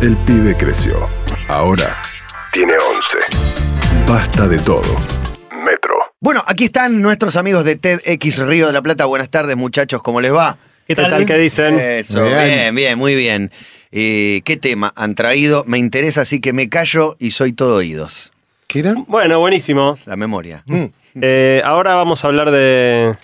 El 0.00 0.16
pibe 0.18 0.56
creció. 0.56 1.08
Ahora 1.48 2.00
tiene 2.52 2.72
11. 2.74 3.18
Basta 4.06 4.46
de 4.46 4.56
todo. 4.60 4.94
Metro. 5.64 5.96
Bueno, 6.20 6.40
aquí 6.46 6.66
están 6.66 7.02
nuestros 7.02 7.34
amigos 7.34 7.64
de 7.64 7.74
TEDx 7.74 8.38
Río 8.46 8.68
de 8.68 8.72
la 8.72 8.80
Plata. 8.80 9.06
Buenas 9.06 9.28
tardes, 9.28 9.56
muchachos, 9.56 10.00
¿cómo 10.00 10.20
les 10.20 10.32
va? 10.32 10.56
¿Qué 10.86 10.94
tal? 10.94 11.26
¿Qué 11.26 11.36
dicen? 11.36 11.80
Eso, 11.80 12.22
Bien. 12.22 12.44
bien, 12.44 12.74
bien, 12.76 12.98
muy 12.98 13.16
bien. 13.16 13.50
Eh, 13.90 14.42
¿Qué 14.44 14.56
tema 14.56 14.92
han 14.94 15.16
traído? 15.16 15.64
Me 15.66 15.78
interesa, 15.78 16.20
así 16.20 16.40
que 16.40 16.52
me 16.52 16.68
callo 16.68 17.16
y 17.18 17.32
soy 17.32 17.52
todo 17.52 17.74
oídos. 17.78 18.30
¿Qué 18.68 18.78
era? 18.78 18.94
Bueno, 19.08 19.40
buenísimo. 19.40 19.98
La 20.06 20.16
memoria. 20.16 20.62
Mm. 20.66 20.84
Eh, 21.20 21.60
ahora 21.64 21.96
vamos 21.96 22.22
a 22.24 22.28
hablar 22.28 22.52
de, 22.52 23.16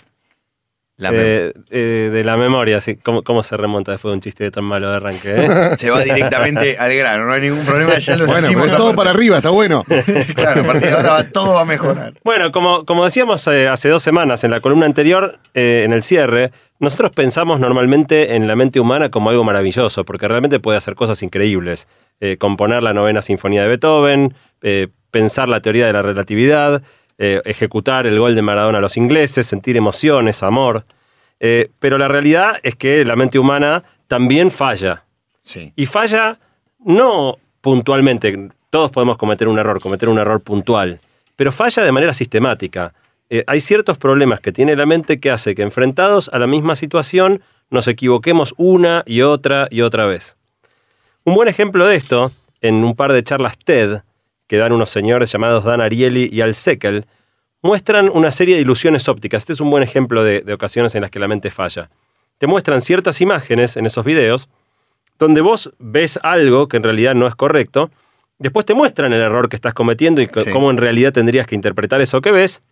La 0.96 1.10
de, 1.10 1.52
eh, 1.70 2.10
de 2.12 2.22
la 2.24 2.36
memoria. 2.36 2.80
sí. 2.80 2.94
¿Cómo, 2.96 3.22
cómo 3.22 3.42
se 3.42 3.56
remonta 3.56 3.90
después 3.90 4.10
de 4.12 4.14
un 4.14 4.20
chiste 4.20 4.48
tan 4.52 4.62
malo 4.62 4.88
de 4.90 4.96
arranque? 4.96 5.34
eh? 5.34 5.48
Se 5.76 5.90
va 5.90 6.00
directamente 6.00 6.78
al 6.78 6.94
grano, 6.94 7.26
no 7.26 7.32
hay 7.32 7.40
ningún 7.40 7.64
problema, 7.66 7.98
ya 7.98 8.16
lo 8.16 8.26
Bueno, 8.26 8.46
pero 8.48 8.64
es 8.64 8.76
todo 8.76 8.94
para 8.94 9.10
arriba, 9.10 9.38
está 9.38 9.50
bueno. 9.50 9.84
Claro, 10.36 10.60
a 10.60 10.64
partir 10.64 10.88
de 10.88 10.92
ahora 10.92 11.12
va- 11.14 11.24
todo 11.24 11.54
va 11.54 11.62
a 11.62 11.64
mejorar. 11.64 12.14
bueno, 12.22 12.52
como, 12.52 12.84
como 12.84 13.04
decíamos 13.04 13.44
eh, 13.48 13.66
hace 13.68 13.88
dos 13.88 14.04
semanas 14.04 14.44
en 14.44 14.52
la 14.52 14.60
columna 14.60 14.86
anterior, 14.86 15.40
eh, 15.54 15.82
en 15.84 15.92
el 15.92 16.04
cierre, 16.04 16.52
nosotros 16.78 17.10
pensamos 17.10 17.58
normalmente 17.58 18.36
en 18.36 18.46
la 18.46 18.54
mente 18.54 18.78
humana 18.78 19.10
como 19.10 19.30
algo 19.30 19.42
maravilloso, 19.42 20.04
porque 20.04 20.28
realmente 20.28 20.60
puede 20.60 20.78
hacer 20.78 20.94
cosas 20.94 21.22
increíbles. 21.24 21.88
Eh, 22.20 22.36
componer 22.38 22.84
la 22.84 22.92
novena 22.92 23.20
sinfonía 23.20 23.62
de 23.62 23.68
Beethoven, 23.68 24.34
eh, 24.62 24.88
pensar 25.10 25.48
la 25.48 25.60
teoría 25.60 25.86
de 25.88 25.92
la 25.92 26.02
relatividad, 26.02 26.82
eh, 27.18 27.40
ejecutar 27.44 28.06
el 28.06 28.18
gol 28.18 28.34
de 28.34 28.42
Maradona 28.42 28.78
a 28.78 28.80
los 28.80 28.96
ingleses, 28.96 29.46
sentir 29.46 29.76
emociones, 29.76 30.42
amor. 30.42 30.84
Eh, 31.40 31.70
pero 31.78 31.98
la 31.98 32.08
realidad 32.08 32.58
es 32.62 32.74
que 32.74 33.04
la 33.04 33.16
mente 33.16 33.38
humana 33.38 33.84
también 34.08 34.50
falla. 34.50 35.04
Sí. 35.42 35.72
Y 35.76 35.86
falla 35.86 36.38
no 36.78 37.38
puntualmente, 37.60 38.50
todos 38.70 38.90
podemos 38.90 39.16
cometer 39.16 39.48
un 39.48 39.58
error, 39.58 39.80
cometer 39.80 40.08
un 40.08 40.18
error 40.18 40.40
puntual, 40.40 41.00
pero 41.36 41.52
falla 41.52 41.82
de 41.82 41.92
manera 41.92 42.12
sistemática. 42.12 42.92
Eh, 43.30 43.44
hay 43.46 43.60
ciertos 43.60 43.96
problemas 43.96 44.40
que 44.40 44.52
tiene 44.52 44.76
la 44.76 44.84
mente 44.84 45.18
que 45.18 45.30
hace 45.30 45.54
que 45.54 45.62
enfrentados 45.62 46.28
a 46.32 46.38
la 46.38 46.46
misma 46.46 46.76
situación 46.76 47.42
nos 47.70 47.88
equivoquemos 47.88 48.54
una 48.56 49.02
y 49.06 49.22
otra 49.22 49.68
y 49.70 49.80
otra 49.80 50.06
vez. 50.06 50.36
Un 51.24 51.34
buen 51.34 51.48
ejemplo 51.48 51.86
de 51.86 51.96
esto, 51.96 52.32
en 52.60 52.84
un 52.84 52.94
par 52.94 53.12
de 53.12 53.24
charlas 53.24 53.56
TED 53.56 54.02
que 54.46 54.56
dan 54.56 54.72
unos 54.72 54.90
señores 54.90 55.30
llamados 55.32 55.64
Dan 55.64 55.80
Ariely 55.80 56.28
y 56.32 56.40
Al 56.40 56.54
Seckel, 56.54 57.06
muestran 57.62 58.10
una 58.12 58.30
serie 58.30 58.56
de 58.56 58.60
ilusiones 58.62 59.08
ópticas. 59.08 59.42
Este 59.42 59.54
es 59.54 59.60
un 59.60 59.70
buen 59.70 59.82
ejemplo 59.82 60.22
de, 60.22 60.40
de 60.42 60.52
ocasiones 60.52 60.94
en 60.94 61.02
las 61.02 61.10
que 61.10 61.18
la 61.18 61.28
mente 61.28 61.50
falla. 61.50 61.90
Te 62.38 62.46
muestran 62.46 62.80
ciertas 62.80 63.20
imágenes 63.20 63.76
en 63.76 63.86
esos 63.86 64.04
videos 64.04 64.48
donde 65.18 65.40
vos 65.40 65.72
ves 65.78 66.18
algo 66.22 66.68
que 66.68 66.76
en 66.76 66.82
realidad 66.82 67.14
no 67.14 67.26
es 67.26 67.34
correcto, 67.34 67.90
después 68.38 68.66
te 68.66 68.74
muestran 68.74 69.12
el 69.12 69.20
error 69.22 69.48
que 69.48 69.56
estás 69.56 69.72
cometiendo 69.72 70.20
y 70.20 70.28
Sí. 70.32 70.50
cómo 70.52 70.70
en 70.70 70.76
realidad 70.76 71.12
tendrías 71.12 71.46
que 71.46 71.54
interpretar 71.54 72.00
eso 72.00 72.20
que 72.20 72.32
ves, 72.32 72.64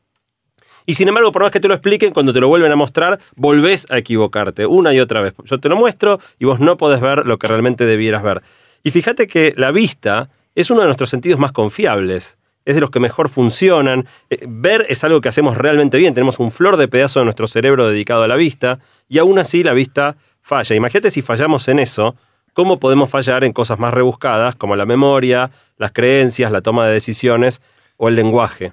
y 0.84 0.94
sin 0.94 1.06
embargo, 1.06 1.30
por 1.30 1.42
más 1.42 1.52
que 1.52 1.60
te 1.60 1.68
lo 1.68 1.74
expliquen, 1.74 2.12
cuando 2.12 2.32
te 2.32 2.40
lo 2.40 2.48
vuelven 2.48 2.72
a 2.72 2.76
mostrar, 2.76 3.20
volvés 3.36 3.86
a 3.90 3.98
equivocarte 3.98 4.66
una 4.66 4.92
y 4.92 4.98
otra 4.98 5.20
vez. 5.20 5.34
Yo 5.44 5.60
te 5.60 5.68
lo 5.68 5.76
muestro 5.76 6.18
y 6.40 6.44
vos 6.44 6.58
no 6.58 6.76
podés 6.76 7.00
ver 7.00 7.24
lo 7.24 7.38
que 7.38 7.46
realmente 7.46 7.86
debieras 7.86 8.24
ver. 8.24 8.42
Y 8.82 8.90
fíjate 8.90 9.28
que 9.28 9.54
la 9.56 9.70
vista 9.70 10.30
es 10.54 10.70
uno 10.70 10.80
de 10.80 10.86
nuestros 10.86 11.10
sentidos 11.10 11.38
más 11.38 11.52
confiables. 11.52 12.38
Es 12.64 12.74
de 12.74 12.80
los 12.80 12.90
que 12.90 13.00
mejor 13.00 13.28
funcionan. 13.28 14.06
Eh, 14.30 14.38
ver 14.46 14.86
es 14.88 15.02
algo 15.04 15.20
que 15.20 15.28
hacemos 15.28 15.56
realmente 15.56 15.98
bien. 15.98 16.14
Tenemos 16.14 16.38
un 16.38 16.50
flor 16.50 16.76
de 16.76 16.88
pedazo 16.88 17.20
de 17.20 17.24
nuestro 17.24 17.48
cerebro 17.48 17.88
dedicado 17.88 18.22
a 18.22 18.28
la 18.28 18.36
vista 18.36 18.78
y 19.08 19.18
aún 19.18 19.38
así 19.38 19.64
la 19.64 19.72
vista 19.72 20.16
falla. 20.40 20.76
Imagínate 20.76 21.10
si 21.10 21.22
fallamos 21.22 21.66
en 21.68 21.78
eso, 21.78 22.14
¿cómo 22.52 22.78
podemos 22.78 23.10
fallar 23.10 23.44
en 23.44 23.52
cosas 23.52 23.78
más 23.78 23.92
rebuscadas 23.92 24.54
como 24.54 24.76
la 24.76 24.86
memoria, 24.86 25.50
las 25.76 25.92
creencias, 25.92 26.52
la 26.52 26.60
toma 26.60 26.86
de 26.86 26.94
decisiones 26.94 27.62
o 27.96 28.08
el 28.08 28.14
lenguaje? 28.14 28.72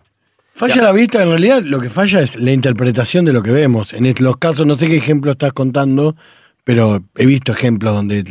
Falla 0.53 0.81
la 0.81 0.91
vista, 0.91 1.23
en 1.23 1.29
realidad 1.29 1.63
lo 1.63 1.79
que 1.79 1.89
falla 1.89 2.19
es 2.19 2.35
la 2.35 2.51
interpretación 2.51 3.23
de 3.23 3.31
lo 3.31 3.41
que 3.41 3.51
vemos. 3.51 3.93
En 3.93 4.13
los 4.19 4.37
casos, 4.37 4.65
no 4.65 4.75
sé 4.75 4.87
qué 4.87 4.97
ejemplo 4.97 5.31
estás 5.31 5.53
contando, 5.53 6.17
pero 6.65 7.01
he 7.15 7.25
visto 7.25 7.53
ejemplos 7.53 7.93
donde 7.93 8.23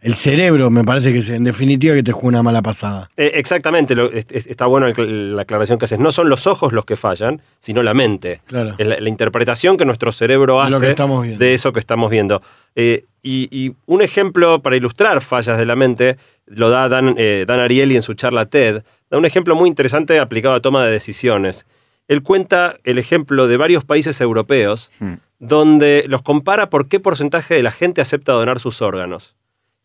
el, 0.00 0.14
cerebro 0.14 0.70
me 0.70 0.84
parece 0.84 1.12
que 1.12 1.18
es 1.20 1.28
en 1.28 1.44
definitiva 1.44 1.94
que 1.94 2.02
te 2.02 2.12
juega 2.12 2.28
una 2.28 2.42
mala 2.42 2.62
pasada. 2.62 3.10
Eh, 3.16 3.32
exactamente, 3.34 3.94
lo- 3.94 4.10
es- 4.10 4.26
es- 4.30 4.46
está 4.46 4.66
bueno 4.66 4.86
el- 4.86 5.36
la 5.36 5.42
aclaración 5.42 5.78
que 5.78 5.86
haces. 5.86 5.98
No 5.98 6.12
son 6.12 6.28
los 6.28 6.46
ojos 6.46 6.72
los 6.72 6.84
que 6.84 6.96
fallan, 6.96 7.42
sino 7.58 7.82
la 7.82 7.94
mente. 7.94 8.40
Claro. 8.46 8.74
Es 8.78 8.86
la, 8.86 9.00
la 9.00 9.08
interpretación 9.08 9.76
que 9.76 9.84
nuestro 9.84 10.12
cerebro 10.12 10.56
De 10.56 10.62
hace 10.62 10.70
lo 10.72 10.80
que 10.80 10.90
estamos 10.90 11.22
viendo. 11.24 11.44
de 11.44 11.54
eso 11.54 11.72
que 11.72 11.80
estamos 11.80 12.10
viendo. 12.10 12.42
Eh, 12.76 13.04
y, 13.22 13.48
y 13.50 13.74
un 13.86 14.02
ejemplo 14.02 14.62
para 14.62 14.76
ilustrar 14.76 15.20
fallas 15.20 15.58
de 15.58 15.66
la 15.66 15.74
mente 15.76 16.16
lo 16.46 16.70
da 16.70 16.88
Dan, 16.88 17.14
eh, 17.18 17.44
Dan 17.46 17.60
Ariely 17.60 17.96
en 17.96 18.02
su 18.02 18.14
charla 18.14 18.46
TED. 18.46 18.82
Da 19.10 19.18
un 19.18 19.24
ejemplo 19.24 19.54
muy 19.56 19.68
interesante 19.68 20.18
aplicado 20.20 20.54
a 20.54 20.60
toma 20.60 20.84
de 20.84 20.92
decisiones. 20.92 21.66
Él 22.06 22.22
cuenta 22.22 22.76
el 22.84 22.98
ejemplo 22.98 23.48
de 23.48 23.56
varios 23.58 23.84
países 23.84 24.20
europeos 24.20 24.90
Hmm. 25.00 25.14
donde 25.40 26.04
los 26.08 26.22
compara 26.22 26.70
por 26.70 26.88
qué 26.88 27.00
porcentaje 27.00 27.54
de 27.54 27.62
la 27.62 27.70
gente 27.70 28.00
acepta 28.00 28.32
donar 28.32 28.60
sus 28.60 28.80
órganos. 28.82 29.34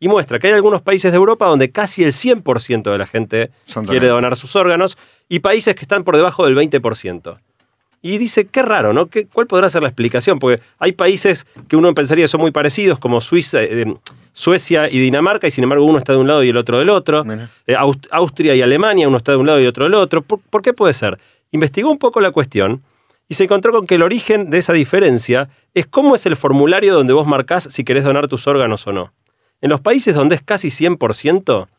Y 0.04 0.10
muestra 0.10 0.38
que 0.38 0.48
hay 0.48 0.54
algunos 0.54 0.82
países 0.82 1.12
de 1.14 1.18
Europa 1.18 1.46
donde 1.48 1.72
casi 1.72 2.04
el 2.04 2.12
100% 2.12 2.92
de 2.92 2.98
la 2.98 3.08
gente 3.08 3.52
Son 3.64 3.86
quiere 3.86 4.08
donar 4.08 4.36
sus 4.36 4.54
órganos 4.58 4.98
y 5.30 5.40
países 5.40 5.76
que 5.76 5.82
están 5.84 6.04
por 6.04 6.18
debajo 6.18 6.46
del 6.46 6.56
20%. 6.58 7.38
Y 8.02 8.18
dice, 8.18 8.48
qué 8.48 8.62
raro, 8.64 8.92
¿no? 8.92 9.08
¿Qué- 9.08 9.28
¿Cuál 9.28 9.48
podrá 9.48 9.70
ser 9.70 9.82
la 9.82 9.88
explicación? 9.88 10.40
Porque 10.40 10.62
hay 10.78 10.92
países 10.92 11.48
que 11.70 11.78
uno 11.78 11.94
pensaría 11.94 12.26
que 12.26 12.28
son 12.28 12.42
muy 12.42 12.52
parecidos, 12.52 13.00
como 13.00 13.22
Suiza, 13.22 13.64
eh, 13.64 13.96
Suecia 14.34 14.90
y 14.90 15.00
Dinamarca, 15.00 15.48
y 15.48 15.52
sin 15.52 15.64
embargo 15.64 15.86
uno 15.86 16.00
está 16.00 16.12
de 16.12 16.18
un 16.20 16.28
lado 16.28 16.44
y 16.44 16.50
el 16.50 16.58
otro 16.58 16.80
del 16.80 16.90
otro. 16.90 17.24
Eh, 17.66 17.76
Aust- 17.76 18.08
Austria 18.12 18.56
y 18.56 18.62
Alemania, 18.62 19.08
uno 19.08 19.16
está 19.18 19.32
de 19.32 19.38
un 19.38 19.46
lado 19.48 19.62
y 19.62 19.68
otro 19.68 19.86
del 19.86 19.94
otro. 19.94 20.22
¿Por, 20.22 20.40
por 20.42 20.62
qué 20.62 20.74
puede 20.74 20.94
ser? 20.94 21.18
Investigó 21.52 21.90
un 21.90 21.98
poco 21.98 22.20
la 22.20 22.32
cuestión 22.32 22.82
y 23.30 23.36
se 23.36 23.46
encontró 23.46 23.72
con 23.72 23.88
que 23.88 23.96
el 23.96 24.02
origen 24.04 24.50
de 24.50 24.58
esa 24.58 24.74
diferencia 24.74 25.48
es 25.74 25.88
cómo 25.88 26.14
es 26.16 26.26
el 26.26 26.36
formulario 26.36 26.94
donde 26.94 27.14
vos 27.14 27.26
marcás 27.26 27.64
si 27.72 27.86
querés 27.86 28.04
donar 28.04 28.28
tus 28.28 28.48
órganos 28.48 28.86
o 28.86 28.92
no. 28.92 29.14
En 29.64 29.70
los 29.70 29.80
países 29.80 30.14
donde 30.14 30.36
es 30.36 30.42
casi 30.44 30.70
100%, 30.70 31.70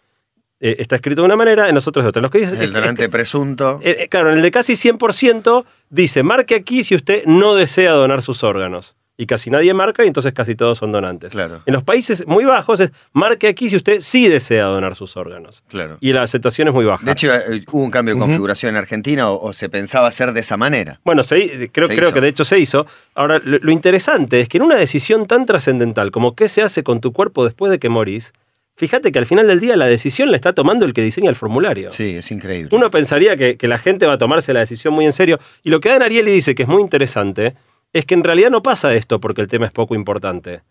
eh, 0.59 0.77
está 0.79 0.97
escrito 0.97 1.21
de 1.21 1.27
una 1.27 1.37
manera, 1.37 1.69
en 1.69 1.75
los 1.75 1.87
otros 1.87 2.03
de 2.03 2.09
otra. 2.09 2.23
Los 2.23 2.31
que 2.31 2.39
dice- 2.39 2.65
El 2.65 2.73
donante 2.73 3.11
presunto. 3.11 3.79
eh, 3.83 3.97
eh, 4.01 4.09
claro, 4.09 4.31
en 4.31 4.37
el 4.37 4.43
de 4.43 4.51
casi 4.51 4.75
100% 4.75 5.67
dice, 5.91 6.23
marque 6.23 6.55
aquí 6.55 6.83
si 6.83 6.95
usted 6.95 7.25
no 7.27 7.55
desea 7.55 7.93
donar 7.93 8.23
sus 8.23 8.43
órganos. 8.43 8.97
Y 9.17 9.27
casi 9.27 9.49
nadie 9.49 9.73
marca 9.75 10.03
y 10.03 10.09
entonces 10.09 10.33
casi 10.33 10.57
todos 10.57 10.79
son 10.79 10.91
donantes. 10.91 11.31
Claro. 11.31 11.63
En 11.67 11.73
los 11.75 11.85
países 11.85 12.27
muy 12.27 12.45
bajos 12.45 12.81
es, 12.81 12.91
marque 13.13 13.47
aquí 13.47 13.71
si 13.71 13.77
usted 13.77 14.01
sí 14.01 14.29
desea 14.29 14.65
donar 14.65 14.97
sus 14.97 15.17
órganos. 15.17 15.63
Claro. 15.69 15.99
Y 16.01 16.13
la 16.13 16.23
aceptación 16.23 16.67
es 16.67 16.75
muy 16.75 16.85
baja. 16.85 17.05
De 17.05 17.13
hecho, 17.13 17.33
eh, 17.33 17.63
hubo 17.71 17.85
un 17.85 17.93
cambio 17.93 18.15
de 18.15 18.21
configuración 18.21 18.71
en 18.71 18.77
Argentina 18.77 19.31
o, 19.31 19.41
o 19.41 19.53
se 19.53 19.69
pensaba 19.69 20.09
hacer 20.09 20.33
de 20.33 20.41
esa 20.41 20.57
manera. 20.57 21.01
Bueno, 21.05 21.23
se- 21.23 21.71
creo, 21.71 21.87
Se 21.87 21.95
creo 21.95 22.09
hizo. 22.09 22.15
que 22.15 22.21
de 22.23 22.29
hecho 22.29 22.45
se 22.45 22.59
hizo. 22.59 22.87
Ahora, 23.15 23.41
lo, 23.45 23.59
lo 23.59 23.71
interesante 23.71 24.41
es 24.41 24.49
que 24.49 24.57
en 24.57 24.65
una 24.65 24.75
decisión 24.75 25.27
tan 25.29 25.47
trascendental 25.47 26.11
como 26.11 26.35
qué 26.35 26.49
se 26.49 26.63
hace 26.63 26.83
con 26.83 27.01
tu 27.01 27.13
cuerpo 27.13 27.45
después 27.45 27.71
de 27.71 27.79
que 27.79 27.89
morís, 27.89 28.33
fíjate 28.77 29.13
que 29.13 29.21
al 29.21 29.27
final 29.27 29.47
del 29.47 29.61
día 29.61 29.77
la 29.77 29.87
decisión 29.87 30.33
la 30.33 30.37
está 30.37 30.55
tomando 30.55 30.85
el 30.87 30.93
que 30.93 31.03
diseña 31.03 31.31
el 31.31 31.37
formulario. 31.37 31.93
Sí, 31.93 32.17
es 32.17 32.33
increíble. 32.33 32.71
Uno 32.77 32.91
pensaría 32.91 33.37
que, 33.37 33.57
que 33.57 33.69
la 33.69 33.79
gente 33.79 34.07
va 34.09 34.15
a 34.15 34.19
tomarse 34.19 34.53
la 34.53 34.59
decisión 34.59 34.93
muy 34.93 35.05
en 35.05 35.13
serio. 35.13 35.39
Y 35.63 35.71
lo 35.71 35.79
que 35.79 35.91
Dan 35.91 36.03
Ariely 36.03 36.33
dice 36.33 36.57
que 36.57 36.65
es 36.65 36.69
muy 36.69 36.83
interesante 36.83 37.55
es 37.95 38.05
que 38.05 38.15
en 38.15 38.25
realidad 38.25 38.51
no 38.51 38.61
pasa 38.61 38.93
esto 38.93 39.21
porque 39.21 39.41
el 39.41 39.49
tema 39.49 39.67
es 39.67 39.73
poco 39.73 39.95
importante. 39.95 40.63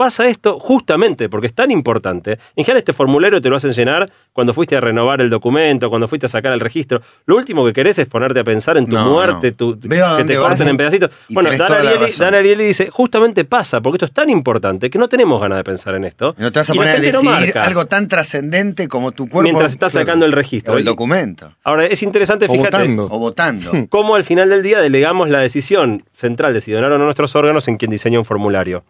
Pasa 0.00 0.26
esto 0.28 0.58
justamente 0.58 1.28
porque 1.28 1.46
es 1.48 1.52
tan 1.52 1.70
importante. 1.70 2.38
En 2.56 2.64
general 2.64 2.78
este 2.78 2.94
formulario 2.94 3.42
te 3.42 3.50
lo 3.50 3.56
hacen 3.56 3.72
llenar 3.72 4.10
cuando 4.32 4.54
fuiste 4.54 4.74
a 4.74 4.80
renovar 4.80 5.20
el 5.20 5.28
documento, 5.28 5.90
cuando 5.90 6.08
fuiste 6.08 6.24
a 6.24 6.28
sacar 6.30 6.54
el 6.54 6.60
registro. 6.60 7.02
Lo 7.26 7.36
último 7.36 7.66
que 7.66 7.74
querés 7.74 7.98
es 7.98 8.06
ponerte 8.06 8.40
a 8.40 8.44
pensar 8.44 8.78
en 8.78 8.86
tu 8.86 8.94
No, 8.94 9.04
muerte, 9.10 9.50
no. 9.50 9.56
tu- 9.58 9.72
a 10.02 10.16
que 10.16 10.24
te 10.24 10.36
corten 10.36 10.68
en 10.68 10.76
pedacitos. 10.78 11.10
Bueno, 11.28 11.50
Dan 11.50 11.70
Ariely, 11.70 11.96
razón. 12.06 12.24
Dan 12.24 12.34
Ariely 12.36 12.64
dice, 12.64 12.88
justamente 12.88 13.44
pasa 13.44 13.82
porque 13.82 13.96
esto 13.96 14.06
es 14.06 14.12
tan 14.12 14.30
importante 14.30 14.88
que 14.88 14.98
no 14.98 15.06
tenemos 15.06 15.38
ganas 15.38 15.58
de 15.58 15.64
pensar 15.64 15.94
en 15.94 16.04
esto. 16.06 16.34
No 16.38 16.50
te 16.50 16.60
vas 16.60 16.70
a 16.70 16.74
Y 16.74 16.78
poner 16.78 16.94
a 16.94 16.98
no 16.98 17.02
decidir 17.04 17.58
algo 17.58 17.84
tan 17.84 18.08
trascendente 18.08 18.88
como 18.88 19.12
tu 19.12 19.28
cuerpo. 19.28 19.42
mientras 19.42 19.72
estás 19.72 19.92
sacando 19.92 20.24
el 20.24 20.32
registro. 20.32 20.72
O 20.72 20.78
el 20.78 20.84
documento. 20.86 21.52
Ahora, 21.62 21.84
es 21.84 22.02
interesante, 22.02 22.46
O 22.46 22.52
fíjate, 22.52 22.74
votando. 22.78 23.04
O 23.10 23.18
votando. 23.18 23.70
cómo 23.90 24.14
al 24.14 24.24
final 24.24 24.48
del 24.48 24.62
día 24.62 24.80
delegamos 24.80 25.28
la 25.28 25.40
decisión 25.40 26.04
central 26.14 26.54
de 26.54 26.62
si 26.62 26.72
donar 26.72 26.90
o 26.90 26.96
no 26.96 27.04
nuestros 27.04 27.36
órganos 27.36 27.68
en 27.68 27.76
quien 27.76 27.90
diseña 27.90 28.18
un 28.18 28.24
formulario. 28.24 28.82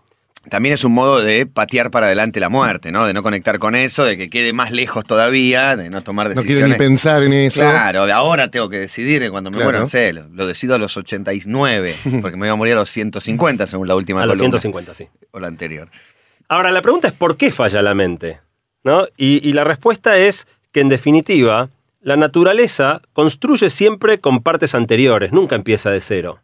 También 0.49 0.73
es 0.73 0.85
un 0.85 0.93
modo 0.93 1.21
de 1.23 1.45
patear 1.45 1.91
para 1.91 2.07
adelante 2.07 2.41
la 2.41 2.49
muerte, 2.49 2.91
¿no? 2.93 3.05
De 3.05 3.13
no 3.13 3.23
conectar 3.23 3.59
con 3.59 3.75
eso, 3.75 4.05
de 4.05 4.17
que 4.17 4.31
quede 4.31 4.55
más 4.55 4.71
lejos 4.73 5.05
todavía, 5.05 5.77
de 5.77 5.91
no 5.91 6.01
tomar 6.03 6.29
No 6.29 6.35
decisiones. 6.35 6.57
quiero 6.65 6.69
ni 6.69 6.79
pensar 6.79 7.23
en 7.23 7.35
eso. 7.35 7.61
Claro, 7.61 8.07
de 8.07 8.13
ahora 8.13 8.51
tengo 8.51 8.71
que 8.71 8.79
decidir, 8.79 9.21
de 9.21 9.31
cuando 9.31 9.51
me 9.51 9.57
Claro. 9.59 9.67
muero, 9.71 9.81
no 9.81 9.87
sé, 9.87 10.15
lo, 10.15 10.29
lo 10.29 10.47
decido 10.47 10.75
a 10.75 10.79
los 10.79 10.97
89, 10.97 11.95
porque 12.23 12.37
me 12.39 12.47
voy 12.47 12.49
a 12.49 12.55
morir 12.55 12.73
a 12.73 12.77
los 12.77 12.89
150 12.91 13.67
según 13.67 13.87
la 13.87 13.95
última 13.97 14.23
A 14.23 14.27
los 14.27 14.39
columna. 14.39 14.59
150, 14.59 14.95
sí. 14.95 15.09
O 15.33 15.41
la 15.41 15.49
anterior. 15.49 15.91
Ahora, 16.49 16.71
la 16.71 16.81
pregunta 16.81 17.09
es 17.09 17.15
¿por 17.15 17.37
qué 17.37 17.51
falla 17.53 17.83
la 17.83 17.95
mente? 17.95 18.41
¿No? 18.83 19.07
Y, 19.19 19.47
y 19.47 19.53
la 19.53 19.65
respuesta 19.65 20.17
es 20.17 20.47
que, 20.73 20.81
en 20.81 20.89
definitiva, 20.89 21.69
la 22.01 22.17
naturaleza 22.17 23.03
construye 23.13 23.69
siempre 23.69 24.21
con 24.21 24.43
partes 24.43 24.75
anteriores, 24.75 25.33
nunca 25.33 25.55
empieza 25.55 25.91
de 25.91 26.01
cero. 26.01 26.41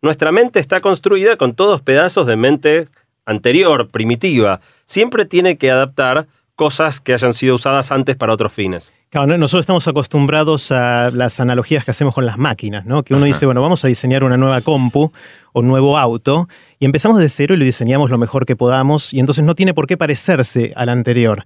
Nuestra 0.00 0.30
mente 0.30 0.60
está 0.60 0.78
construida 0.78 1.36
con 1.36 1.54
todos 1.54 1.82
pedazos 1.82 2.28
de 2.28 2.36
mente 2.36 2.86
anterior, 3.26 3.88
primitiva. 3.88 4.60
Siempre 4.84 5.24
tiene 5.24 5.56
que 5.56 5.70
adaptar 5.70 6.26
cosas 6.54 7.00
que 7.00 7.14
hayan 7.14 7.32
sido 7.32 7.54
usadas 7.54 7.90
antes 7.90 8.14
para 8.14 8.32
otros 8.32 8.52
fines. 8.52 8.92
Claro, 9.08 9.26
no- 9.26 9.38
nosotros 9.38 9.62
estamos 9.62 9.88
acostumbrados 9.88 10.70
a 10.70 11.10
las 11.10 11.40
analogías 11.40 11.84
que 11.84 11.90
hacemos 11.90 12.14
con 12.14 12.26
las 12.26 12.36
máquinas, 12.38 12.84
¿no? 12.84 13.02
Que 13.02 13.14
uno 13.14 13.24
dice, 13.24 13.46
bueno, 13.46 13.62
vamos 13.62 13.84
a 13.84 13.88
diseñar 13.88 14.22
una 14.22 14.36
nueva 14.36 14.60
compu 14.60 15.10
o 15.52 15.60
un 15.60 15.66
nuevo 15.68 15.98
auto 15.98 16.48
y 16.78 16.84
empezamos 16.84 17.18
de 17.18 17.28
cero 17.28 17.54
y 17.54 17.58
lo 17.58 17.64
diseñamos 17.64 18.10
lo 18.10 18.18
mejor 18.18 18.44
que 18.46 18.54
podamos 18.54 19.12
y 19.14 19.18
entonces 19.20 19.44
no 19.44 19.54
tiene 19.54 19.74
por 19.74 19.86
qué 19.86 19.96
parecerse 19.96 20.72
al 20.76 20.88
anterior. 20.90 21.44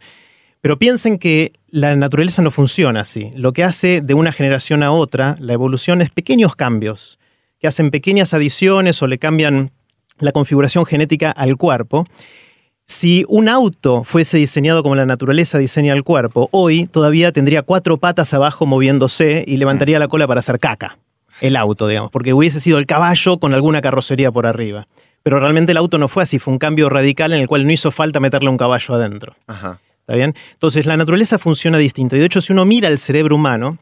Pero 0.61 0.79
piensen 0.79 1.19
que 1.19 1.53
la 1.69 1.95
naturaleza 1.95 2.43
no 2.43 2.51
funciona 2.51 3.03
así. 3.03 3.31
Lo 3.37 3.53
que 3.53 3.63
hace 3.63 4.01
de 4.01 4.15
una 4.15 4.33
generación 4.33 4.83
a 4.83 4.91
otra, 4.91 5.37
la 5.39 5.53
evolución 5.53 6.03
es 6.03 6.11
pequeños 6.11 6.57
cambios, 6.57 7.19
que 7.61 7.69
hacen 7.69 7.91
pequeñas 7.91 8.35
adiciones 8.35 9.01
o 9.03 9.07
le 9.07 9.19
cambian 9.19 9.71
la 10.19 10.33
configuración 10.33 10.87
genética 10.87 11.31
al 11.31 11.57
cuerpo. 11.57 12.07
Si 12.87 13.25
un 13.29 13.49
auto 13.49 14.05
fuese 14.05 14.39
diseñado 14.39 14.83
como 14.83 14.95
la 14.95 15.07
naturaleza 15.07 15.59
diseña 15.59 15.93
el 15.93 16.05
cuerpo, 16.05 16.49
hoy 16.53 16.87
todavía 16.87 17.33
tendría 17.33 17.63
cuatro 17.63 17.99
patas 17.99 18.33
abajo 18.33 18.65
moviéndose 18.65 19.45
y 19.47 19.57
levantaría 19.57 19.99
la 19.99 20.09
cola 20.09 20.27
para 20.29 20.39
hacer 20.39 20.61
caca. 20.61 20.99
El 21.41 21.57
auto, 21.57 21.89
digamos, 21.89 22.11
porque 22.13 22.33
hubiese 22.33 22.61
sido 22.61 22.79
el 22.79 22.87
caballo 22.87 23.39
con 23.39 23.53
alguna 23.55 23.81
carrocería 23.81 24.31
por 24.31 24.47
arriba. 24.47 24.87
Pero 25.25 25.41
realmente 25.41 25.73
el 25.73 25.79
auto 25.79 25.99
no 25.99 26.07
fue 26.07 26.23
así, 26.23 26.39
fue 26.39 26.53
un 26.53 26.59
cambio 26.59 26.89
radical 26.89 27.33
en 27.33 27.41
el 27.41 27.49
cual 27.49 27.67
no 27.67 27.73
hizo 27.73 27.91
falta 27.91 28.21
meterle 28.21 28.49
un 28.49 28.57
caballo 28.57 28.95
adentro. 28.95 29.35
Ajá. 29.49 29.81
¿Está 30.01 30.15
bien? 30.15 30.35
Entonces, 30.53 30.87
la 30.87 30.97
naturaleza 30.97 31.37
funciona 31.37 31.79
distinto. 31.79 32.15
Y 32.15 32.21
de 32.21 32.27
hecho, 32.27 32.41
si 32.41 32.53
uno 32.53 32.65
mira 32.65 32.89
el 32.89 33.01
cerebro 33.01 33.35
humano, 33.35 33.79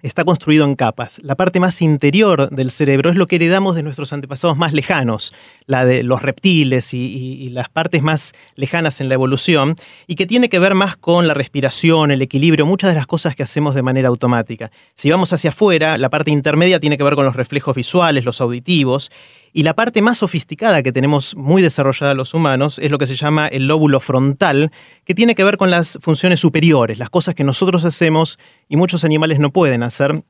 está 0.00 0.24
construido 0.24 0.64
en 0.64 0.76
capas. 0.76 1.20
La 1.24 1.34
parte 1.34 1.58
más 1.58 1.82
interior 1.82 2.50
del 2.50 2.70
cerebro 2.70 3.10
es 3.10 3.16
lo 3.16 3.26
que 3.26 3.34
heredamos 3.36 3.74
de 3.74 3.82
nuestros 3.82 4.12
antepasados 4.12 4.56
más 4.56 4.72
lejanos, 4.72 5.32
la 5.66 5.84
de 5.84 6.04
los 6.04 6.22
reptiles 6.22 6.94
y, 6.94 7.48
las 7.50 7.68
partes 7.68 8.02
más 8.02 8.32
lejanas 8.54 9.00
en 9.00 9.08
la 9.08 9.14
evolución, 9.14 9.76
y 10.06 10.14
que 10.14 10.26
tiene 10.26 10.48
que 10.48 10.60
ver 10.60 10.74
más 10.74 10.96
con 10.96 11.26
la 11.26 11.34
respiración, 11.34 12.12
el 12.12 12.22
equilibrio, 12.22 12.66
muchas 12.66 12.90
de 12.90 12.96
las 12.96 13.06
cosas 13.06 13.34
que 13.34 13.42
hacemos 13.42 13.74
de 13.74 13.82
manera 13.82 14.08
automática. 14.08 14.70
Si 14.94 15.10
vamos 15.10 15.32
hacia 15.32 15.50
afuera, 15.50 15.98
la 15.98 16.10
parte 16.10 16.30
intermedia 16.30 16.78
tiene 16.78 16.96
que 16.96 17.04
ver 17.04 17.16
con 17.16 17.24
los 17.24 17.34
reflejos 17.34 17.74
visuales, 17.74 18.24
los 18.24 18.40
auditivos, 18.40 19.10
y 19.52 19.62
la 19.62 19.74
parte 19.74 20.02
más 20.02 20.18
sofisticada 20.18 20.82
que 20.82 20.92
tenemos 20.92 21.36
muy 21.36 21.62
desarrollada 21.62 22.14
los 22.14 22.34
humanos 22.34 22.78
es 22.78 22.90
lo 22.90 22.98
que 22.98 23.06
se 23.06 23.16
llama 23.16 23.48
el 23.48 23.66
lóbulo 23.66 24.00
frontal, 24.00 24.70
que 25.04 25.14
tiene 25.14 25.34
que 25.34 25.44
ver 25.44 25.56
con 25.56 25.70
las 25.70 25.98
funciones 26.02 26.40
superiores, 26.40 26.98
las 26.98 27.10
cosas 27.10 27.34
que 27.34 27.44
nosotros 27.44 27.84
hacemos 27.84 28.38
y 28.68 28.76
muchos 28.76 29.04
animales 29.04 29.38
no 29.38 29.50
pueden 29.50 29.82
hacer, 29.82 30.22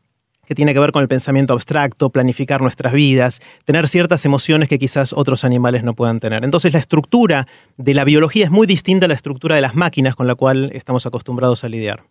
que 0.46 0.54
tiene 0.54 0.72
que 0.72 0.80
ver 0.80 0.92
con 0.92 1.02
el 1.02 1.08
pensamiento 1.08 1.52
abstracto, 1.52 2.08
planificar 2.08 2.62
nuestras 2.62 2.94
vidas, 2.94 3.40
tener 3.66 3.86
ciertas 3.86 4.24
emociones 4.24 4.70
que 4.70 4.78
quizás 4.78 5.12
otros 5.12 5.44
animales 5.44 5.84
no 5.84 5.94
puedan 5.94 6.20
tener. 6.20 6.42
Entonces 6.42 6.72
la 6.72 6.78
estructura 6.78 7.46
de 7.76 7.92
la 7.92 8.04
biología 8.04 8.46
es 8.46 8.50
muy 8.50 8.66
distinta 8.66 9.04
a 9.04 9.08
la 9.08 9.14
estructura 9.14 9.56
de 9.56 9.60
las 9.60 9.74
máquinas 9.74 10.16
con 10.16 10.26
la 10.26 10.34
cual 10.34 10.70
estamos 10.72 11.04
acostumbrados 11.04 11.64
a 11.64 11.68
lidiar. 11.68 12.04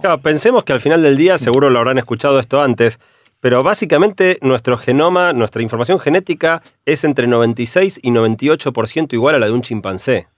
Claro, 0.00 0.22
pensemos 0.22 0.64
que 0.64 0.72
al 0.72 0.80
final 0.80 1.02
del 1.02 1.18
día, 1.18 1.36
seguro 1.36 1.68
lo 1.68 1.78
habrán 1.78 1.98
escuchado 1.98 2.40
esto 2.40 2.62
antes, 2.62 2.98
pero 3.44 3.62
básicamente 3.62 4.38
nuestro 4.40 4.78
genoma, 4.78 5.34
nuestra 5.34 5.60
información 5.60 6.00
genética 6.00 6.62
es 6.86 7.04
entre 7.04 7.26
96 7.26 8.00
y 8.02 8.08
98% 8.10 9.12
igual 9.12 9.34
a 9.34 9.38
la 9.38 9.44
de 9.44 9.52
un 9.52 9.60
chimpancé. 9.60 10.28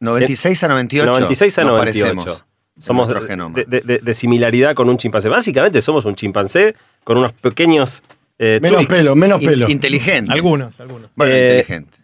96 0.00 0.64
a 0.64 0.68
98. 0.68 1.10
96 1.12 1.58
a 1.58 1.62
nos 1.64 1.72
98. 1.72 1.78
parecemos 2.08 2.44
en 2.78 2.82
Somos 2.82 3.06
nuestro 3.06 3.20
de, 3.22 3.28
genoma. 3.28 3.54
de- 3.66 3.80
de- 3.82 3.98
de 3.98 4.14
similaridad 4.14 4.74
con 4.74 4.88
un 4.88 4.96
chimpancé. 4.96 5.28
Básicamente 5.28 5.82
somos 5.82 6.06
un 6.06 6.14
chimpancé 6.14 6.74
con 7.04 7.18
unos 7.18 7.34
pequeños 7.34 8.02
eh, 8.38 8.60
Menos 8.62 8.78
tweaks. 8.86 8.94
pelo, 8.98 9.14
menos 9.14 9.42
In- 9.42 9.48
pelo. 9.50 9.68
inteligente. 9.68 10.32
Algunos, 10.32 10.80
algunos. 10.80 11.10
Bueno, 11.16 11.34
Eh, 11.34 11.58
inteligente. 11.60 11.98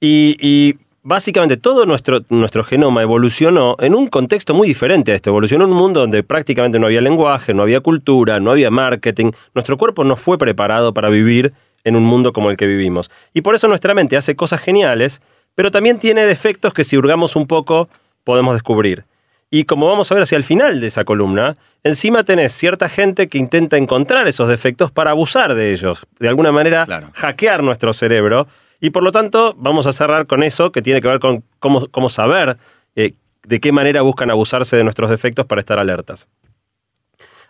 Y, 0.00 0.36
y 0.38 0.78
básicamente 1.04 1.56
todo 1.56 1.86
nuestro, 1.86 2.24
nuestro 2.30 2.64
genoma 2.64 3.02
evolucionó 3.02 3.76
en 3.78 3.94
un 3.94 4.08
contexto 4.08 4.54
muy 4.54 4.66
diferente 4.66 5.12
a 5.12 5.14
esto. 5.14 5.30
Evolucionó 5.30 5.66
en 5.66 5.70
un 5.70 5.76
mundo 5.76 6.00
donde 6.00 6.24
prácticamente 6.24 6.78
no 6.80 6.86
había 6.86 7.00
lenguaje, 7.00 7.54
no 7.54 7.62
había 7.62 7.80
cultura, 7.80 8.40
no 8.40 8.50
había 8.50 8.70
marketing. 8.70 9.30
Nuestro 9.54 9.76
cuerpo 9.76 10.02
no 10.02 10.16
fue 10.16 10.38
preparado 10.38 10.92
para 10.92 11.10
vivir 11.10 11.52
en 11.84 11.94
un 11.94 12.04
mundo 12.04 12.32
como 12.32 12.50
el 12.50 12.56
que 12.56 12.66
vivimos. 12.66 13.10
Y 13.34 13.42
por 13.42 13.54
eso 13.54 13.68
nuestra 13.68 13.94
mente 13.94 14.16
hace 14.16 14.34
cosas 14.34 14.60
geniales, 14.60 15.20
pero 15.54 15.70
también 15.70 15.98
tiene 15.98 16.24
defectos 16.26 16.72
que 16.72 16.82
si 16.82 16.96
hurgamos 16.96 17.36
un 17.36 17.46
poco 17.46 17.88
podemos 18.24 18.54
descubrir. 18.54 19.04
Y 19.50 19.64
como 19.64 19.86
vamos 19.86 20.10
a 20.10 20.14
ver 20.14 20.22
hacia 20.24 20.36
el 20.36 20.42
final 20.42 20.80
de 20.80 20.86
esa 20.88 21.04
columna, 21.04 21.56
encima 21.84 22.24
tenés 22.24 22.52
cierta 22.52 22.88
gente 22.88 23.28
que 23.28 23.38
intenta 23.38 23.76
encontrar 23.76 24.26
esos 24.26 24.48
defectos 24.48 24.90
para 24.90 25.10
abusar 25.10 25.54
de 25.54 25.70
ellos, 25.72 26.02
de 26.18 26.28
alguna 26.28 26.50
manera 26.50 26.86
Claro. 26.86 27.10
hackear 27.12 27.62
nuestro 27.62 27.92
cerebro. 27.92 28.48
Y 28.80 28.90
por 28.90 29.02
lo 29.02 29.12
tanto, 29.12 29.54
vamos 29.58 29.86
a 29.86 29.92
cerrar 29.92 30.26
con 30.26 30.42
eso 30.42 30.72
que 30.72 30.82
tiene 30.82 31.00
que 31.00 31.08
ver 31.08 31.20
con 31.20 31.44
cómo, 31.58 31.86
cómo 31.88 32.08
saber 32.08 32.56
eh, 32.96 33.14
de 33.44 33.60
qué 33.60 33.72
manera 33.72 34.02
buscan 34.02 34.30
abusarse 34.30 34.76
de 34.76 34.84
nuestros 34.84 35.10
defectos 35.10 35.46
para 35.46 35.60
estar 35.60 35.78
alertas. 35.78 36.28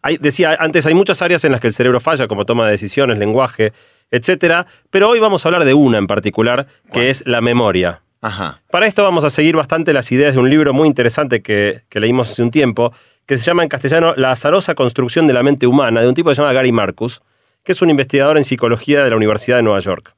Hay- 0.03 0.19
decía 0.19 0.57
antes, 0.61 0.87
hay 0.87 0.95
muchas 0.95 1.23
áreas 1.23 1.45
en 1.45 1.53
las 1.53 1.61
que 1.61 1.67
el 1.69 1.73
cerebro 1.73 1.99
falla, 2.01 2.29
como 2.29 2.45
toma 2.45 2.67
de 2.67 2.73
decisiones, 2.73 3.19
lenguaje, 3.19 3.73
etcétera, 4.11 4.67
pero 4.91 5.09
hoy 5.09 5.19
vamos 5.19 5.45
a 5.45 5.49
hablar 5.49 5.65
de 5.65 5.75
una 5.75 5.99
en 5.99 6.07
particular, 6.07 6.67
que 6.93 7.11
es 7.11 7.27
la 7.27 7.41
memoria. 7.41 8.03
Ajá. 8.21 8.61
Para 8.71 8.87
esto 8.87 9.03
vamos 9.03 9.25
a 9.25 9.31
seguir 9.31 9.57
bastante 9.57 9.93
las 9.93 10.11
ideas 10.13 10.35
de 10.35 10.41
un 10.41 10.51
libro 10.51 10.73
muy 10.73 10.89
interesante 10.89 11.43
que, 11.43 11.83
que 11.89 12.01
leímos 12.01 12.31
hace 12.31 12.43
un 12.43 12.51
tiempo, 12.51 12.93
que 13.27 13.39
se 13.39 13.45
llama 13.45 13.63
en 13.63 13.69
castellano 13.69 14.15
La 14.17 14.31
azarosa 14.33 14.75
construcción 14.75 15.27
de 15.27 15.33
la 15.33 15.43
mente 15.43 15.67
humana, 15.67 16.01
de 16.03 16.09
un 16.09 16.15
tipo 16.15 16.29
que 16.29 16.35
se 16.35 16.43
llama 16.43 16.53
Gary 16.53 16.73
Marcus, 16.73 17.23
que 17.63 17.73
es 17.73 17.81
un 17.83 17.89
investigador 17.91 18.37
en 18.37 18.45
psicología 18.45 19.03
de 19.05 19.11
la 19.11 19.17
Universidad 19.17 19.57
de 19.57 19.63
Nueva 19.63 19.81
York. 19.81 20.15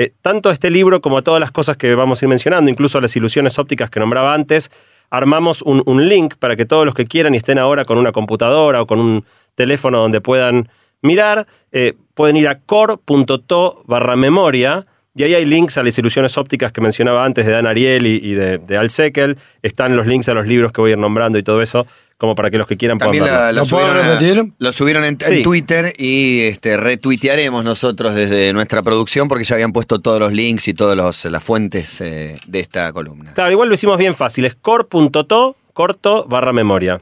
Eh, 0.00 0.14
tanto 0.22 0.50
este 0.50 0.70
libro 0.70 1.02
como 1.02 1.20
todas 1.20 1.40
las 1.40 1.50
cosas 1.50 1.76
que 1.76 1.94
vamos 1.94 2.22
a 2.22 2.24
ir 2.24 2.30
mencionando, 2.30 2.70
incluso 2.70 3.02
las 3.02 3.14
ilusiones 3.16 3.58
ópticas 3.58 3.90
que 3.90 4.00
nombraba 4.00 4.32
antes, 4.32 4.70
armamos 5.10 5.60
un, 5.60 6.08
link 6.08 6.36
para 6.38 6.56
que 6.56 6.64
todos 6.64 6.86
los 6.86 6.94
que 6.94 7.04
quieran 7.04 7.34
y 7.34 7.36
estén 7.36 7.58
ahora 7.58 7.84
con 7.84 7.98
una 7.98 8.10
computadora 8.10 8.80
o 8.80 8.86
con 8.86 8.98
un 8.98 9.26
teléfono 9.56 9.98
donde 9.98 10.22
puedan 10.22 10.70
mirar, 11.02 11.46
eh, 11.70 11.98
pueden 12.14 12.38
ir 12.38 12.48
a 12.48 12.60
core.to 12.60 13.82
barra 13.86 14.16
memoria 14.16 14.86
y 15.14 15.24
ahí 15.24 15.34
hay 15.34 15.44
links 15.44 15.76
a 15.76 15.82
las 15.82 15.98
ilusiones 15.98 16.38
ópticas 16.38 16.72
que 16.72 16.80
mencionaba 16.80 17.22
antes 17.22 17.44
de 17.44 17.52
Dan 17.52 17.66
Ariel 17.66 18.06
y, 18.06 18.32
de, 18.32 18.56
de 18.56 18.76
Al 18.78 18.88
Seckel. 18.88 19.36
Están 19.60 19.96
los 19.96 20.06
links 20.06 20.30
a 20.30 20.32
los 20.34 20.46
libros 20.46 20.72
que 20.72 20.80
voy 20.80 20.92
a 20.92 20.94
ir 20.94 20.98
nombrando 20.98 21.36
y 21.36 21.42
todo 21.42 21.60
eso, 21.60 21.86
como 22.20 22.34
para 22.34 22.50
que 22.50 22.58
los 22.58 22.66
que 22.66 22.76
quieran 22.76 22.98
También 22.98 23.24
puedan 23.24 23.40
la- 23.40 23.52
lo, 23.52 23.62
¿Lo 23.62 23.66
puedo 23.66 23.86
subieron, 24.18 24.48
a- 24.50 24.54
lo 24.58 24.72
subieron 24.74 25.04
en. 25.04 25.16
Twitter 25.42 25.94
y 25.96 26.42
este, 26.42 26.76
retuitearemos 26.76 27.64
nosotros 27.64 28.14
desde 28.14 28.52
nuestra 28.52 28.82
producción 28.82 29.26
porque 29.26 29.44
ya 29.44 29.54
habían 29.54 29.72
puesto 29.72 30.00
todos 30.00 30.20
los 30.20 30.30
links 30.30 30.68
y 30.68 30.74
todas 30.74 31.24
las 31.24 31.42
fuentes 31.42 31.98
eh, 32.02 32.36
de 32.46 32.60
esta 32.60 32.92
columna. 32.92 33.32
Claro, 33.32 33.50
igual 33.50 33.68
lo 33.70 33.74
hicimos 33.74 33.96
bien 33.96 34.14
fácil. 34.14 34.44
Es 34.44 34.54
core.to, 34.54 35.56
corto, 35.72 36.26
barra 36.28 36.52
memoria. 36.52 37.00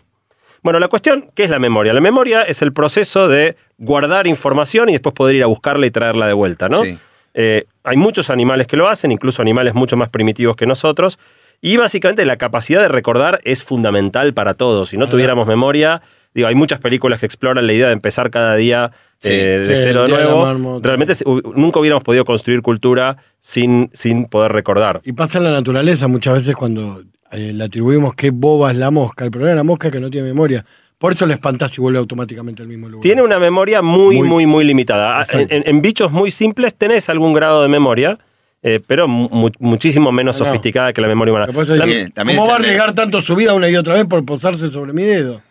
Bueno, 0.63 0.79
la 0.79 0.87
cuestión, 0.87 1.31
¿qué 1.35 1.43
es 1.43 1.51
la 1.51 1.59
memoria? 1.59 1.93
La 1.93 2.01
memoria 2.01 2.43
es 2.43 2.63
el 2.63 2.73
proceso 2.73 3.27
de 3.27 3.57
guardar 3.77 4.29
información 4.29 4.89
y 4.89 4.93
después 4.93 5.17
poder 5.17 5.35
ir 5.35 5.43
a 5.43 5.47
buscarla 5.47 5.85
y 5.87 5.91
traerla 5.91 6.29
de 6.29 6.33
vuelta, 6.33 6.69
¿no? 6.69 6.85
Sí. 6.85 6.97
Eh, 7.35 7.65
hay 7.83 7.97
muchos 7.97 8.31
animales 8.31 8.69
que 8.69 8.77
lo 8.77 8.87
hacen, 8.89 9.11
incluso 9.11 9.43
animales 9.43 9.75
mucho 9.75 9.97
más 9.97 10.11
primitivos 10.11 10.55
que 10.55 10.67
nosotros. 10.67 11.19
Y 11.61 11.77
básicamente 11.77 12.25
la 12.25 12.37
capacidad 12.37 12.81
de 12.81 12.89
recordar 12.89 13.41
es 13.45 13.65
fundamental 13.65 14.33
para 14.35 14.55
todos. 14.55 14.91
Si 14.91 14.97
no 14.97 15.09
tuviéramos 15.09 15.47
memoria, 15.47 16.03
digo, 16.35 16.47
hay 16.47 16.55
muchas 16.55 16.79
películas 16.81 17.19
que 17.21 17.27
exploran 17.27 17.67
la 17.67 17.73
idea 17.73 17.87
de 17.89 17.93
empezar 17.95 18.31
cada 18.31 18.55
día 18.55 18.93
Sí, 19.21 19.33
eh, 19.33 19.59
de 19.67 19.77
sí, 19.77 19.83
cero 19.83 20.05
de 20.05 20.11
nuevo. 20.11 20.81
Realmente 20.81 21.15
nunca 21.57 21.81
hubiéramos 21.81 22.05
podido 22.05 22.25
construir 22.25 22.63
cultura 22.63 23.17
sin, 23.41 23.91
sin 23.93 24.27
poder 24.27 24.53
recordar. 24.53 25.01
Y 25.05 25.13
pasa 25.13 25.39
en 25.39 25.45
la 25.45 25.51
naturaleza 25.51 26.07
muchas 26.07 26.35
veces 26.35 26.55
cuando 26.55 27.03
eh, 27.33 27.53
le 27.53 27.65
atribuimos 27.65 28.15
qué 28.15 28.31
boba 28.31 28.71
es 28.71 28.77
la 28.77 28.93
mosca. 28.93 29.25
El 29.25 29.33
problema 29.33 29.51
de 29.51 29.57
la 29.57 29.65
mosca 29.65 29.89
es 29.89 29.93
que 29.93 29.99
no 30.01 30.11
tiene 30.11 30.29
memoria. 30.29 30.65
Por 30.99 31.13
eso 31.13 31.27
le 31.27 31.35
espantás 31.35 31.77
y 31.77 31.81
vuelve 31.81 31.99
automáticamente 31.99 32.63
al 32.63 32.69
mismo 32.69 32.89
lugar. 32.89 33.03
Tiene 33.03 33.23
una 33.23 33.41
memoria 33.41 33.83
muy, 33.83 34.19
Muy- 34.19 34.29
muy, 34.29 34.47
muy 34.47 34.65
limitada. 34.65 35.21
Ah, 35.21 35.27
en- 35.33 35.65
en 35.67 35.83
bichos 35.83 36.13
muy 36.13 36.31
simples 36.31 36.77
tenés 36.77 37.09
algún 37.09 37.33
grado 37.33 37.63
de 37.63 37.69
memoria, 37.69 38.19
eh, 38.63 38.81
pero 38.87 39.07
mu- 39.09 39.51
muchísimo 39.59 40.11
menos 40.13 40.39
No, 40.39 40.45
no. 40.45 40.51
sofisticada 40.51 40.93
que 40.93 41.01
la 41.01 41.09
memoria 41.09 41.33
humana. 41.33 41.47
La- 41.47 42.25
¿Cómo 42.25 42.47
va 42.47 42.53
a 42.55 42.57
arriesgar 42.57 42.93
tanto 42.95 43.21
su 43.21 43.37
vida 43.37 43.55
una 43.55 43.69
y 43.69 43.77
otra 43.77 43.95
vez 43.95 44.05
por 44.07 44.25
posarse 44.25 44.69
sobre 44.69 44.93
mi 44.93 45.03
dedo? 45.05 45.43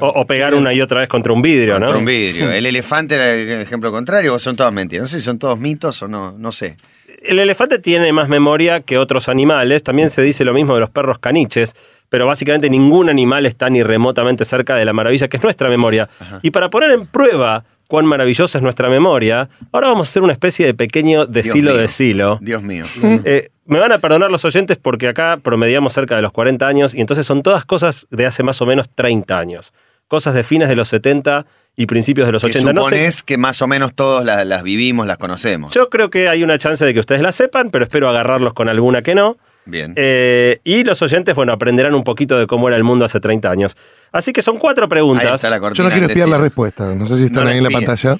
o, 0.00 0.08
o 0.08 0.26
pegar 0.26 0.54
una 0.54 0.72
y 0.72 0.80
otra 0.80 1.00
vez 1.00 1.08
contra 1.08 1.32
un 1.34 1.42
vidrio, 1.42 1.74
Contra 1.74 1.92
¿no? 1.92 1.98
un 1.98 2.04
vidrio. 2.06 2.50
El 2.52 2.64
elefante 2.64 3.16
era 3.16 3.32
el 3.34 3.60
ejemplo 3.60 3.92
contrario 3.92 4.34
o 4.34 4.38
son 4.38 4.56
todas 4.56 4.72
mentiras. 4.72 5.02
No 5.04 5.08
sé 5.08 5.18
si 5.18 5.24
son 5.26 5.38
todos 5.38 5.60
mitos 5.60 6.02
o 6.02 6.08
no, 6.08 6.32
no 6.38 6.52
sé. 6.52 6.76
El 7.22 7.38
elefante 7.38 7.78
tiene 7.78 8.10
más 8.12 8.28
memoria 8.30 8.80
que 8.80 8.96
otros 8.98 9.28
animales. 9.28 9.82
También 9.82 10.08
se 10.10 10.22
dice 10.22 10.44
lo 10.44 10.54
mismo 10.54 10.74
de 10.74 10.80
los 10.80 10.90
perros 10.90 11.18
caniches, 11.18 11.76
pero 12.08 12.26
básicamente 12.26 12.70
ningún 12.70 13.10
animal 13.10 13.44
está 13.46 13.68
ni 13.68 13.82
remotamente 13.82 14.44
cerca 14.46 14.74
de 14.74 14.84
la 14.86 14.92
maravilla 14.94 15.28
que 15.28 15.36
es 15.36 15.42
nuestra 15.42 15.68
memoria. 15.68 16.08
Y 16.42 16.50
para 16.50 16.70
poner 16.70 16.90
en 16.90 17.06
prueba 17.06 17.64
cuán 17.88 18.06
maravillosa 18.06 18.58
es 18.58 18.62
nuestra 18.62 18.88
memoria, 18.88 19.48
ahora 19.72 19.88
vamos 19.88 20.08
a 20.08 20.10
hacer 20.10 20.22
una 20.22 20.32
especie 20.32 20.66
de 20.66 20.74
pequeño 20.74 21.26
decilo 21.26 21.72
mío. 21.72 21.80
de 21.80 21.88
silo. 21.88 22.38
Dios 22.40 22.62
mío. 22.62 22.84
Eh, 23.24 23.48
me 23.66 23.78
van 23.78 23.92
a 23.92 23.98
perdonar 23.98 24.30
los 24.30 24.44
oyentes 24.44 24.76
porque 24.76 25.08
acá 25.08 25.38
promediamos 25.42 25.92
cerca 25.92 26.16
de 26.16 26.22
los 26.22 26.32
40 26.32 26.66
años 26.66 26.94
y 26.94 27.00
entonces 27.00 27.26
son 27.26 27.42
todas 27.42 27.64
cosas 27.64 28.06
de 28.10 28.26
hace 28.26 28.42
más 28.42 28.60
o 28.60 28.66
menos 28.66 28.88
30 28.94 29.38
años. 29.38 29.72
Cosas 30.08 30.34
de 30.34 30.42
fines 30.42 30.68
de 30.68 30.76
los 30.76 30.88
70 30.88 31.46
y 31.76 31.86
principios 31.86 32.26
de 32.26 32.32
los 32.32 32.42
Que 32.42 32.48
80. 32.50 32.72
No 32.74 32.82
sé- 32.84 32.88
supones 32.96 33.22
que 33.22 33.38
más 33.38 33.62
o 33.62 33.66
menos 33.66 33.94
todos 33.94 34.22
la- 34.24 34.44
las 34.44 34.62
vivimos, 34.62 35.06
las 35.06 35.16
conocemos. 35.18 35.72
yo 35.72 35.88
creo 35.88 36.10
que 36.10 36.28
hay 36.28 36.42
una 36.44 36.58
chance 36.58 36.84
de 36.84 36.92
que 36.92 37.00
ustedes 37.00 37.22
la 37.22 37.32
sepan, 37.32 37.70
pero 37.70 37.84
espero 37.84 38.08
agarrarlos 38.10 38.52
con 38.52 38.68
alguna 38.68 39.00
que 39.02 39.14
no. 39.14 39.38
Bien. 39.66 39.92
Eh, 39.96 40.60
y 40.64 40.84
los 40.84 41.00
oyentes, 41.02 41.34
bueno, 41.34 41.52
aprenderán 41.52 41.94
un 41.94 42.04
poquito 42.04 42.38
de 42.38 42.46
cómo 42.46 42.68
era 42.68 42.76
el 42.76 42.84
mundo 42.84 43.04
hace 43.04 43.18
30 43.20 43.50
años. 43.50 43.76
Así 44.12 44.32
que 44.32 44.42
son 44.42 44.58
cuatro 44.58 44.84
Ahí 44.84 44.88
preguntas. 44.90 45.34
está 45.36 45.50
la 45.50 45.56
Yo 45.72 45.84
no 45.84 45.90
quiero 45.90 46.06
espiar 46.06 46.28
la 46.28 46.38
respuesta. 46.38 46.94
No 46.94 47.06
sé 47.06 47.16
si 47.16 47.24
están 47.24 47.44
No 47.44 47.50
ahí 47.50 47.58
en 47.58 47.64
la 47.64 47.70
pantalla. 47.70 48.18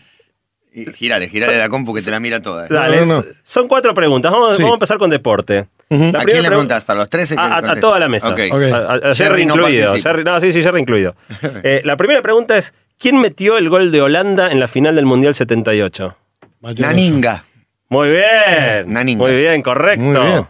Y 0.76 0.86
Girale, 0.92 1.28
girale 1.28 1.56
la 1.58 1.68
compu 1.68 1.94
que 1.94 2.02
te 2.02 2.10
la 2.10 2.18
mira 2.18 2.42
toda. 2.42 2.66
Dale, 2.66 3.00
No, 3.00 3.06
no, 3.06 3.14
no. 3.14 3.20
s- 3.20 3.28
son 3.44 3.68
cuatro 3.68 3.94
preguntas. 3.94 4.32
Vamos, 4.32 4.56
Sí. 4.56 4.62
vamos 4.62 4.74
a 4.74 4.76
empezar 4.78 4.98
con 4.98 5.08
deporte. 5.10 5.66
La 5.88 5.96
¿A 6.20 6.24
quién 6.24 6.38
le 6.42 6.42
pregun- 6.42 6.46
preguntas? 6.48 6.82
¿Para 6.84 6.98
los 7.00 7.10
13? 7.10 7.36
A, 7.38 7.58
a- 7.58 7.76
toda 7.78 8.00
la 8.00 8.08
mesa. 8.08 8.30
Ok. 8.30 8.40
Ok. 8.50 8.62
A, 8.72 8.76
a- 8.76 9.10
a 9.10 9.14
Jerry, 9.14 9.42
incluido. 9.42 9.94
Jerry- 9.96 10.24
no, 10.24 10.40
sí, 10.40 10.50
sí, 10.52 10.62
Jerry 10.62 10.80
incluido. 10.80 11.14
Eh, 11.62 11.82
la 11.84 11.96
primera 11.96 12.22
pregunta 12.22 12.56
es: 12.56 12.74
¿quién 12.98 13.20
metió 13.20 13.56
el 13.58 13.68
gol 13.68 13.92
de 13.92 14.00
Holanda 14.02 14.50
en 14.50 14.58
la 14.58 14.66
final 14.66 14.96
del 14.96 15.04
Mundial 15.06 15.34
78? 15.34 16.16
Mateo 16.60 16.86
Naninga. 16.86 17.44
Muy 17.88 18.10
bien. 18.10 18.86
Naninga. 18.92 19.22
Muy 19.22 19.36
bien, 19.36 19.62
correcto. 19.62 20.02
Muy 20.04 20.18
bien. 20.20 20.46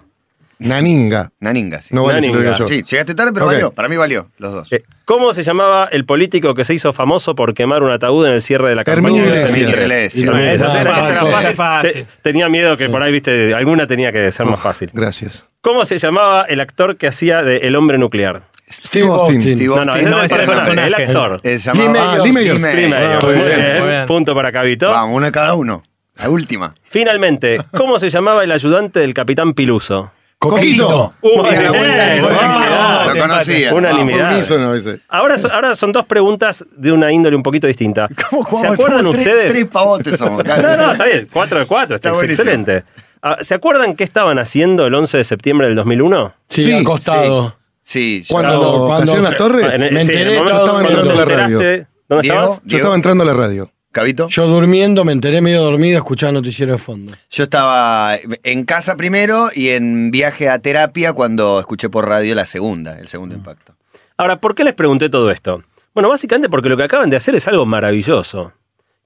Naninga. 0.59 1.31
Naninga, 1.41 1.83
sí. 1.83 1.95
No 1.95 2.05
vale 2.05 2.21
si 2.23 2.29
lo 2.29 2.35
Naninga. 2.35 2.55
digo 2.57 2.67
yo. 2.67 2.69
Sí, 2.69 2.83
llegaste 2.83 3.15
tarde, 3.15 3.33
pero 3.33 3.47
valió. 3.47 3.73
Para 3.73 3.89
mí 3.89 3.97
valió, 3.97 4.29
los 4.39 4.53
dos. 4.53 4.73
Eh, 4.73 4.83
¿Cómo 5.05 5.33
se 5.35 5.43
llamaba 5.43 5.89
el 5.93 6.05
político 6.07 6.55
que 6.55 6.65
se 6.65 6.75
hizo 6.75 6.93
famoso 6.93 7.35
por 7.35 7.53
quemar 7.55 7.83
un 7.83 7.91
ataúd 7.91 8.27
en 8.27 8.33
el 8.33 8.41
cierre 8.41 8.69
de 8.71 8.75
la 8.77 8.83
Herminio 8.87 9.25
campaña 9.25 9.45
de 9.45 9.51
Iglesias. 9.51 9.67
2003? 9.67 9.83
Iglesias. 9.83 10.23
Y 10.23 10.25
lo- 10.25 10.37
Esa 10.39 10.81
era- 10.81 10.99
esa 11.01 11.11
era 11.11 11.21
fácil. 11.21 11.33
fácil. 11.33 11.55
Fácil. 11.57 11.93
Te- 11.93 12.07
tenía 12.23 12.49
miedo 12.49 12.77
que 12.77 12.89
por 12.89 13.03
ahí, 13.03 13.13
viste, 13.13 13.55
alguna 13.55 13.87
tenía 13.87 14.13
que 14.13 14.31
ser 14.33 14.47
más 14.47 14.61
fácil. 14.61 14.91
Gracias. 14.95 15.47
¿Cómo 15.61 15.85
se 15.85 15.99
llamaba 15.99 16.43
el 16.49 16.61
actor 16.61 16.97
que 16.97 17.07
hacía 17.09 17.43
de 17.43 17.59
El 17.59 17.77
hombre 17.77 17.99
nuclear? 17.99 18.43
Steve 18.71 19.07
Austin. 19.09 19.43
Steve 19.43 19.67
No, 19.67 19.85
no, 19.85 19.93
no, 19.95 20.23
es 20.23 20.33
el 20.33 20.39
personaje, 20.39 20.87
el 20.87 20.95
actor. 20.95 21.41
Eh, 21.45 21.59
Ah, 21.67 22.19
Lee 22.23 22.33
Mayors. 22.33 22.63
Lee. 22.63 24.07
Punto 24.07 24.35
para 24.35 24.51
Cabito. 24.53 24.91
Vamos, 24.91 25.17
uno 25.17 25.27
de 25.27 25.33
cada 25.33 25.55
uno. 25.55 25.83
La 26.17 26.31
última. 26.31 26.75
Finalmente, 26.83 27.61
¿cómo 27.77 27.99
se 27.99 28.09
llamaba 28.09 28.45
el 28.45 28.53
ayudante 28.53 29.01
del 29.01 29.15
capitán 29.15 29.53
Piluso? 29.53 30.13
Coquito. 30.51 31.15
La 31.23 31.71
vuelta 31.71 32.13
bien. 32.13 32.23
Lo 32.23 32.31
empate. 32.31 33.21
conocía. 33.21 33.75
Unanimidad. 33.75 34.31
Ah, 34.31 34.35
unísono. 34.35 34.73
Ahora, 35.09 35.39
son- 35.39 35.51
ahora 35.53 35.75
son 35.77 35.93
dos 35.93 36.05
preguntas 36.07 36.65
de 36.77 36.93
una 36.93 37.11
índole 37.13 37.37
un 37.37 37.43
poquito 37.43 37.67
distinta. 37.67 38.09
¿Cómo 38.31 38.61
¿Se 38.61 38.67
acuerdan 38.67 39.01
tres- 39.11 39.19
ustedes? 39.19 39.53
Tres 39.53 39.67
pavotes 39.67 40.19
somos. 40.19 40.43
No, 40.65 40.77
no, 40.77 40.93
está 40.93 41.05
bien. 41.05 41.29
4 41.33 41.59
de 41.61 41.67
4, 41.67 41.97
está, 41.97 42.11
Está 42.13 42.25
excelente. 42.27 42.85
Ah, 43.23 43.39
¿Se 43.41 43.55
acuerdan 43.55 43.97
qué 43.97 44.05
estaban 44.05 44.39
haciendo 44.39 44.87
el 44.87 44.95
11 44.95 45.19
de 45.19 45.25
septiembre 45.25 45.67
del 45.69 45.77
2001? 45.77 46.35
Sí, 46.49 46.63
Sí, 46.63 46.73
acostado. 46.75 47.57
Sí. 47.83 48.23
yo- 48.23 48.35
Cuando 48.35 48.59
Cuando- 48.59 48.87
cuando- 48.87 49.07
cayeron 49.13 49.25
las 49.25 49.37
torres, 49.37 49.75
En 49.75 49.83
el- 49.83 49.93
Me 49.93 50.05
sí, 50.05 50.13
en 50.13 50.19
enteré, 50.19 50.37
yo 50.37 50.45
estaba 50.45 50.81
entrando 50.81 51.11
a 51.11 51.15
la 51.15 51.25
radio. 51.25 51.61
¿Dónde 52.09 52.29
estabas? 52.29 52.61
yo 52.65 52.77
estaba 52.77 52.95
entrando 52.95 53.23
a 53.25 53.27
la 53.27 53.35
radio. 53.35 53.71
Cabito. 53.95 54.29
Yo 54.29 54.47
durmiendo, 54.47 55.05
me 55.05 55.13
enteré 55.13 55.41
medio 55.41 55.63
dormido, 55.63 55.97
escuchaba 55.97 56.33
noticiero 56.33 56.73
de 56.73 56.79
fondo. 56.79 57.15
Yo 57.31 57.45
estaba 57.45 58.17
en 58.43 58.65
casa 58.65 58.97
primero 58.97 59.49
y 59.55 59.71
en 59.71 60.11
viaje 60.11 60.51
a 60.51 60.59
terapia 60.59 61.15
cuando 61.15 61.59
escuché 61.61 61.89
por 61.89 62.07
radio 62.07 62.35
la 62.35 62.45
segunda, 62.45 62.99
el 62.99 63.09
segundo 63.09 63.35
impacto. 63.35 63.75
Ahora, 64.19 64.41
¿por 64.41 64.55
qué 64.55 64.65
les 64.65 64.75
pregunté 64.75 65.09
todo 65.09 65.31
esto? 65.31 65.63
Bueno, 65.95 66.09
básicamente 66.09 66.49
porque 66.51 66.69
lo 66.69 66.77
que 66.77 66.83
acaban 66.83 67.09
de 67.09 67.17
hacer 67.17 67.35
es 67.37 67.49
algo 67.49 67.65
maravilloso, 67.67 68.53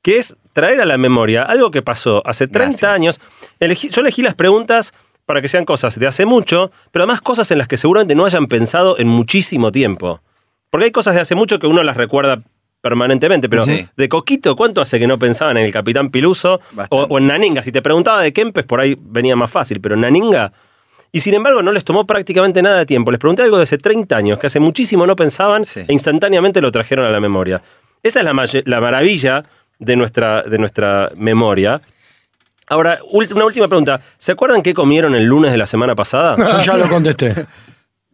que 0.02 0.18
es 0.18 0.34
traer 0.54 0.80
a 0.80 0.86
la 0.86 0.96
memoria 0.98 1.42
algo 1.42 1.70
que 1.70 1.82
pasó 1.82 2.22
hace 2.26 2.46
30 2.48 2.68
Gracias. 2.88 2.90
años. 2.90 3.20
Elegí- 3.60 3.90
yo 3.90 4.00
elegí 4.00 4.22
las 4.22 4.34
preguntas 4.34 4.94
para 5.26 5.42
que 5.42 5.48
sean 5.48 5.66
cosas 5.66 5.98
de 5.98 6.06
hace 6.06 6.24
mucho, 6.24 6.70
pero 6.90 7.02
además 7.04 7.20
cosas 7.20 7.50
en 7.50 7.58
las 7.58 7.68
que 7.68 7.76
seguramente 7.76 8.14
no 8.14 8.24
hayan 8.24 8.46
pensado 8.46 8.98
en 8.98 9.08
muchísimo 9.08 9.70
tiempo. 9.70 10.22
Porque 10.70 10.86
hay 10.86 10.90
cosas 10.92 11.14
de 11.14 11.20
hace 11.20 11.34
mucho 11.34 11.58
que 11.58 11.66
uno 11.66 11.82
las 11.82 11.96
recuerda 11.98 12.40
permanentemente, 12.80 13.48
pero 13.48 13.64
Sí. 13.64 13.86
de 13.96 14.08
Coquito, 14.08 14.54
¿cuánto 14.56 14.80
hace 14.80 14.98
que 14.98 15.06
no 15.06 15.18
pensaban 15.18 15.56
en 15.56 15.64
el 15.64 15.72
Capitán 15.72 16.10
Piluso 16.10 16.60
o, 16.90 17.18
en 17.18 17.26
Naninga? 17.26 17.62
Si 17.62 17.72
te 17.72 17.82
preguntaba 17.82 18.22
de 18.22 18.32
Kempes, 18.32 18.64
por 18.64 18.80
ahí 18.80 18.96
venía 19.00 19.36
más 19.36 19.50
fácil, 19.50 19.80
pero 19.80 19.96
Naninga... 19.96 20.52
Y 21.10 21.20
sin 21.20 21.32
embargo 21.32 21.62
no 21.62 21.72
les 21.72 21.84
tomó 21.84 22.06
prácticamente 22.06 22.60
nada 22.60 22.80
de 22.80 22.84
tiempo. 22.86 23.10
Les 23.10 23.18
pregunté 23.18 23.42
algo 23.42 23.56
de 23.56 23.62
hace 23.62 23.78
30 23.78 24.14
años, 24.14 24.38
que 24.38 24.46
hace 24.46 24.60
muchísimo 24.60 25.06
no 25.06 25.16
pensaban 25.16 25.64
Sí. 25.64 25.80
e 25.88 25.92
instantáneamente 25.92 26.60
lo 26.60 26.70
trajeron 26.70 27.06
a 27.06 27.10
la 27.10 27.18
memoria. 27.18 27.62
Esa 28.02 28.20
es 28.20 28.24
la, 28.66 28.80
maravilla 28.80 29.42
de 29.78 29.96
nuestra, 29.96 30.42
de 30.42 30.58
nuestra 30.58 31.10
memoria. 31.16 31.80
Ahora, 32.68 32.98
una 33.10 33.44
última 33.46 33.66
pregunta. 33.68 34.02
¿Se 34.18 34.32
acuerdan 34.32 34.60
qué 34.60 34.74
comieron 34.74 35.14
el 35.14 35.24
lunes 35.24 35.50
de 35.50 35.56
la 35.56 35.64
semana 35.66 35.94
pasada? 35.94 36.36
Yo 36.58 36.72
ya 36.72 36.76
lo 36.76 36.88
contesté. 36.88 37.34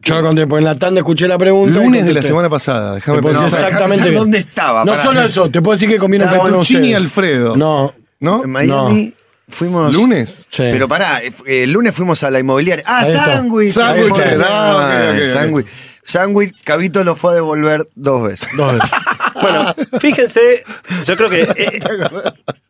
Yo 0.05 0.21
conté, 0.21 0.45
porque 0.47 0.59
en 0.59 0.65
la 0.65 0.77
tanda 0.77 0.99
escuché 1.01 1.27
la 1.27 1.37
pregunta. 1.37 1.79
y 1.79 1.83
Lunes 1.83 2.05
de 2.05 2.13
la 2.13 2.21
semana 2.23 2.49
pasada, 2.49 2.95
déjame 2.95 3.21
pensar. 3.21 3.43
exactamente 3.45 4.11
dónde 4.11 4.37
estaba, 4.39 4.85
No 4.85 4.91
pará. 4.91 5.03
solo 5.03 5.21
eso, 5.21 5.49
te 5.49 5.61
puedo 5.61 5.75
decir 5.75 5.89
que 5.89 5.95
fenómeno 5.99 6.27
Fettuccine 6.27 6.79
ustedes. 6.81 6.95
Alfredo. 6.95 7.55
No, 7.57 7.93
¿No? 8.19 8.43
En 8.43 8.49
Miami 8.51 9.13
fuimos. 9.49 9.93
¿Lunes? 9.93 10.45
sí. 10.49 10.63
Pero 10.71 10.87
pará, 10.87 11.21
eh, 11.23 11.33
el 11.47 11.71
lunes 11.71 11.93
fuimos 11.93 12.23
a 12.23 12.29
la 12.31 12.39
inmobiliaria. 12.39 12.83
Ah, 12.87 13.05
sándwich. 13.05 13.75
Ah, 13.77 13.93
ok. 14.09 15.33
Sándwich. 15.33 15.67
Sándwich, 16.03 16.53
Cabito 16.63 17.03
lo 17.03 17.15
fue 17.15 17.31
a 17.31 17.35
devolver 17.35 17.87
dos 17.95 18.27
veces. 18.27 18.47
Dos 18.55 18.73
veces. 18.73 18.89
Bueno, 19.41 19.73
fíjense, 19.99 20.63
yo 21.05 21.15
creo 21.17 21.29
que 21.29 21.41
eh, 21.41 21.79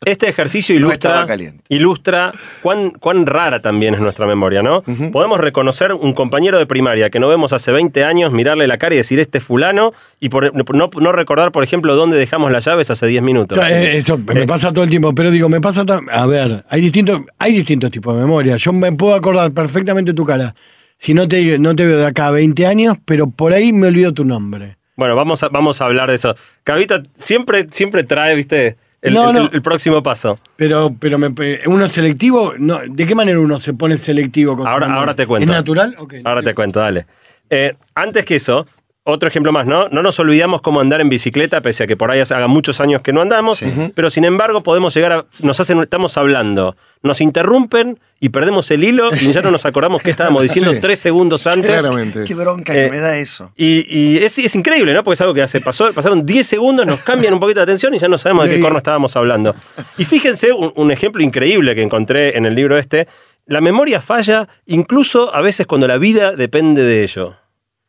este 0.05 0.29
ejercicio 0.29 0.75
ilustra, 0.75 1.21
ilustra 1.69 2.33
cuán, 2.61 2.91
cuán 2.91 3.25
rara 3.25 3.61
también 3.61 3.93
es 3.93 3.99
nuestra 4.01 4.25
memoria, 4.27 4.61
¿no? 4.61 4.83
Podemos 5.11 5.39
reconocer 5.39 5.93
un 5.93 6.13
compañero 6.13 6.57
de 6.57 6.65
primaria 6.65 7.09
que 7.09 7.19
no 7.19 7.27
vemos 7.27 7.53
hace 7.53 7.71
20 7.71 8.03
años, 8.03 8.31
mirarle 8.31 8.67
la 8.67 8.77
cara 8.77 8.95
y 8.95 8.97
decir 8.97 9.19
este 9.19 9.37
es 9.39 9.43
fulano, 9.43 9.93
y 10.19 10.29
por- 10.29 10.53
no, 10.75 10.89
no 10.99 11.11
recordar, 11.11 11.51
por 11.51 11.63
ejemplo, 11.63 11.95
dónde 11.95 12.17
dejamos 12.17 12.51
las 12.51 12.65
llaves 12.65 12.89
hace 12.91 13.07
10 13.07 13.23
minutos. 13.23 13.57
Eh, 13.69 13.97
Eso 13.97 14.17
me 14.17 14.41
Eh, 14.43 14.47
pasa 14.47 14.71
todo 14.73 14.83
el 14.83 14.89
tiempo, 14.89 15.13
pero 15.15 15.31
digo, 15.31 15.49
me 15.49 15.61
pasa 15.61 15.83
A 16.11 16.25
ver, 16.25 16.63
hay 16.69 16.81
distintos, 16.81 17.21
hay 17.39 17.53
distintos 17.53 17.91
tipos 17.91 18.15
de 18.15 18.21
memoria. 18.21 18.57
Yo 18.57 18.73
me 18.73 18.91
puedo 18.91 19.13
acordar 19.15 19.51
perfectamente 19.51 20.13
tu 20.13 20.25
cara. 20.25 20.55
Si 20.97 21.13
no 21.13 21.27
te, 21.27 21.59
no 21.59 21.75
te 21.75 21.85
veo 21.85 21.97
de 21.97 22.05
acá 22.05 22.27
a 22.27 22.31
20 22.31 22.65
años, 22.65 22.97
pero 23.05 23.29
por 23.29 23.53
ahí 23.53 23.73
me 23.73 23.87
olvido 23.87 24.13
tu 24.13 24.23
nombre. 24.25 24.77
Bueno, 24.95 25.15
vamos 25.15 25.43
a, 25.43 25.49
vamos 25.49 25.81
a 25.81 25.85
hablar 25.85 26.09
de 26.09 26.15
eso. 26.15 26.35
Cabita 26.63 27.03
siempre, 27.13 27.67
siempre 27.71 28.03
trae, 28.03 28.35
viste, 28.35 28.77
el, 29.01 29.13
No, 29.13 29.29
el- 29.29 29.35
no. 29.35 29.49
el 29.51 29.61
próximo 29.61 30.01
paso. 30.01 30.37
Pero, 30.55 30.95
pero 30.99 31.17
me, 31.17 31.33
uno 31.65 31.87
selectivo, 31.87 32.53
no, 32.57 32.79
¿de 32.87 33.05
qué 33.05 33.13
manera 33.15 33.39
uno 33.39 33.59
se 33.59 33.73
pone 33.73 33.97
selectivo? 33.97 34.55
con 34.57 34.67
Ahora, 34.67 34.91
ahora 34.93 35.15
te 35.15 35.27
cuento. 35.27 35.51
¿Es 35.51 35.55
natural? 35.57 35.95
Ahora 36.23 36.41
te 36.41 36.53
cuento, 36.55 36.79
dale. 36.79 37.05
Eh, 37.49 37.75
antes 37.93 38.25
que 38.25 38.35
eso, 38.35 38.65
otro 39.07 39.29
ejemplo 39.29 39.51
más, 39.51 39.67
¿no? 39.67 39.87
No 39.89 40.01
nos 40.01 40.19
olvidamos 40.19 40.61
cómo 40.61 40.79
andar 40.81 40.99
en 40.99 41.09
bicicleta, 41.09 41.61
pese 41.61 41.83
a 41.83 41.87
que 41.87 41.95
por 41.95 42.09
ahí 42.09 42.19
haga 42.21 42.47
muchos 42.47 42.81
años 42.81 43.01
que 43.01 43.13
no 43.13 43.21
andamos, 43.21 43.61
pero 43.93 44.09
sin 44.09 44.25
embargo 44.25 44.63
podemos 44.63 44.95
llegar 44.95 45.11
a. 45.11 45.25
Nos 45.43 45.59
hacen, 45.59 45.79
estamos 45.83 46.17
hablando, 46.17 46.75
nos 47.03 47.21
interrumpen 47.21 47.99
y 48.19 48.29
perdemos 48.29 48.71
el 48.71 48.83
hilo 48.83 49.09
y 49.13 49.31
ya 49.31 49.41
no 49.43 49.51
nos 49.51 49.63
acordamos 49.65 50.01
qué 50.01 50.09
estábamos 50.09 50.41
diciendo 50.47 50.73
Sí. 50.73 50.79
tres 50.81 50.97
segundos 50.99 51.45
antes. 51.45 51.69
Claramente. 51.69 52.23
Qué 52.23 52.33
bronca 52.33 52.73
Eh, 52.73 52.85
que 52.85 52.91
me 52.91 52.99
da 52.99 53.15
eso. 53.17 53.51
Y, 53.55 53.85
y 53.95 54.17
es, 54.17 54.39
es 54.39 54.55
increíble, 54.55 54.91
¿no? 54.91 55.03
Porque 55.03 55.13
es 55.13 55.21
algo 55.21 55.35
que 55.35 55.43
hace, 55.43 55.61
pasó, 55.61 55.93
pasaron 55.93 56.25
10 56.25 56.47
segundos, 56.47 56.87
nos 56.87 57.01
cambian 57.01 57.31
un 57.33 57.39
poquito 57.39 57.59
de 57.59 57.63
atención 57.65 57.93
y 57.93 57.99
ya 57.99 58.07
no 58.07 58.17
sabemos 58.17 58.49
de 58.49 58.55
qué 58.55 58.61
corno 58.61 58.79
estábamos 58.79 59.15
hablando. 59.15 59.55
Y 59.99 60.05
fíjense 60.05 60.51
un, 60.51 60.73
un 60.75 60.89
ejemplo 60.91 61.21
increíble 61.21 61.75
que 61.75 61.83
encontré 61.83 62.35
en 62.37 62.45
el 62.47 62.55
libro 62.55 62.75
este. 62.79 63.07
La 63.45 63.61
memoria 63.61 64.01
falla 64.01 64.47
incluso 64.65 65.31
a 65.35 65.41
veces 65.41 65.67
cuando 65.67 65.87
la 65.87 65.99
vida 65.99 66.31
depende 66.31 66.81
de 66.81 67.03
ello. 67.03 67.35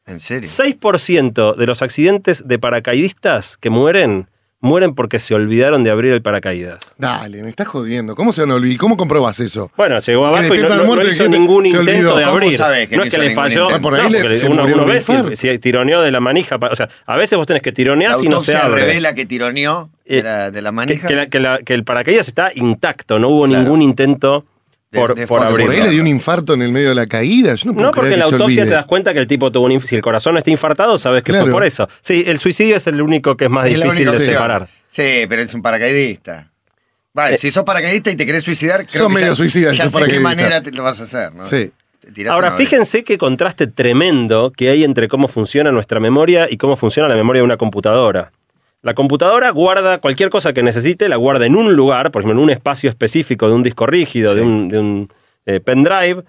En 0.06 0.20
serio. 0.20 0.48
6% 0.48 1.54
de 1.56 1.66
los 1.66 1.82
accidentes 1.82 2.46
de 2.46 2.58
paracaidistas 2.58 3.56
que 3.56 3.70
mueren, 3.70 4.28
mueren 4.60 4.94
porque 4.94 5.18
se 5.18 5.34
olvidaron 5.34 5.82
de 5.84 5.90
abrir 5.90 6.12
el 6.12 6.22
paracaídas. 6.22 6.94
Dale, 6.96 7.42
me 7.42 7.48
estás 7.48 7.66
jodiendo. 7.68 8.14
¿Cómo 8.14 8.32
se 8.32 8.42
van 8.42 8.52
a 8.52 8.54
olvidar? 8.54 8.78
¿Cómo 8.78 8.96
comprobás 8.96 9.40
eso? 9.40 9.70
Bueno, 9.76 9.98
llegó 9.98 10.26
abajo 10.26 10.54
y 10.54 10.58
no, 10.58 10.68
no- 10.84 11.02
hizo 11.02 11.28
ningún 11.28 11.64
se 11.64 11.70
intento 11.70 11.90
olvidó. 11.90 12.16
de 12.16 12.22
¿Cómo 12.24 12.34
abrir. 12.36 12.50
que 12.88 12.96
no 12.96 12.96
no 12.98 13.04
es 13.04 13.14
que 13.14 13.18
le 13.20 13.30
falló. 13.30 13.68
Ah, 13.70 13.80
por 13.80 13.94
ahí 13.94 14.10
no, 14.10 14.28
le- 14.28 14.34
se 14.34 14.46
uno, 14.48 14.64
uno 14.64 14.84
ve 14.86 15.00
si, 15.36 15.58
tironeó 15.58 16.00
de 16.02 16.10
la 16.12 16.20
manija. 16.20 16.56
O 16.70 16.76
sea, 16.76 16.88
a 17.04 17.16
veces 17.16 17.36
vos 17.36 17.46
tenés 17.46 17.62
que 17.62 17.70
La 17.70 17.74
tironear 17.74 18.14
si 18.14 18.28
no 18.28 18.40
se 18.40 18.56
abre. 18.56 18.82
revela 18.82 19.14
que 19.14 19.26
tironeó 19.26 19.90
Eh, 20.04 20.16
de 20.18 20.22
la, 20.22 20.50
de 20.52 20.62
la 20.62 20.70
que, 20.70 20.72
manija. 20.72 21.08
que 21.08 21.14
la- 21.14 21.26
que 21.26 21.40
la- 21.40 21.58
que 21.58 21.74
el 21.74 21.84
paracaídas 21.84 22.28
está 22.28 22.50
intacto, 22.54 23.18
no 23.18 23.28
hubo 23.28 23.46
Claro. 23.46 23.62
ningún 23.64 23.82
intento 23.82 24.44
De- 24.90 24.98
por, 25.00 25.14
de 25.16 25.26
por 25.26 25.40
forzar. 25.40 25.50
Por 25.52 25.60
ahí 25.60 25.66
abrirlo. 25.66 25.84
le 25.86 25.90
dio 25.92 26.00
un 26.02 26.06
infarto 26.06 26.54
en 26.54 26.62
el 26.62 26.70
medio 26.72 26.90
de 26.90 26.94
la 26.94 27.06
caída. 27.06 27.54
Yo 27.56 27.66
no 27.70 27.74
puedo 27.74 27.86
No, 27.88 27.92
porque 27.92 28.12
en 28.14 28.18
la 28.20 28.26
autopsia 28.26 28.64
te 28.64 28.70
das 28.70 28.86
cuenta 28.86 29.12
que 29.12 29.18
el 29.18 29.26
tipo 29.26 29.50
tuvo 29.50 29.66
un 29.66 29.72
inf- 29.72 29.84
Si 29.86 29.96
el 29.96 30.02
corazón 30.02 30.36
está 30.38 30.50
infartado, 30.50 30.96
sabes 30.98 31.22
que 31.22 31.32
fue 31.32 31.50
por 31.50 31.64
eso. 31.64 31.88
Sí, 32.00 32.24
el 32.26 32.38
suicidio 32.38 32.76
es 32.76 32.86
el 32.86 33.02
único 33.02 33.36
que 33.36 33.46
es 33.46 33.50
más 33.50 33.66
Es 33.66 33.74
difícil 33.74 34.10
de 34.10 34.20
separar. 34.20 34.68
Sí, 34.88 35.26
pero 35.28 35.42
es 35.42 35.52
un 35.54 35.62
paracaidista. 35.62 36.50
Vale, 37.12 37.34
Eh, 37.34 37.38
si 37.38 37.50
sos 37.50 37.64
paracaidista 37.64 38.10
y 38.10 38.16
te 38.16 38.26
querés 38.26 38.44
suicidar, 38.44 38.86
creo 38.86 39.04
Sos 39.04 39.08
que 39.08 39.14
medio 39.14 39.28
ya, 39.28 39.34
suicida 39.36 39.72
ya 39.72 39.88
sos 39.88 40.00
sé 40.02 40.08
qué 40.08 40.20
manera 40.20 40.60
te 40.62 40.70
lo 40.70 40.82
vas 40.82 41.00
a 41.00 41.04
hacer, 41.04 41.34
¿no? 41.34 41.46
Sí. 41.46 41.72
Ahora, 42.28 42.52
fíjense 42.52 43.02
qué 43.02 43.18
contraste 43.18 43.66
tremendo 43.66 44.52
que 44.56 44.68
hay 44.70 44.84
entre 44.84 45.08
cómo 45.08 45.26
funciona 45.26 45.72
nuestra 45.72 45.98
memoria 45.98 46.46
y 46.48 46.56
cómo 46.56 46.76
funciona 46.76 47.08
la 47.08 47.16
memoria 47.16 47.40
de 47.40 47.44
una 47.44 47.56
computadora. 47.56 48.30
La 48.86 48.94
computadora 48.94 49.50
guarda 49.50 49.98
cualquier 49.98 50.30
cosa 50.30 50.52
que 50.52 50.62
necesite, 50.62 51.08
la 51.08 51.16
guarda 51.16 51.44
en 51.44 51.56
un 51.56 51.74
lugar, 51.74 52.12
por 52.12 52.22
ejemplo, 52.22 52.38
en 52.38 52.44
un 52.44 52.50
espacio 52.50 52.88
específico 52.88 53.48
de 53.48 53.54
un 53.54 53.64
disco 53.64 53.84
rígido, 53.84 54.32
de 54.32 54.42
un, 54.42 54.68
de 54.68 54.78
un, 54.78 55.12
eh, 55.44 55.58
pendrive, 55.58 56.22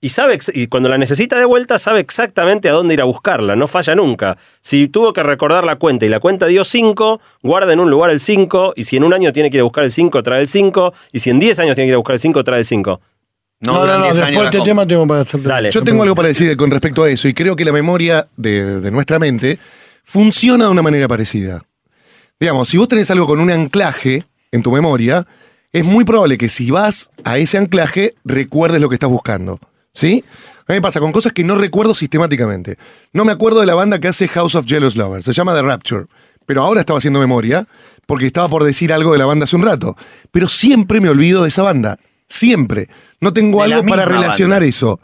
y, 0.00 0.08
sabe, 0.08 0.36
y 0.54 0.66
cuando 0.66 0.88
la 0.88 0.98
necesita 0.98 1.38
de 1.38 1.44
vuelta 1.44 1.78
sabe 1.78 2.00
exactamente 2.00 2.68
a 2.68 2.72
dónde 2.72 2.94
ir 2.94 3.00
a 3.00 3.04
buscarla, 3.04 3.54
no 3.54 3.68
falla 3.68 3.94
nunca. 3.94 4.36
Si 4.60 4.88
tuvo 4.88 5.12
que 5.12 5.22
recordar 5.22 5.62
la 5.62 5.76
cuenta 5.76 6.04
y 6.04 6.08
la 6.08 6.18
cuenta 6.18 6.46
dio 6.46 6.64
5, 6.64 7.20
guarda 7.44 7.72
en 7.72 7.78
un 7.78 7.88
lugar 7.88 8.10
el 8.10 8.18
5, 8.18 8.72
y 8.74 8.82
si 8.82 8.96
en 8.96 9.04
un 9.04 9.14
año 9.14 9.32
tiene 9.32 9.48
que 9.48 9.58
ir 9.58 9.60
a 9.60 9.64
buscar 9.64 9.84
el 9.84 9.92
5, 9.92 10.20
trae 10.24 10.40
el 10.40 10.48
5, 10.48 10.92
y 11.12 11.20
si 11.20 11.30
en 11.30 11.38
10 11.38 11.60
años 11.60 11.76
tiene 11.76 11.86
que 11.86 11.90
ir 11.90 11.94
a 11.94 11.98
buscar 11.98 12.14
el 12.14 12.20
5, 12.20 12.42
trae 12.42 12.58
el 12.58 12.64
5. 12.64 13.00
No, 13.60 13.72
No, 13.72 13.78
no, 13.78 13.80
duran 13.82 14.00
no, 14.00 14.04
10 14.06 14.16
después 14.16 14.44
este 14.46 14.60
tema 14.62 14.84
tengo 14.84 15.06
para 15.06 15.20
hacer. 15.20 15.40
Dale. 15.44 15.70
Yo 15.70 15.84
tengo 15.84 16.02
algo 16.02 16.16
para 16.16 16.26
decir 16.26 16.56
con 16.56 16.72
respecto 16.72 17.04
a 17.04 17.08
eso 17.08 17.28
y 17.28 17.34
creo 17.34 17.54
que 17.54 17.64
la 17.64 17.70
memoria 17.70 18.26
de, 18.36 18.80
de 18.80 18.90
nuestra 18.90 19.20
mente 19.20 19.60
funciona 20.02 20.64
de 20.64 20.72
una 20.72 20.82
manera 20.82 21.06
parecida. 21.06 21.62
Digamos, 22.40 22.70
si 22.70 22.78
vos 22.78 22.88
tenés 22.88 23.10
algo 23.10 23.26
con 23.26 23.38
un 23.38 23.50
anclaje 23.50 24.24
en 24.50 24.62
tu 24.62 24.72
memoria, 24.72 25.26
es 25.72 25.84
muy 25.84 26.04
probable 26.04 26.38
que 26.38 26.48
si 26.48 26.70
vas 26.70 27.10
a 27.22 27.36
ese 27.38 27.58
anclaje 27.58 28.14
recuerdes 28.24 28.80
lo 28.80 28.88
que 28.88 28.94
estás 28.94 29.10
buscando. 29.10 29.60
¿Sí? 29.92 30.24
A 30.66 30.72
mí 30.72 30.76
me 30.76 30.80
pasa 30.82 31.00
con 31.00 31.12
cosas 31.12 31.32
que 31.32 31.44
no 31.44 31.56
recuerdo 31.56 31.94
sistemáticamente. 31.94 32.78
No 33.12 33.24
me 33.24 33.32
acuerdo 33.32 33.60
de 33.60 33.66
la 33.66 33.74
banda 33.74 33.98
que 33.98 34.08
hace 34.08 34.26
House 34.28 34.54
of 34.54 34.66
Jealous 34.66 34.96
Lovers, 34.96 35.24
se 35.24 35.32
llama 35.32 35.54
The 35.54 35.62
Rapture. 35.62 36.06
Pero 36.46 36.62
ahora 36.62 36.80
estaba 36.80 36.98
haciendo 36.98 37.20
memoria 37.20 37.66
porque 38.06 38.26
estaba 38.26 38.48
por 38.48 38.64
decir 38.64 38.92
algo 38.92 39.12
de 39.12 39.18
la 39.18 39.26
banda 39.26 39.44
hace 39.44 39.56
un 39.56 39.62
rato. 39.62 39.96
Pero 40.30 40.48
siempre 40.48 41.00
me 41.00 41.10
olvido 41.10 41.42
de 41.42 41.48
esa 41.50 41.62
banda. 41.62 41.98
Siempre. 42.26 42.88
No 43.20 43.32
tengo 43.32 43.58
De 43.58 43.74
algo 43.74 43.86
para 43.86 44.06
relacionar 44.06 44.60
banda. 44.60 44.68
eso. 44.68 45.00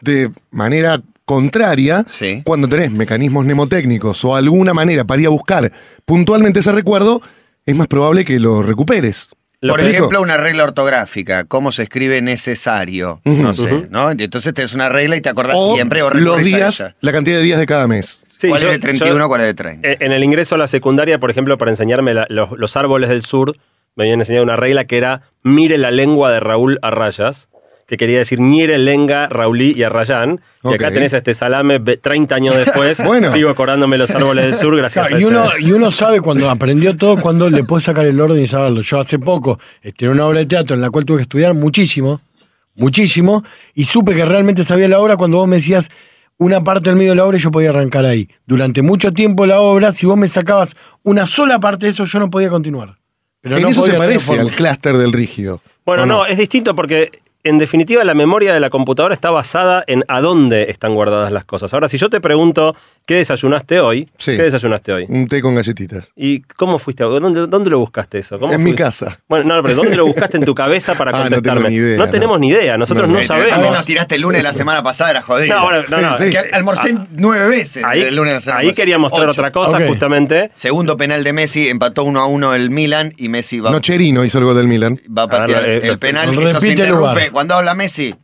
De 0.00 0.30
manera 0.50 1.00
contraria, 1.24 2.04
Sí. 2.06 2.42
cuando 2.44 2.68
tenés 2.68 2.90
mecanismos 2.92 3.44
mnemotécnicos 3.44 4.24
o 4.24 4.36
alguna 4.36 4.74
manera 4.74 5.04
para 5.04 5.20
ir 5.20 5.26
a 5.26 5.30
buscar 5.30 5.72
puntualmente 6.04 6.60
ese 6.60 6.72
recuerdo, 6.72 7.20
es 7.66 7.74
más 7.74 7.86
probable 7.86 8.24
que 8.24 8.38
lo 8.38 8.62
recuperes. 8.62 9.30
Lo 9.60 9.72
Por 9.72 9.80
ejemplo, 9.82 10.20
una 10.20 10.36
regla 10.36 10.64
ortográfica, 10.64 11.44
cómo 11.44 11.72
se 11.72 11.84
escribe 11.84 12.20
necesario, 12.20 13.22
no 13.24 13.54
sé, 13.54 13.86
¿no? 13.88 14.10
Entonces 14.10 14.52
tenés 14.52 14.74
una 14.74 14.90
regla 14.90 15.16
y 15.16 15.22
te 15.22 15.30
acordás 15.30 15.56
o 15.58 15.74
siempre 15.74 16.02
o 16.02 16.10
los 16.10 16.38
a 16.38 16.42
días, 16.42 16.84
la 17.00 17.12
cantidad 17.12 17.38
de 17.38 17.42
días 17.42 17.58
de 17.58 17.64
cada 17.66 17.86
mes. 17.86 18.22
Sí, 18.36 18.48
¿Cuál 18.50 18.60
yo- 18.60 18.66
es 18.68 18.74
de 18.74 18.78
31, 18.80 19.18
yo- 19.20 19.28
cuál 19.28 19.40
es 19.40 19.46
de 19.46 19.54
30? 19.54 19.88
Eh, 19.88 19.96
En 20.00 20.12
el 20.12 20.22
ingreso 20.22 20.56
a 20.56 20.58
la 20.58 20.66
secundaria, 20.66 21.18
por 21.18 21.30
ejemplo, 21.30 21.56
para 21.56 21.70
enseñarme 21.70 22.12
la- 22.12 22.26
los, 22.28 22.50
los 22.58 22.76
árboles 22.76 23.08
del 23.08 23.22
sur, 23.22 23.56
me 23.96 24.04
habían 24.04 24.20
enseñado 24.20 24.44
una 24.44 24.56
regla 24.56 24.84
que 24.84 24.98
era 24.98 25.22
mire 25.42 25.78
la 25.78 25.90
lengua 25.90 26.30
de 26.30 26.40
Raúl 26.40 26.78
a 26.82 26.90
rayas, 26.90 27.48
que 27.86 27.96
quería 27.96 28.18
decir 28.18 28.40
mire 28.40 28.78
lenga, 28.78 29.26
Raulí 29.28 29.72
y 29.76 29.82
Arrayán. 29.82 30.40
Y 30.62 30.72
acá 30.74 30.90
tenés 30.90 31.12
a 31.14 31.18
este 31.18 31.34
salame 31.34 31.78
ve- 31.78 31.96
30 31.98 32.34
años 32.34 32.54
después. 32.56 32.98
Bueno. 33.04 33.30
Sigo 33.30 33.50
acordándome 33.50 33.98
los 33.98 34.10
árboles 34.10 34.44
del 34.46 34.54
sur 34.54 34.76
gracias 34.76 35.08
Claro, 35.08 35.16
a 35.16 35.20
y, 35.20 35.24
uno, 35.24 35.50
y 35.58 35.72
uno 35.72 35.90
sabe 35.90 36.20
cuando 36.20 36.48
aprendió 36.50 36.96
todo, 36.96 37.20
cuando 37.20 37.50
le 37.50 37.64
puede 37.64 37.82
sacar 37.82 38.06
el 38.06 38.20
orden 38.20 38.42
y 38.42 38.46
saberlo. 38.46 38.80
Yo 38.80 38.98
hace 39.00 39.18
poco 39.18 39.58
en 39.82 40.08
una 40.08 40.26
obra 40.26 40.38
de 40.40 40.46
teatro 40.46 40.74
en 40.74 40.80
la 40.82 40.90
cual 40.90 41.04
tuve 41.04 41.18
que 41.18 41.22
estudiar 41.22 41.52
muchísimo, 41.54 42.20
muchísimo, 42.74 43.44
y 43.74 43.84
supe 43.84 44.14
que 44.14 44.24
realmente 44.24 44.64
sabía 44.64 44.88
la 44.88 45.00
obra 45.00 45.16
cuando 45.16 45.38
vos 45.38 45.48
me 45.48 45.56
decías 45.56 45.88
una 46.38 46.64
parte 46.64 46.90
del 46.90 46.96
medio 46.98 47.10
de 47.12 47.16
la 47.16 47.24
obra 47.26 47.36
y 47.36 47.40
yo 47.40 47.50
podía 47.50 47.70
arrancar 47.70 48.04
ahí. 48.04 48.28
Durante 48.46 48.82
mucho 48.82 49.12
tiempo 49.12 49.46
la 49.46 49.60
obra, 49.60 49.92
si 49.92 50.06
vos 50.06 50.16
me 50.16 50.26
sacabas 50.28 50.74
una 51.02 51.26
sola 51.26 51.60
parte 51.60 51.86
de 51.86 51.92
eso, 51.92 52.04
yo 52.06 52.18
no 52.18 52.30
podía 52.30 52.48
continuar. 52.48 52.96
Pero 53.40 53.56
en 53.56 53.62
no 53.62 53.68
eso 53.68 53.82
se 53.82 53.88
podía 53.92 53.98
parece 53.98 54.40
al 54.40 54.50
clúster 54.50 54.96
del 54.96 55.12
rígido. 55.12 55.60
Bueno, 55.84 56.04
¿o 56.04 56.06
no, 56.06 56.26
es 56.26 56.38
distinto 56.38 56.74
porque 56.74 57.20
en 57.44 57.58
definitiva 57.58 58.02
la 58.04 58.14
memoria 58.14 58.52
de 58.54 58.60
la 58.60 58.70
computadora 58.70 59.14
está 59.14 59.30
basada 59.30 59.84
en 59.86 60.04
a 60.08 60.20
dónde 60.20 60.70
están 60.70 60.94
guardadas 60.94 61.30
las 61.32 61.44
cosas. 61.44 61.72
Ahora, 61.74 61.88
si 61.88 61.98
yo 61.98 62.08
te 62.10 62.20
pregunto 62.20 62.74
qué 63.06 63.16
desayunaste 63.16 63.80
hoy, 63.80 64.08
Sí. 64.18 64.36
¿qué 64.36 64.42
desayunaste 64.44 64.92
hoy? 64.92 65.06
Un 65.08 65.28
té 65.28 65.40
con 65.42 65.54
galletitas. 65.54 66.10
¿Y 66.16 66.40
cómo 66.40 66.78
fuiste? 66.78 67.02
a- 67.04 67.06
¿Dónde, 67.06 67.46
dónde 67.46 67.70
lo 67.70 67.78
buscaste 67.78 68.18
eso? 68.18 68.38
¿Cómo 68.38 68.52
En 68.52 68.62
mi 68.64 68.74
casa. 68.74 69.20
Bueno, 69.28 69.44
no, 69.56 69.62
pero 69.62 69.74
¿dónde 69.76 69.94
lo 69.96 70.06
buscaste 70.06 70.38
en 70.38 70.44
tu 70.44 70.54
cabeza 70.54 70.94
para 70.94 71.10
Ah, 71.14 71.24
no 71.28 71.40
tengo 71.42 71.42
contestarme? 71.42 71.68
ni 71.70 71.76
idea, 71.76 71.98
no. 71.98 72.08
tenemos 72.10 72.40
ni 72.40 72.48
idea, 72.48 72.78
nosotros 72.78 73.06
No, 73.08 73.12
no, 73.12 73.18
no. 73.18 73.22
Eh, 73.22 73.26
sabemos. 73.26 73.58
A 73.58 73.60
mí 73.60 73.68
nos 73.70 73.84
tiraste 73.84 74.14
el 74.14 74.22
lunes 74.22 74.38
de 74.38 74.42
la 74.42 74.52
semana 74.54 74.82
pasada, 74.82 75.10
era 75.10 75.22
jodido. 75.22 75.54
No, 75.54 75.64
bueno, 75.64 75.84
no, 75.90 76.00
no. 76.00 76.16
Es 76.16 76.22
que 76.22 76.38
almorcé 76.52 76.96
nueve 77.12 77.46
veces 77.48 77.84
Ahí, 77.84 78.00
el 78.02 78.16
lunes 78.16 78.30
de 78.30 78.34
la 78.36 78.40
semana 78.40 78.60
ahí 78.60 78.66
pasada. 78.68 78.76
quería 78.82 78.98
mostrar 78.98 79.28
Ocho. 79.28 79.40
otra 79.40 79.52
cosa, 79.52 79.86
justamente. 79.86 80.50
Segundo 80.56 80.96
penal 80.96 81.22
de 81.24 81.32
Messi, 81.34 81.68
empató 81.68 82.04
1 82.04 82.20
a 82.20 82.26
1 82.26 82.54
el 82.54 82.70
Milan 82.70 83.12
y 83.18 83.28
Messi 83.28 83.60
va, 83.60 83.70
Nocherino 83.70 84.24
hizo 84.24 84.38
el 84.38 84.44
gol 84.44 84.56
del 84.56 84.66
Milan. 84.66 84.98
va 85.06 85.24
a 85.24 85.28
patear 85.28 85.62
A 85.62 85.66
ver, 85.66 85.84
eh, 85.84 85.88
el 85.88 85.98
penal. 85.98 86.28
repite 86.30 86.48
Esto 86.50 86.60
se 86.60 86.66
el 86.66 86.72
interrumpe. 86.72 87.00
lugar. 87.26 87.30
Cuando 87.34 87.54
habla 87.56 87.74
Messi, 87.74 88.14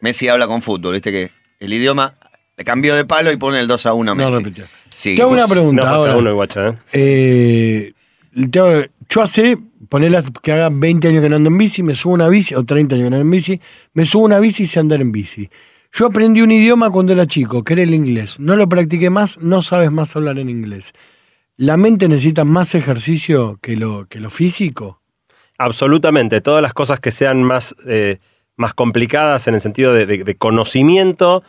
Messi 0.00 0.28
habla 0.28 0.46
con 0.46 0.60
fútbol, 0.62 0.92
viste 0.92 1.10
que 1.10 1.30
el 1.60 1.72
idioma 1.72 2.12
le 2.56 2.62
cambió 2.64 2.94
de 2.94 3.04
palo 3.06 3.32
y 3.32 3.36
pone 3.36 3.58
el 3.58 3.66
2 3.66 3.86
a 3.86 3.94
1 3.94 4.12
a 4.12 4.14
No 4.14 4.24
Messi. 4.24 4.36
repitió. 4.38 4.64
Sí, 4.92 5.16
Te 5.16 5.22
hago 5.22 5.32
una 5.32 5.46
pues, 5.46 5.52
pregunta 5.58 5.82
No 5.82 5.88
pasa 5.88 5.96
ahora. 5.96 6.16
uno, 6.18 6.34
guacha, 6.34 6.68
¿eh? 6.68 6.74
Eh, 6.92 7.92
te 8.50 8.58
hago- 8.60 8.84
yo 9.08 9.22
hace, 9.22 9.58
ponerla 9.88 10.22
que 10.42 10.52
haga 10.52 10.68
20 10.70 11.08
años 11.08 11.22
que 11.22 11.28
no 11.30 11.36
ando 11.36 11.48
en 11.48 11.58
bici, 11.58 11.82
me 11.82 11.94
subo 11.94 12.12
una 12.14 12.28
bici, 12.28 12.54
o 12.54 12.62
30 12.64 12.94
años 12.96 13.06
que 13.06 13.10
no 13.10 13.16
ando 13.16 13.24
en 13.24 13.30
bici, 13.30 13.60
me 13.94 14.04
subo 14.06 14.24
una 14.24 14.38
bici 14.38 14.64
y 14.64 14.66
sé 14.66 14.78
andar 14.78 15.00
en 15.00 15.10
bici. 15.10 15.48
Yo 15.92 16.06
aprendí 16.06 16.42
un 16.42 16.52
idioma 16.52 16.90
cuando 16.90 17.12
era 17.12 17.26
chico, 17.26 17.64
que 17.64 17.72
era 17.72 17.82
el 17.82 17.94
inglés. 17.94 18.38
No 18.38 18.56
lo 18.56 18.68
practiqué 18.68 19.08
más, 19.10 19.38
no 19.38 19.62
sabes 19.62 19.90
más 19.90 20.14
hablar 20.16 20.38
en 20.38 20.50
inglés. 20.50 20.92
¿La 21.56 21.76
mente 21.76 22.08
necesita 22.08 22.44
más 22.44 22.74
ejercicio 22.74 23.58
que 23.62 23.76
lo, 23.76 24.06
que 24.06 24.20
lo 24.20 24.28
físico? 24.28 25.00
Absolutamente. 25.56 26.40
Todas 26.40 26.62
las 26.62 26.72
cosas 26.74 26.98
que 27.00 27.10
sean 27.12 27.42
más, 27.44 27.74
eh, 27.86 28.18
más 28.56 28.72
complicadas 28.74 29.46
en 29.48 29.54
el 29.54 29.60
sentido 29.60 29.92
de, 29.92 30.06
de- 30.06 30.24
de 30.24 30.34
conocimiento 30.36 31.42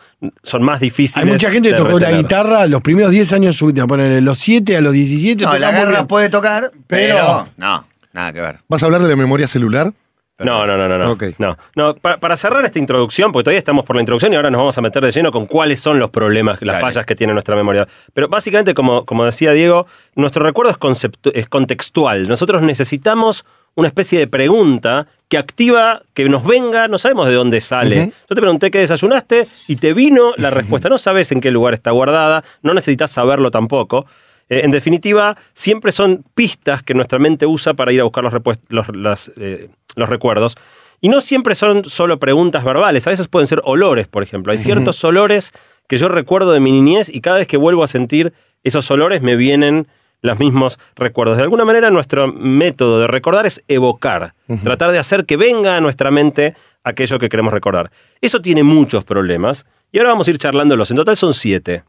son 0.43 0.63
más 0.63 0.79
difíciles. 0.79 1.25
Hay 1.25 1.31
mucha 1.31 1.51
gente 1.51 1.69
que 1.69 1.75
tocó 1.75 1.99
la 1.99 2.11
guitarra 2.11 2.65
los 2.67 2.81
primeros 2.81 3.11
10 3.11 3.33
años 3.33 3.55
de 3.55 3.59
su 3.59 3.67
vida, 3.67 3.85
ponerle 3.87 4.21
los 4.21 4.37
7 4.39 4.77
a 4.77 4.81
los 4.81 4.93
17. 4.93 5.43
No, 5.43 5.57
la 5.57 5.71
bien. 5.71 6.07
puede 6.07 6.29
tocar, 6.29 6.71
pero, 6.87 7.15
Pero- 7.15 7.49
no, 7.57 7.87
nada 8.13 8.33
que 8.33 8.41
ver. 8.41 8.55
¿Vas 8.67 8.81
a 8.83 8.87
hablar 8.87 9.01
de 9.01 9.09
la 9.09 9.15
memoria 9.15 9.47
celular? 9.47 9.93
No, 10.37 10.65
no, 10.67 10.75
no, 10.75 10.89
no. 10.89 10.97
no. 10.97 11.15
No. 11.37 11.57
No, 11.77 11.95
para, 11.95 12.17
para 12.19 12.35
cerrar 12.35 12.65
esta 12.65 12.77
introducción, 12.77 13.31
porque 13.31 13.45
todavía 13.45 13.59
estamos 13.59 13.85
por 13.85 13.95
la 13.95 14.01
introducción 14.01 14.33
y 14.33 14.35
ahora 14.35 14.49
nos 14.51 14.59
vamos 14.59 14.77
a 14.77 14.81
meter 14.81 15.01
de 15.01 15.09
lleno 15.11 15.31
con 15.31 15.45
cuáles 15.45 15.79
son 15.79 15.97
los 15.97 16.09
problemas, 16.09 16.57
las 16.61 16.75
Dale. 16.75 16.81
fallas 16.91 17.05
que 17.05 17.15
tiene 17.15 17.31
nuestra 17.31 17.55
memoria. 17.55 17.87
Pero 18.13 18.27
básicamente, 18.27 18.73
como, 18.73 19.05
como 19.05 19.23
decía 19.23 19.53
Diego, 19.53 19.87
nuestro 20.15 20.43
recuerdo 20.43 20.71
es, 20.91 21.07
es 21.33 21.47
contextual. 21.47 22.27
Nosotros 22.27 22.61
necesitamos 22.63 23.45
una 23.75 23.87
especie 23.87 24.19
de 24.19 24.27
pregunta 24.27 25.07
que 25.35 25.39
activa, 25.39 26.01
que 26.13 26.29
nos 26.29 26.45
venga, 26.45 26.87
no 26.87 26.97
sabemos 26.97 27.27
de 27.27 27.33
dónde 27.33 27.59
sale. 27.59 28.13
Yo 28.29 28.35
te 28.35 28.41
pregunté 28.41 28.71
qué 28.71 28.79
desayunaste 28.79 29.45
y 29.67 29.75
te 29.75 29.93
vino 29.93 30.31
la 30.37 30.49
respuesta. 30.49 30.87
No 30.87 30.97
sabes 30.97 31.29
en 31.33 31.41
qué 31.41 31.51
lugar 31.51 31.73
está 31.73 31.91
guardada, 31.91 32.43
no 32.61 32.73
necesitas 32.73 33.11
saberlo 33.11 33.51
tampoco. 33.51 34.05
Eh, 34.47 34.61
en 34.63 34.71
definitiva, 34.71 35.35
siempre 35.53 35.91
son 35.91 36.23
pistas 36.35 36.83
que 36.83 36.93
nuestra 36.93 37.19
mente 37.19 37.45
usa 37.45 37.73
para 37.73 37.91
ir 37.91 37.99
a 37.99 38.03
buscar 38.05 38.23
los, 38.23 38.31
repuest- 38.33 38.61
los, 38.69 38.87
las, 38.95 39.31
eh, 39.37 39.67
los 39.97 40.07
recuerdos. 40.07 40.55
Y 41.01 41.09
no 41.09 41.19
siempre 41.19 41.53
son 41.53 41.83
solo 41.83 42.17
preguntas 42.17 42.63
verbales, 42.63 43.05
a 43.05 43.09
veces 43.09 43.27
pueden 43.27 43.47
ser 43.47 43.59
olores, 43.65 44.07
por 44.07 44.23
ejemplo. 44.23 44.53
Hay 44.53 44.57
ciertos 44.59 45.03
olores 45.03 45.51
que 45.89 45.97
yo 45.97 46.07
recuerdo 46.07 46.53
de 46.53 46.61
mi 46.61 46.71
niñez 46.71 47.09
y 47.13 47.19
cada 47.19 47.39
vez 47.39 47.47
que 47.47 47.57
vuelvo 47.57 47.83
a 47.83 47.87
sentir 47.87 48.31
esos 48.63 48.89
olores 48.89 49.21
me 49.21 49.35
vienen 49.35 49.87
los 50.21 50.39
mismos 50.39 50.79
recuerdos. 50.95 51.37
De 51.37 51.43
alguna 51.43 51.65
manera 51.65 51.89
nuestro 51.91 52.31
método 52.31 52.99
de 52.99 53.07
recordar 53.07 53.45
es 53.45 53.63
evocar, 53.67 54.33
tratar 54.63 54.91
de 54.91 54.99
hacer 54.99 55.25
que 55.25 55.37
venga 55.37 55.77
a 55.77 55.81
nuestra 55.81 56.11
mente 56.11 56.55
aquello 56.83 57.19
que 57.19 57.29
queremos 57.29 57.53
recordar. 57.53 57.91
Eso 58.21 58.41
tiene 58.41 58.63
muchos 58.63 59.03
problemas 59.03 59.65
y 59.91 59.99
ahora 59.99 60.11
vamos 60.11 60.27
a 60.27 60.31
ir 60.31 60.37
charlándolos. 60.37 60.91
En 60.91 60.97
total 60.97 61.17
son 61.17 61.33
siete. 61.33 61.83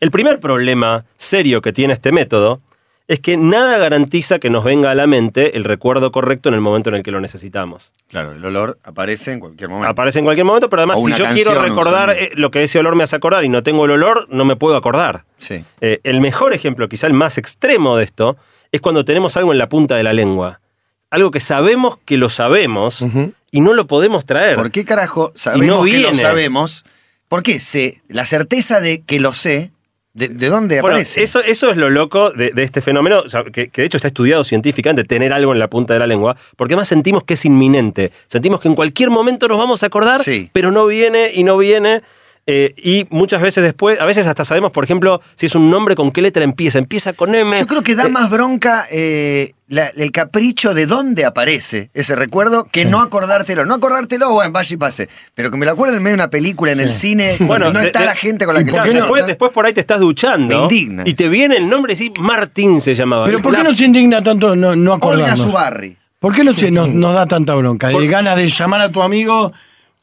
El 0.00 0.10
primer 0.10 0.40
problema 0.40 1.04
serio 1.16 1.60
que 1.60 1.72
tiene 1.72 1.94
este 1.94 2.12
método 2.12 2.60
es 3.08 3.20
que 3.20 3.38
nada 3.38 3.78
garantiza 3.78 4.38
que 4.38 4.50
nos 4.50 4.64
venga 4.64 4.90
a 4.90 4.94
la 4.94 5.06
mente 5.06 5.56
el 5.56 5.64
recuerdo 5.64 6.12
correcto 6.12 6.50
en 6.50 6.54
el 6.54 6.60
momento 6.60 6.90
en 6.90 6.96
el 6.96 7.02
que 7.02 7.10
lo 7.10 7.20
necesitamos. 7.20 7.90
Claro, 8.06 8.32
el 8.32 8.44
olor 8.44 8.78
aparece 8.84 9.32
en 9.32 9.40
cualquier 9.40 9.70
momento. 9.70 9.88
Aparece 9.88 10.18
en 10.18 10.26
cualquier 10.26 10.44
momento, 10.44 10.68
pero 10.68 10.82
además 10.82 10.98
O 11.00 11.06
si 11.06 11.12
yo 11.12 11.24
canción, 11.24 11.34
quiero 11.34 11.62
recordar 11.62 12.10
eh, 12.10 12.32
lo 12.34 12.50
que 12.50 12.62
ese 12.62 12.78
olor 12.78 12.96
me 12.96 13.04
hace 13.04 13.16
acordar 13.16 13.44
y 13.44 13.48
no 13.48 13.62
tengo 13.62 13.86
el 13.86 13.92
olor, 13.92 14.28
no 14.30 14.44
me 14.44 14.56
puedo 14.56 14.76
acordar. 14.76 15.24
Sí. 15.38 15.64
Eh, 15.80 16.00
el 16.04 16.20
mejor 16.20 16.52
ejemplo, 16.52 16.86
quizá 16.90 17.06
el 17.06 17.14
más 17.14 17.38
extremo 17.38 17.96
de 17.96 18.04
esto, 18.04 18.36
es 18.72 18.82
cuando 18.82 19.06
tenemos 19.06 19.38
algo 19.38 19.52
en 19.52 19.58
la 19.58 19.70
punta 19.70 19.96
de 19.96 20.02
la 20.02 20.12
lengua. 20.12 20.60
Algo 21.08 21.30
que 21.30 21.40
sabemos 21.40 21.96
que 22.04 22.18
lo 22.18 22.28
sabemos 22.28 23.02
y 23.50 23.62
no 23.62 23.72
lo 23.72 23.86
podemos 23.86 24.26
traer. 24.26 24.56
¿Por 24.56 24.70
qué 24.70 24.84
carajo 24.84 25.32
sabemos 25.34 25.78
no 25.78 25.84
que 25.84 25.98
lo 26.00 26.14
sabemos? 26.14 26.84
¿Por 27.28 27.42
qué 27.42 27.60
sé? 27.60 28.02
La 28.08 28.26
certeza 28.26 28.80
de 28.80 29.00
que 29.00 29.18
lo 29.18 29.32
sé, 29.32 29.70
¿de, 30.18 30.28
de 30.28 30.48
dónde 30.48 30.80
Bueno, 30.80 30.96
aparece? 30.96 31.22
eso, 31.22 31.40
eso 31.40 31.70
es 31.70 31.76
lo 31.76 31.88
loco 31.90 32.30
de, 32.32 32.50
de 32.50 32.62
este 32.62 32.80
fenómeno, 32.82 33.20
o 33.24 33.28
sea, 33.28 33.44
que, 33.44 33.68
que 33.68 33.82
de 33.82 33.86
hecho 33.86 33.96
está 33.98 34.08
estudiado 34.08 34.44
científicamente, 34.44 35.04
tener 35.04 35.32
algo 35.32 35.52
en 35.52 35.58
la 35.58 35.68
punta 35.70 35.94
de 35.94 36.00
la 36.00 36.06
lengua, 36.06 36.36
porque 36.56 36.74
además 36.74 36.88
sentimos 36.88 37.24
que 37.24 37.34
es 37.34 37.44
inminente. 37.44 38.10
Sentimos 38.26 38.60
que 38.60 38.68
en 38.68 38.74
cualquier 38.74 39.10
momento 39.10 39.48
nos 39.48 39.58
vamos 39.58 39.82
a 39.82 39.86
acordar, 39.86 40.18
Sí. 40.20 40.50
pero 40.52 40.70
no 40.70 40.86
viene 40.86 41.30
y 41.34 41.44
no 41.44 41.56
viene. 41.56 42.02
Eh, 42.50 42.72
y 42.82 43.06
muchas 43.10 43.42
veces 43.42 43.62
después, 43.62 44.00
a 44.00 44.06
veces 44.06 44.26
hasta 44.26 44.42
sabemos, 44.42 44.70
por 44.72 44.82
ejemplo, 44.82 45.20
si 45.34 45.44
es 45.44 45.54
un 45.54 45.70
nombre 45.70 45.94
con 45.94 46.10
qué 46.10 46.22
letra 46.22 46.42
empieza. 46.44 46.78
Empieza 46.78 47.12
con 47.12 47.34
M. 47.34 47.58
Yo 47.60 47.66
creo 47.66 47.82
que 47.82 47.94
da 47.94 48.04
Eh, 48.04 48.08
más 48.08 48.30
bronca 48.30 48.86
eh, 48.90 49.52
la- 49.68 49.88
el 49.88 50.10
capricho 50.12 50.72
de 50.72 50.86
dónde 50.86 51.26
aparece 51.26 51.90
ese 51.92 52.16
recuerdo 52.16 52.64
que 52.64 52.86
no 52.86 53.00
acordártelo. 53.02 53.66
No 53.66 53.74
acordártelo, 53.74 54.30
bueno, 54.32 54.50
vaya 54.50 54.74
y 54.74 54.78
pase. 54.78 55.08
Pero 55.34 55.50
que 55.50 55.58
me 55.58 55.66
lo 55.66 55.72
acuerdo 55.72 55.94
en 55.96 56.02
medio 56.02 56.16
de 56.16 56.22
una 56.22 56.30
película, 56.30 56.72
en 56.72 56.80
el 56.80 56.94
cine, 56.94 57.36
Bueno, 57.40 57.70
no 57.70 57.80
de- 57.80 57.88
está 57.88 58.00
de- 58.00 58.06
la 58.06 58.14
gente 58.14 58.46
con 58.46 58.54
la 58.54 58.62
¿y 58.62 58.64
que 58.64 58.72
no? 58.72 58.82
después, 58.82 59.26
después 59.26 59.52
por 59.52 59.66
ahí 59.66 59.74
te 59.74 59.80
estás 59.80 60.00
duchando. 60.00 60.56
Me 60.56 60.62
indigna 60.62 61.02
Y 61.06 61.12
te 61.12 61.28
viene 61.28 61.58
el 61.58 61.68
nombre 61.68 61.94
decís, 61.94 62.12
Martín 62.18 62.80
se 62.80 62.94
llamaba. 62.94 63.26
Pero 63.26 63.40
¿por 63.40 63.52
qué 63.52 63.62
La- 63.62 63.68
no 63.68 63.74
se 63.74 63.84
indigna 63.84 64.22
tanto 64.22 64.56
no, 64.56 64.74
no 64.74 64.92
Olga 64.94 64.96
acordarnos? 64.96 65.38
Subarri. 65.40 65.98
¿Por 66.18 66.34
qué 66.34 66.42
no 66.44 66.54
se 66.54 66.70
nos, 66.70 66.88
nos 66.88 67.12
da 67.14 67.26
tanta 67.26 67.54
bronca? 67.54 67.88
De 67.88 68.06
ganas 68.08 68.36
de 68.36 68.48
llamar 68.48 68.80
a 68.80 68.88
tu 68.90 69.02
amigo, 69.02 69.52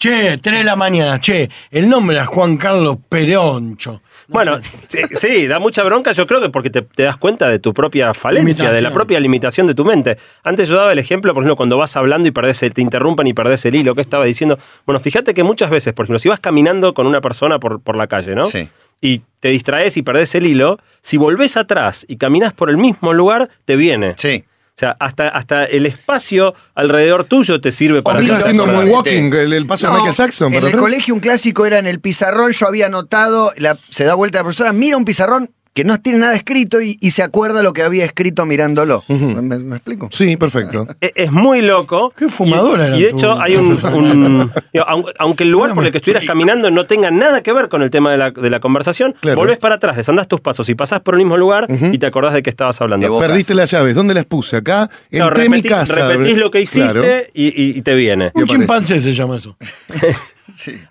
che, 0.05 0.37
3 0.37 0.57
de 0.59 0.63
la 0.63 0.75
mañana, 0.75 1.19
che, 1.19 1.49
el 1.71 1.89
nombre 1.89 2.15
era 2.15 2.25
Juan 2.25 2.57
Carlos 2.57 2.97
Peroncho. 3.09 4.01
Bueno, 4.27 4.59
sí, 4.87 4.99
sí, 5.11 5.47
da 5.47 5.59
mucha 5.59 5.83
bronca, 5.83 6.11
yo 6.11 6.25
creo 6.25 6.41
que 6.41 6.49
porque 6.49 6.69
te, 6.71 6.81
te 6.81 7.03
das 7.03 7.17
cuenta 7.17 7.47
de 7.47 7.59
tu 7.59 7.73
propia 7.73 8.13
falencia, 8.13 8.71
de 8.71 8.81
la 8.81 8.91
propia 8.91 9.19
limitación 9.19 9.67
de 9.67 9.75
tu 9.75 9.85
mente. 9.85 10.17
Antes 10.43 10.67
yo 10.67 10.77
daba 10.77 10.91
el 10.93 10.99
ejemplo, 10.99 11.33
por 11.33 11.43
ejemplo, 11.43 11.55
cuando 11.55 11.77
vas 11.77 11.95
hablando 11.95 12.27
y 12.27 12.31
perdés 12.31 12.63
el- 12.63 12.73
te 12.73 12.81
interrumpen 12.81 13.27
y 13.27 13.33
perdés 13.33 13.65
el 13.65 13.75
hilo, 13.75 13.93
que 13.93 14.01
estaba 14.01 14.25
diciendo? 14.25 14.57
Bueno, 14.85 14.99
fíjate 14.99 15.33
que 15.35 15.43
muchas 15.43 15.69
veces, 15.69 15.93
por 15.93 16.05
ejemplo, 16.05 16.19
si 16.19 16.29
vas 16.29 16.39
caminando 16.39 16.93
con 16.93 17.05
una 17.05 17.21
persona 17.21 17.59
por, 17.59 17.81
por 17.81 17.95
la 17.95 18.07
calle, 18.07 18.33
¿no? 18.35 18.43
Sí. 18.45 18.67
Y 19.01 19.21
te 19.39 19.49
distraes 19.49 19.97
y 19.97 20.01
perdés 20.01 20.33
el 20.35 20.47
hilo, 20.47 20.79
si 21.01 21.17
volvés 21.17 21.55
atrás 21.57 22.05
y 22.07 22.15
caminás 22.17 22.53
por 22.53 22.69
el 22.71 22.77
mismo 22.77 23.13
lugar, 23.13 23.49
te 23.65 23.75
viene. 23.75 24.13
Sí. 24.17 24.43
O 24.75 24.77
sea, 24.77 24.97
hasta, 24.99 25.29
hasta 25.29 25.63
el 25.63 25.85
espacio 25.85 26.53
alrededor 26.73 27.23
tuyo 27.23 27.61
te 27.61 27.71
sirve 27.71 28.01
para 28.01 28.19
Obvio, 28.19 28.35
haciendo 28.35 28.67
moonwalking, 28.67 29.33
el, 29.33 29.53
el 29.53 29.65
paso 29.65 29.87
de 29.87 29.93
No, 29.93 29.99
Michael 29.99 30.15
Jackson. 30.15 30.53
En 30.53 30.65
el 30.65 30.75
colegio 30.75 31.13
un 31.13 31.21
clásico 31.21 31.65
era 31.65 31.79
en 31.79 31.87
el 31.87 32.01
pizarrón, 32.01 32.51
yo 32.51 32.67
había 32.67 32.87
anotado, 32.87 33.53
la- 33.55 33.77
se 33.89 34.03
da 34.03 34.15
vuelta 34.15 34.39
la 34.39 34.43
profesora, 34.43 34.73
mira 34.73 34.97
un 34.97 35.05
pizarrón 35.05 35.49
que 35.75 35.83
no 35.83 35.99
tiene 35.99 36.19
nada 36.19 36.33
escrito 36.35 36.81
y, 36.81 36.97
y 37.01 37.11
se 37.11 37.21
acuerda 37.21 37.61
lo 37.61 37.73
que 37.73 37.83
había 37.83 38.05
escrito 38.05 38.45
mirándolo. 38.45 39.03
¿Me, 39.09 39.59
me 39.59 39.75
explico? 39.75 40.07
Sí, 40.09 40.37
perfecto. 40.37 40.87
Es, 41.01 41.11
es 41.15 41.31
muy 41.33 41.61
loco. 41.61 42.13
Qué 42.17 42.29
fumadora 42.29 42.85
Y, 42.85 42.87
era 42.87 42.97
y 42.97 43.01
de 43.03 43.09
hecho, 43.09 43.39
hay 43.41 43.57
un. 43.57 43.67
un- 43.93 44.51
digo, 44.73 44.85
aun- 44.87 45.11
aunque 45.19 45.43
el 45.43 45.51
lugar 45.51 45.73
por 45.73 45.85
el 45.85 45.91
que 45.91 45.97
estuvieras 45.97 46.23
caminando 46.25 46.71
no 46.71 46.85
tenga 46.85 47.11
nada 47.11 47.43
que 47.43 47.51
ver 47.51 47.67
con 47.67 47.81
el 47.81 47.89
tema 47.91 48.09
de 48.11 48.17
la, 48.17 48.31
de 48.31 48.49
la 48.49 48.61
conversación, 48.61 49.13
Claro. 49.19 49.35
volvés 49.37 49.57
para 49.57 49.75
atrás, 49.75 49.97
desandás 49.97 50.29
tus 50.29 50.39
pasos 50.39 50.69
y 50.69 50.75
pasás 50.75 51.01
por 51.01 51.15
el 51.15 51.17
mismo 51.19 51.35
lugar 51.35 51.67
y 51.91 51.97
te 51.97 52.05
acordás 52.05 52.33
de 52.33 52.41
qué 52.41 52.49
estabas 52.49 52.79
hablando. 52.79 53.19
Perdiste 53.19 53.53
las 53.53 53.69
llaves. 53.69 53.95
¿Dónde 53.95 54.13
las 54.13 54.25
puse? 54.25 54.55
Acá, 54.55 54.89
Claro, 55.09 55.27
entré 55.27 55.45
en 55.45 55.51
mi 55.51 55.57
repetís- 55.61 55.69
casa. 55.69 56.07
repetís 56.07 56.37
lo 56.37 56.49
que 56.51 56.61
hiciste 56.61 56.89
Claro. 56.89 57.07
y, 57.33 57.47
y- 57.47 57.77
y 57.77 57.81
te 57.81 57.95
viene. 57.95 58.31
Un 58.33 58.45
chimpancé 58.45 59.01
se 59.01 59.13
llama 59.13 59.35
eso. 59.37 59.57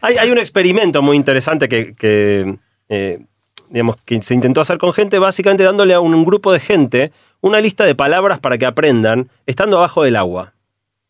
Hay, 0.03 0.17
hay 0.19 0.31
un 0.31 0.37
experimento 0.39 1.01
muy 1.01 1.17
interesante 1.17 1.69
que, 1.69 1.95
que, 1.95 2.57
eh, 2.91 3.19
digamos, 3.69 3.97
que 4.05 4.21
se 4.23 4.35
intentó 4.35 4.61
hacer 4.61 4.79
con 4.79 4.93
gente, 4.93 5.19
básicamente 5.19 5.65
dándole 5.65 5.95
a 5.95 6.01
un, 6.01 6.25
grupo 6.25 6.53
de 6.53 6.61
gente 6.61 7.13
una 7.41 7.61
lista 7.61 7.85
de 7.85 7.95
palabras 7.95 8.39
para 8.41 8.59
que 8.59 8.67
aprendan 8.67 9.29
estando 9.47 9.79
abajo 9.79 10.03
del 10.03 10.17
agua. 10.17 10.55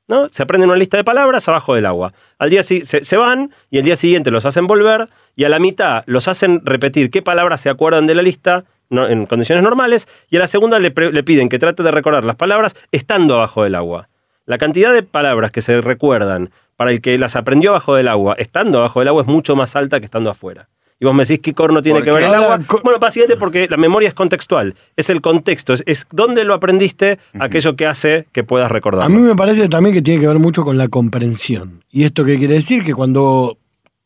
¿no? 0.07 0.29
Se 0.31 0.43
aprenden 0.43 0.69
una 0.69 0.79
lista 0.79 0.97
de 0.97 1.05
palabras 1.05 1.49
abajo 1.49 1.75
del 1.75 1.87
agua. 1.87 2.13
Al 2.39 2.51
día 2.51 2.63
se, 2.63 2.85
se 2.85 3.17
van 3.17 3.53
y 3.71 3.79
el 3.79 3.85
día 3.85 3.97
siguiente 3.97 4.31
los 4.31 4.45
hacen 4.45 4.67
volver 4.67 5.09
y 5.35 5.45
a 5.45 5.49
la 5.49 5.59
mitad 5.59 6.03
los 6.07 6.29
hacen 6.29 6.61
repetir 6.65 7.11
qué 7.11 7.23
palabras 7.23 7.61
se 7.61 7.71
acuerdan 7.71 8.07
de 8.07 8.15
la 8.15 8.23
lista 8.23 8.65
no- 8.91 9.09
en 9.09 9.27
condiciones 9.27 9.65
normales 9.65 10.09
y 10.31 10.37
a 10.37 10.41
la 10.41 10.47
segunda 10.47 10.79
le, 10.79 10.93
le 10.95 11.23
piden 11.23 11.49
que 11.49 11.59
trate 11.59 11.83
de 11.83 11.91
recordar 11.91 12.25
las 12.25 12.37
palabras 12.37 12.77
estando 12.93 13.37
abajo 13.37 13.65
del 13.65 13.75
agua. 13.75 14.09
La 14.47 14.59
cantidad 14.59 14.93
de 14.93 15.03
palabras 15.03 15.53
que 15.53 15.63
se 15.63 15.81
recuerdan 15.81 16.51
para 16.77 16.91
el 16.91 17.01
que 17.01 17.17
las 17.17 17.37
aprendió 17.37 17.71
abajo 17.71 17.95
del 17.95 18.09
agua, 18.09 18.35
estando 18.39 18.79
abajo 18.79 19.01
del 19.01 19.09
agua, 19.09 19.23
es 19.23 19.29
mucho 19.29 19.57
más 19.57 19.75
alta 19.75 20.01
que 20.01 20.07
estando 20.07 20.29
afuera. 20.29 20.69
Y 21.05 21.07
vos 21.07 21.15
me 21.15 21.25
decís 21.27 21.41
qué 21.43 21.53
corno 21.53 21.83
tiene 21.83 21.99
¿Por 21.99 22.05
que 22.07 22.13
ver 22.13 22.23
el 22.23 22.35
agua. 22.35 22.61
Bueno, 22.83 22.99
básicamente 22.99 23.37
porque 23.37 23.69
la 23.69 23.77
memoria 23.77 24.09
es 24.09 24.15
contextual. 24.15 24.75
Es 24.97 25.11
el 25.11 25.21
contexto, 25.21 25.75
es, 25.75 25.83
es 25.85 26.07
dónde 26.11 26.45
lo 26.45 26.55
aprendiste, 26.55 27.19
aquello 27.39 27.77
que 27.77 27.85
hace 27.85 28.27
que 28.33 28.43
puedas 28.43 28.71
recordar. 28.73 29.05
A 29.05 29.09
mí 29.11 29.19
me 29.19 29.37
parece 29.37 29.69
también 29.69 29.95
que 29.95 30.01
tiene 30.01 30.19
que 30.23 30.27
ver 30.29 30.39
mucho 30.39 30.65
con 30.65 30.79
la 30.79 30.89
comprensión. 30.89 31.85
¿Y 31.91 32.05
esto 32.05 32.25
qué 32.25 32.39
quiere 32.39 32.55
decir? 32.55 32.83
Que 32.83 32.95
cuando 32.95 33.59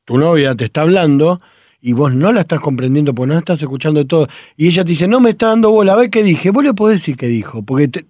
tu 0.05 0.19
novia 0.19 0.57
te 0.57 0.65
está 0.65 0.81
hablando 0.81 1.41
y 1.81 1.93
vos 1.93 2.13
no 2.13 2.33
la 2.33 2.41
estás 2.41 2.59
comprendiendo 2.59 3.15
porque 3.15 3.29
no 3.29 3.35
la 3.35 3.39
estás 3.39 3.63
escuchando 3.63 4.05
todo, 4.05 4.27
y 4.57 4.67
ella 4.67 4.83
te 4.83 4.91
dice, 4.91 5.07
no 5.07 5.21
me 5.21 5.31
está 5.31 5.47
dando 5.47 5.71
bola, 5.71 5.93
a 5.93 5.97
ver 5.97 6.11
qué 6.11 6.25
dije, 6.25 6.51
vos 6.51 6.65
le 6.65 6.75
podés 6.75 6.97
decir 6.97 7.17
qué 7.17 7.29
dijo, 7.29 7.63
porque 7.63 7.87
te- 7.87 8.07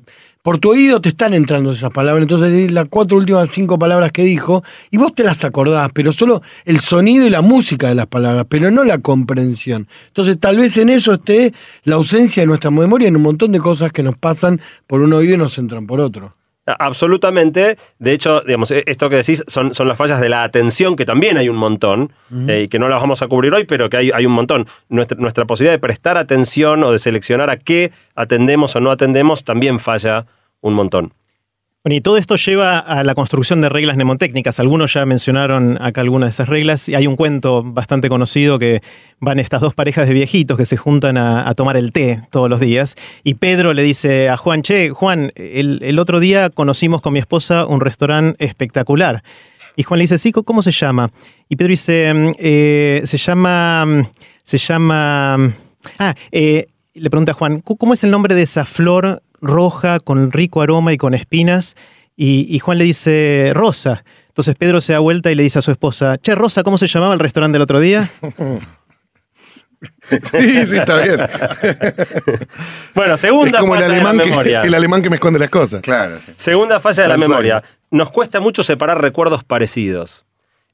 por 0.49 0.57
tu 0.57 0.71
oído 0.71 0.99
te 0.99 1.11
están 1.11 1.35
entrando 1.35 1.73
esas 1.73 1.91
palabras, 1.91 2.23
entonces 2.23 2.73
las 2.73 2.87
cuatro 2.89 3.19
últimas 3.19 3.51
cinco 3.51 3.79
palabras 3.79 4.13
que 4.13 4.23
dijo, 4.23 4.65
y 4.91 4.97
vos 4.97 5.15
te 5.15 5.23
las 5.23 5.45
acordás, 5.45 5.91
pero 5.93 6.11
solo 6.11 6.41
el 6.65 6.81
sonido 6.81 7.27
y 7.27 7.29
la 7.29 7.43
música 7.43 7.91
de 7.91 7.95
las 7.95 8.07
palabras, 8.07 8.47
pero 8.49 8.71
no 8.71 8.83
la 8.83 8.97
comprensión. 8.97 9.87
Entonces 10.07 10.41
tal 10.41 10.57
vez 10.57 10.79
en 10.79 10.89
eso 10.89 11.13
esté 11.13 11.53
la 11.85 11.97
ausencia 11.97 12.43
de 12.43 12.47
nuestra 12.47 12.71
memoria 12.71 13.09
en 13.09 13.17
un 13.17 13.25
montón 13.25 13.53
de 13.53 13.59
cosas 13.59 13.93
que 13.93 14.03
nos 14.03 14.17
pasan 14.17 14.59
por 14.87 15.03
un 15.03 15.13
oído 15.13 15.35
y 15.35 15.37
nos 15.37 15.59
entran 15.59 15.87
por 15.87 16.01
otro. 16.01 16.35
Absolutamente. 16.79 17.77
De 17.99 18.13
hecho, 18.13 18.41
digamos, 18.41 18.71
e- 18.71 18.85
esto 18.87 19.11
que 19.11 19.17
decís 19.17 19.45
son, 19.49 19.75
son 19.75 19.87
las 19.87 19.99
fallas 19.99 20.19
de 20.19 20.31
la 20.31 20.45
atención, 20.45 20.97
que 20.97 21.05
también 21.05 21.37
hay 21.37 21.51
un 21.51 21.57
montón, 21.57 22.13
eh, 22.47 22.63
y 22.65 22.69
que 22.69 22.79
no 22.79 22.89
las 22.89 23.01
vamos 23.01 23.21
a 23.21 23.27
cubrir 23.27 23.53
hoy, 23.53 23.65
pero 23.65 23.91
que 23.91 23.99
hay, 23.99 24.11
hay 24.13 24.25
un 24.25 24.33
montón. 24.33 24.67
Nuestra, 24.89 25.19
nuestra 25.19 25.45
posibilidad 25.45 25.75
de 25.75 25.79
prestar 25.79 26.17
atención 26.17 26.83
o 26.85 26.93
de 26.93 26.99
seleccionar 26.99 27.51
a 27.51 27.59
qué 27.59 27.93
atendemos 28.15 28.77
o 28.77 28.81
no 28.81 28.91
atendemos 28.91 29.45
también 29.45 29.79
falla 29.79 30.27
un 30.61 30.75
montón. 30.75 31.13
Bueno, 31.85 31.97
y 31.97 32.01
todo 32.01 32.19
esto 32.19 32.35
lleva 32.35 32.79
a 32.81 33.05
la 33.05 33.15
construcción 33.15 33.61
de 33.61 33.69
reglas 33.69 33.95
mnemotécnicas. 33.97 34.59
Algunos 34.59 34.93
ya 34.93 35.07
mencionaron 35.07 35.81
acá 35.81 36.01
algunas 36.01 36.27
de 36.27 36.31
esas 36.31 36.49
reglas. 36.49 36.89
Y 36.89 36.95
hay 36.97 37.07
un 37.07 37.15
cuento 37.17 37.63
bastante 37.63 38.09
conocido 38.09 38.59
que 38.59 38.83
van 39.21 39.39
estas 39.39 39.61
dos 39.61 39.75
parejas 39.75 40.09
de 40.09 40.13
viejitos 40.13 40.59
que 40.59 40.67
se 40.67 40.77
juntan 40.77 41.17
a, 41.17 41.55
tomar 41.55 41.77
el 41.77 41.93
té 41.93 42.23
todos 42.31 42.51
los 42.51 42.61
días. 42.61 42.97
Y 43.23 43.35
Pedro 43.35 43.73
le 43.75 43.85
dice 43.85 44.29
a 44.29 44.37
Juan, 44.37 44.63
che, 44.63 44.91
Juan, 44.91 45.33
el, 45.37 45.79
el 45.83 45.99
otro 46.01 46.19
día 46.21 46.51
conocimos 46.51 47.01
con 47.01 47.13
mi 47.13 47.21
esposa 47.21 47.65
un 47.65 47.81
restaurante 47.81 48.45
espectacular. 48.45 49.23
Y 49.77 49.85
Juan 49.85 49.99
le 49.99 50.03
dice, 50.03 50.19
sí, 50.19 50.33
¿cómo 50.33 50.61
se 50.63 50.73
llama? 50.73 51.11
Y 51.49 51.55
Pedro 51.55 51.71
dice, 51.71 52.13
"Mm, 52.13 52.33
eh, 52.39 53.03
se 53.05 53.17
llama, 53.17 53.87
mm, 53.87 54.07
se 54.43 54.59
llama, 54.59 55.39
mm, 55.39 55.53
ah, 56.01 56.15
eh, 56.33 56.67
le 56.95 57.09
pregunta 57.09 57.31
a 57.31 57.35
Juan, 57.35 57.61
"¿Cu- 57.61 57.77
¿cómo 57.77 57.95
es 57.95 58.03
el 58.03 58.11
nombre 58.11 58.35
de 58.35 58.43
esa 58.43 58.65
flor 58.65 59.23
roja 59.41 60.01
con 60.01 60.31
rico 60.33 60.63
aroma 60.63 60.93
y 60.93 60.97
con 60.97 61.15
espinas? 61.15 61.77
Y, 62.17 62.47
y 62.55 62.59
Juan 62.59 62.79
le 62.79 62.85
dice, 62.85 63.53
Rosa. 63.55 64.05
Entonces 64.29 64.55
Pedro 64.57 64.81
se 64.81 64.93
da 64.93 64.99
vuelta 65.01 65.31
y 65.31 65.35
le 65.35 65.43
dice 65.43 65.59
a 65.59 65.63
su 65.63 65.71
esposa, 65.73 66.17
che, 66.19 66.35
Rosa, 66.35 66.63
¿cómo 66.63 66.79
se 66.79 66.87
llamaba 66.87 67.13
el 67.15 67.21
restaurante 67.21 67.55
del 67.57 67.63
otro 67.63 67.81
día? 67.81 68.09
Sí, 70.11 70.67
sí, 70.67 70.77
está 70.77 71.01
bien. 71.01 71.21
Bueno, 72.95 73.15
Es 73.15 73.21
segunda 73.21 73.61
el 73.61 73.67
falla 73.69 73.89
de 73.89 74.03
la 74.03 74.11
que, 74.11 74.17
memoria. 74.29 74.63
el 74.63 74.75
alemán 74.75 75.03
que 75.03 75.11
me 75.11 75.17
esconde 75.17 75.39
las 75.39 75.51
cosas. 75.51 75.83
Claro, 75.83 76.19
sí. 76.19 76.33
Segunda 76.37 76.81
falla 76.81 77.05
de 77.05 77.09
la 77.09 77.17
memoria. 77.17 77.63
Nos 77.93 78.11
cuesta 78.11 78.41
mucho 78.41 78.65
separar 78.65 79.01
recuerdos 79.01 79.45
parecidos. 79.45 80.27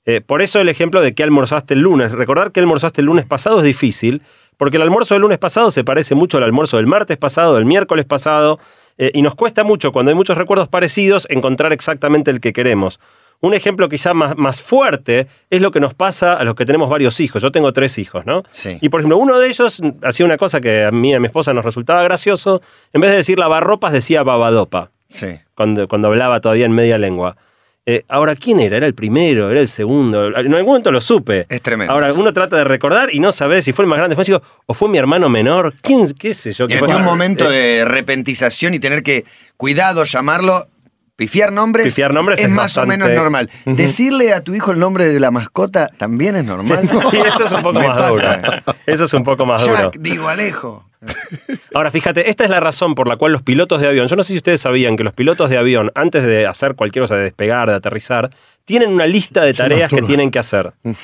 Eh, 0.06 0.20
por 0.20 0.42
eso 0.42 0.60
el 0.60 0.68
ejemplo 0.68 1.00
de 1.00 1.14
que 1.14 1.22
almorzaste 1.22 1.74
el 1.74 1.80
lunes. 1.80 2.12
Recordar 2.12 2.52
que 2.52 2.60
almorzaste 2.60 3.00
el 3.00 3.06
lunes 3.06 3.24
pasado 3.26 3.58
es 3.58 3.64
difícil, 3.64 4.22
porque 4.56 4.76
el 4.76 4.82
almuerzo 4.82 5.14
del 5.14 5.22
lunes 5.22 5.38
pasado 5.38 5.70
se 5.70 5.82
parece 5.84 6.14
mucho 6.14 6.36
al 6.38 6.44
almuerzo 6.44 6.76
del 6.76 6.86
martes 6.86 7.16
pasado, 7.16 7.54
del 7.54 7.64
miércoles 7.64 8.04
pasado, 8.04 8.58
eh, 8.98 9.10
y 9.14 9.22
nos 9.22 9.34
cuesta 9.34 9.64
mucho, 9.64 9.90
cuando 9.92 10.10
hay 10.10 10.14
muchos 10.14 10.36
recuerdos 10.38 10.68
parecidos, 10.68 11.26
encontrar 11.30 11.72
exactamente 11.72 12.30
el 12.30 12.40
que 12.40 12.52
queremos. 12.52 13.00
Un 13.40 13.52
ejemplo 13.52 13.88
quizá 13.88 14.14
más, 14.14 14.36
más 14.38 14.62
fuerte 14.62 15.26
es 15.50 15.60
lo 15.60 15.70
que 15.70 15.80
nos 15.80 15.92
pasa 15.92 16.34
a 16.34 16.44
los 16.44 16.54
que 16.54 16.64
tenemos 16.64 16.88
varios 16.88 17.18
hijos. 17.20 17.42
Yo 17.42 17.50
tengo 17.50 17.72
tres 17.72 17.98
hijos, 17.98 18.24
¿no? 18.24 18.42
Sí. 18.52 18.78
Y 18.80 18.88
por 18.88 19.00
ejemplo, 19.00 19.18
uno 19.18 19.38
de 19.38 19.48
ellos 19.48 19.82
hacía 20.02 20.24
una 20.24 20.36
cosa 20.38 20.60
que 20.60 20.84
a 20.84 20.90
mí 20.92 21.10
y 21.10 21.14
a 21.14 21.20
mi 21.20 21.26
esposa 21.26 21.52
nos 21.52 21.64
resultaba 21.64 22.02
gracioso. 22.04 22.62
En 22.92 23.00
vez 23.00 23.10
de 23.10 23.18
decir 23.18 23.38
lavarropas, 23.38 23.92
decía 23.92 24.22
babadopa 24.22 24.92
Sí. 25.08 25.26
cuando, 25.54 25.88
cuando 25.88 26.08
hablaba 26.08 26.40
todavía 26.40 26.64
en 26.64 26.72
media 26.72 26.96
lengua. 26.96 27.36
Eh, 27.86 28.02
ahora, 28.08 28.34
¿quién 28.34 28.60
era? 28.60 28.78
¿Era 28.78 28.86
el 28.86 28.94
primero? 28.94 29.50
¿Era 29.50 29.60
el 29.60 29.68
segundo? 29.68 30.28
En 30.28 30.54
algún 30.54 30.66
momento 30.70 30.90
lo 30.90 31.02
supe. 31.02 31.44
Es 31.50 31.60
tremendo 31.60 31.92
Ahora, 31.92 32.12
uno 32.14 32.32
trata 32.32 32.56
de 32.56 32.64
recordar 32.64 33.12
y 33.12 33.20
no 33.20 33.30
sabe 33.30 33.60
si 33.60 33.72
fue 33.74 33.84
el 33.84 33.90
más 33.90 33.98
grande, 33.98 34.16
fue 34.16 34.24
o 34.66 34.74
fue 34.74 34.88
mi 34.88 34.96
hermano 34.96 35.28
menor. 35.28 35.74
¿Quién? 35.82 36.10
¿Qué 36.14 36.32
sé 36.32 36.52
yo? 36.54 36.64
Y 36.64 36.68
¿Qué 36.68 36.74
después 36.74 36.92
fue? 36.92 37.00
un 37.00 37.06
momento 37.06 37.50
Eh, 37.50 37.54
de 37.54 37.84
repentización 37.84 38.72
y 38.72 38.78
tener 38.78 39.02
que, 39.02 39.26
cuidado, 39.58 40.04
llamarlo, 40.04 40.66
pifiar 41.16 41.52
nombres, 41.52 41.84
Pifiar 41.86 42.14
nombres 42.14 42.38
es, 42.40 42.46
es 42.46 42.50
más 42.50 42.74
o 42.78 42.86
menos 42.86 43.10
normal. 43.10 43.50
Decirle 43.66 44.32
a 44.32 44.40
tu 44.40 44.54
hijo 44.54 44.70
el 44.72 44.78
nombre 44.78 45.06
de 45.06 45.20
la 45.20 45.30
mascota 45.30 45.88
también 45.98 46.36
es 46.36 46.44
normal. 46.44 46.88
Y 47.12 47.16
eso 47.18 47.44
es 47.44 47.52
un 47.52 47.62
poco 47.62 47.80
más 47.80 47.98
pasa. 48.00 48.36
duro. 48.38 48.62
Eso 48.86 49.04
es 49.04 49.12
un 49.12 49.24
poco 49.24 49.44
más 49.44 49.60
duro. 49.62 49.74
Jack, 49.74 49.98
digo 50.00 50.28
Alejo. 50.28 50.86
Ahora, 51.74 51.90
fíjate, 51.90 52.28
esta 52.30 52.44
es 52.44 52.50
la 52.50 52.60
razón 52.60 52.94
por 52.94 53.08
la 53.08 53.16
cual 53.16 53.32
los 53.32 53.42
pilotos 53.42 53.80
de 53.80 53.88
avión, 53.88 54.06
yo 54.06 54.16
no 54.16 54.22
sé 54.24 54.32
si 54.32 54.38
ustedes 54.38 54.60
sabían 54.60 54.96
que 54.96 55.04
los 55.04 55.12
pilotos 55.12 55.50
de 55.50 55.56
avión, 55.58 55.90
antes 55.94 56.24
de 56.24 56.46
hacer 56.46 56.74
cualquier 56.74 57.04
cosa, 57.04 57.16
de 57.16 57.22
despegar, 57.24 57.68
de 57.68 57.74
aterrizar, 57.74 58.30
tienen 58.64 58.90
una 58.90 59.06
lista 59.06 59.42
de 59.44 59.52
tareas 59.52 59.90
que 59.90 59.96
tienen 60.06 60.30
que 60.30 60.38
hacer. 60.38 60.72
Un- 60.82 60.94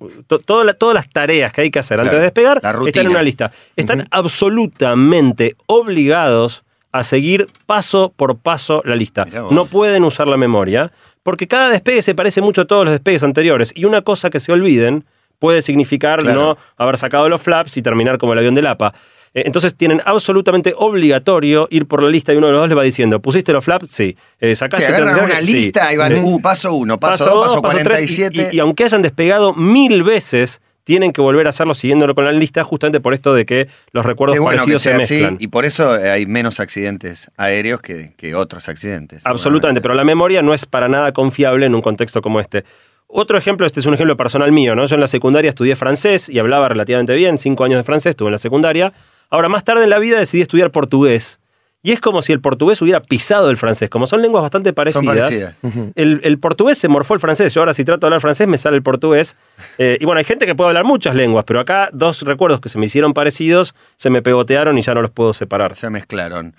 un- 0.00 0.24
to- 0.26 0.38
toda 0.38 0.64
la- 0.64 0.74
todas 0.74 0.94
las 0.94 1.08
tareas 1.10 1.52
que 1.52 1.60
hay 1.62 1.70
que 1.70 1.78
hacer 1.78 1.98
antes 2.00 2.14
de 2.14 2.20
despegar 2.22 2.60
están 2.88 3.02
en 3.06 3.10
una 3.10 3.22
lista. 3.22 3.52
Están 3.76 4.06
absolutamente 4.10 5.56
obligados 5.66 6.64
a 6.92 7.02
seguir 7.02 7.46
paso 7.66 8.12
por 8.14 8.36
paso 8.38 8.82
la 8.84 8.96
lista. 8.96 9.24
No 9.50 9.66
pueden 9.66 10.04
usar 10.04 10.28
la 10.28 10.36
memoria, 10.36 10.92
porque 11.22 11.46
cada 11.48 11.68
despegue 11.70 12.02
se 12.02 12.14
parece 12.14 12.40
mucho 12.42 12.62
a 12.62 12.64
todos 12.66 12.84
los 12.84 12.92
despegues 12.92 13.22
anteriores. 13.22 13.72
Y 13.74 13.84
una 13.86 14.02
cosa 14.02 14.28
que 14.30 14.40
se 14.40 14.52
olviden 14.52 15.04
puede 15.38 15.62
significar 15.62 16.20
Claro. 16.22 16.40
no 16.40 16.58
haber 16.76 16.98
sacado 16.98 17.28
los 17.28 17.40
flaps 17.40 17.76
y 17.76 17.82
terminar 17.82 18.18
como 18.18 18.32
el 18.32 18.38
avión 18.38 18.54
del 18.54 18.66
APA. 18.66 18.94
Eh, 19.34 19.42
Entonces 19.46 19.74
tienen 19.74 20.00
absolutamente 20.04 20.74
obligatorio 20.76 21.66
ir 21.70 21.86
por 21.86 22.02
la 22.02 22.10
lista 22.10 22.32
y 22.32 22.36
uno 22.36 22.48
de 22.48 22.52
los 22.52 22.62
dos 22.62 22.68
le 22.68 22.74
va 22.74 22.82
diciendo, 22.82 23.20
¿pusiste 23.20 23.52
los 23.52 23.64
flaps? 23.64 23.90
Sí. 23.90 24.16
Eh, 24.40 24.50
Se 24.50 24.56
¿Sacaste 24.56 24.86
agarran 24.86 25.14
transición? 25.14 25.30
una 25.30 25.46
Sí. 25.46 25.52
lista 25.64 25.92
y 25.92 25.96
van, 25.96 26.24
uh, 26.24 26.40
paso 26.40 26.74
uno, 26.74 26.98
paso, 27.00 27.24
paso 27.24 27.34
dos, 27.36 27.46
paso 27.48 27.62
paso 27.62 27.78
tres, 27.82 28.10
y- 28.10 28.16
47. 28.16 28.48
Y, 28.52 28.56
y 28.56 28.60
aunque 28.60 28.84
hayan 28.84 29.02
despegado 29.02 29.54
mil 29.54 30.02
veces, 30.02 30.60
tienen 30.84 31.12
que 31.12 31.20
volver 31.20 31.46
a 31.46 31.50
hacerlo 31.50 31.74
siguiéndolo 31.74 32.14
con 32.14 32.24
la 32.24 32.32
lista, 32.32 32.64
justamente 32.64 33.00
por 33.00 33.14
esto 33.14 33.32
de 33.34 33.46
que 33.46 33.68
los 33.92 34.04
recuerdos 34.04 34.36
bueno 34.38 34.50
que 34.50 34.56
parecidos 34.56 34.82
se 34.82 34.88
sea 34.90 34.98
así, 34.98 35.14
mezclan. 35.14 35.36
y 35.40 35.46
por 35.46 35.64
eso 35.64 35.96
eh, 35.96 36.10
hay 36.10 36.26
menos 36.26 36.58
accidentes 36.60 37.30
aéreos 37.36 37.80
que, 37.80 38.14
que 38.16 38.34
otros 38.34 38.68
accidentes. 38.68 39.24
Absolutamente, 39.24 39.80
pero 39.80 39.94
la 39.94 40.02
memoria 40.04 40.42
no 40.42 40.52
es 40.54 40.66
para 40.66 40.88
nada 40.88 41.12
confiable 41.12 41.66
en 41.66 41.74
un 41.76 41.82
contexto 41.82 42.20
como 42.20 42.40
este. 42.40 42.64
otro 43.06 43.38
ejemplo, 43.38 43.64
este 43.64 43.78
es 43.78 43.86
un 43.86 43.94
ejemplo 43.94 44.16
personal 44.16 44.50
mío, 44.50 44.74
¿no? 44.74 44.84
Yo 44.86 44.96
en 44.96 45.00
la 45.00 45.06
secundaria 45.06 45.50
estudié 45.50 45.76
francés 45.76 46.28
y 46.28 46.38
hablaba 46.40 46.68
relativamente 46.68 47.14
bien, 47.14 47.38
cinco 47.38 47.62
años 47.62 47.78
de 47.78 47.84
francés, 47.84 48.10
estuve 48.10 48.28
en 48.28 48.32
la 48.32 48.38
secundaria. 48.38 48.92
Ahora, 49.32 49.48
más 49.48 49.64
tarde 49.64 49.82
en 49.84 49.90
la 49.90 49.98
vida 49.98 50.18
decidí 50.18 50.42
estudiar 50.42 50.70
portugués. 50.70 51.40
Y 51.82 51.90
es 51.90 52.00
como 52.00 52.22
si 52.22 52.32
el 52.32 52.40
portugués 52.40 52.80
hubiera 52.80 53.00
pisado 53.00 53.50
el 53.50 53.56
francés. 53.56 53.90
Como 53.90 54.06
son 54.06 54.22
lenguas 54.22 54.42
bastante 54.42 54.72
parecidas, 54.72 55.04
parecidas. 55.04 55.56
El, 55.96 56.20
el 56.22 56.38
portugués 56.38 56.78
se 56.78 56.86
morfó 56.86 57.14
el 57.14 57.18
francés. 57.20 57.52
Yo 57.54 57.60
ahora 57.60 57.74
si 57.74 57.84
trato 57.84 58.00
de 58.02 58.06
hablar 58.06 58.20
francés 58.20 58.46
me 58.46 58.56
sale 58.56 58.76
el 58.76 58.84
portugués. 58.84 59.34
Eh, 59.78 59.96
y 60.00 60.04
bueno, 60.04 60.20
hay 60.20 60.24
gente 60.24 60.46
que 60.46 60.54
puede 60.54 60.68
hablar 60.68 60.84
muchas 60.84 61.16
lenguas, 61.16 61.44
pero 61.44 61.58
acá 61.58 61.88
dos 61.92 62.22
recuerdos 62.22 62.60
que 62.60 62.68
se 62.68 62.78
me 62.78 62.86
hicieron 62.86 63.14
parecidos 63.14 63.74
se 63.96 64.10
me 64.10 64.22
pegotearon 64.22 64.78
y 64.78 64.82
ya 64.82 64.94
no 64.94 65.02
los 65.02 65.10
puedo 65.10 65.32
separar. 65.34 65.74
Se 65.74 65.90
mezclaron. 65.90 66.54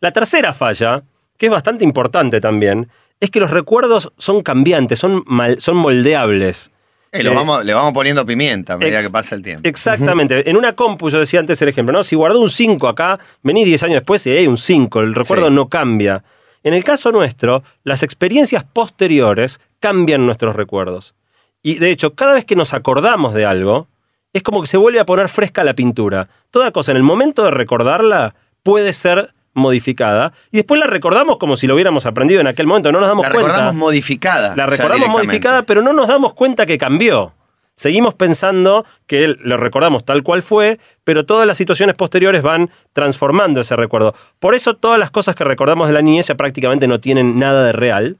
La 0.00 0.12
tercera 0.12 0.54
falla, 0.54 1.02
que 1.36 1.46
es 1.46 1.52
bastante 1.52 1.84
importante 1.84 2.40
también, 2.40 2.88
es 3.20 3.30
que 3.30 3.40
los 3.40 3.50
recuerdos 3.50 4.12
son 4.16 4.42
cambiantes, 4.42 4.98
son, 4.98 5.24
mal- 5.26 5.60
son 5.60 5.76
moldeables. 5.76 6.70
Eh, 7.12 7.22
lo 7.22 7.34
vamos, 7.34 7.64
le 7.64 7.72
vamos 7.72 7.92
poniendo 7.92 8.24
pimienta 8.26 8.74
a 8.74 8.78
medida 8.78 9.00
que 9.00 9.10
pasa 9.10 9.34
el 9.34 9.42
tiempo. 9.42 9.66
Exactamente. 9.68 10.48
En 10.48 10.56
una 10.56 10.74
compu, 10.74 11.08
yo 11.10 11.18
decía 11.18 11.40
antes 11.40 11.60
el 11.62 11.68
ejemplo, 11.68 11.92
¿no? 11.92 12.04
Si 12.04 12.14
guardó 12.16 12.40
un 12.40 12.50
5 12.50 12.86
acá, 12.88 13.18
vení 13.42 13.64
10 13.64 13.82
años 13.84 13.94
después 13.96 14.26
y 14.26 14.30
hay 14.30 14.46
un 14.46 14.58
5, 14.58 15.00
el 15.00 15.14
recuerdo 15.14 15.46
Sí. 15.46 15.52
no 15.52 15.68
cambia. 15.68 16.22
En 16.64 16.74
el 16.74 16.84
caso 16.84 17.10
nuestro, 17.12 17.62
las 17.84 18.02
experiencias 18.02 18.64
posteriores 18.64 19.60
cambian 19.80 20.26
nuestros 20.26 20.54
recuerdos. 20.56 21.14
Y 21.62 21.76
de 21.76 21.90
hecho, 21.90 22.14
cada 22.14 22.34
vez 22.34 22.44
que 22.44 22.56
nos 22.56 22.74
acordamos 22.74 23.32
de 23.32 23.46
algo, 23.46 23.88
es 24.32 24.42
como 24.42 24.60
que 24.60 24.66
se 24.66 24.76
vuelve 24.76 25.00
a 25.00 25.06
poner 25.06 25.28
fresca 25.28 25.64
la 25.64 25.74
pintura. 25.74 26.28
Toda 26.50 26.70
cosa 26.72 26.90
en 26.90 26.98
el 26.98 27.02
momento 27.02 27.42
de 27.44 27.50
recordarla 27.52 28.34
puede 28.62 28.92
ser 28.92 29.32
modificada 29.58 30.32
y 30.50 30.58
después 30.58 30.80
la 30.80 30.86
recordamos 30.86 31.36
como 31.38 31.56
si 31.56 31.66
lo 31.66 31.74
hubiéramos 31.74 32.06
aprendido 32.06 32.40
en 32.40 32.46
aquel 32.46 32.66
momento, 32.66 32.90
no 32.92 33.00
nos 33.00 33.08
damos 33.08 33.26
La 33.26 33.32
cuenta. 33.32 33.48
recordamos 33.48 33.74
modificada. 33.74 34.56
La 34.56 34.66
recordamos 34.66 35.08
modificada, 35.08 35.62
pero 35.62 35.82
no 35.82 35.92
nos 35.92 36.08
damos 36.08 36.32
cuenta 36.34 36.66
que 36.66 36.78
cambió. 36.78 37.32
Seguimos 37.74 38.14
pensando 38.14 38.84
que 39.06 39.36
lo 39.40 39.56
recordamos 39.56 40.04
tal 40.04 40.24
cual 40.24 40.42
fue, 40.42 40.80
pero 41.04 41.24
todas 41.24 41.46
las 41.46 41.56
situaciones 41.56 41.94
posteriores 41.94 42.42
van 42.42 42.70
transformando 42.92 43.60
ese 43.60 43.76
recuerdo. 43.76 44.14
Por 44.40 44.56
eso 44.56 44.74
todas 44.74 44.98
las 44.98 45.12
cosas 45.12 45.36
que 45.36 45.44
recordamos 45.44 45.86
de 45.86 45.94
la 45.94 46.02
niñez 46.02 46.26
ya 46.26 46.34
prácticamente 46.34 46.88
no 46.88 46.98
tienen 46.98 47.38
nada 47.38 47.64
de 47.64 47.72
real. 47.72 48.16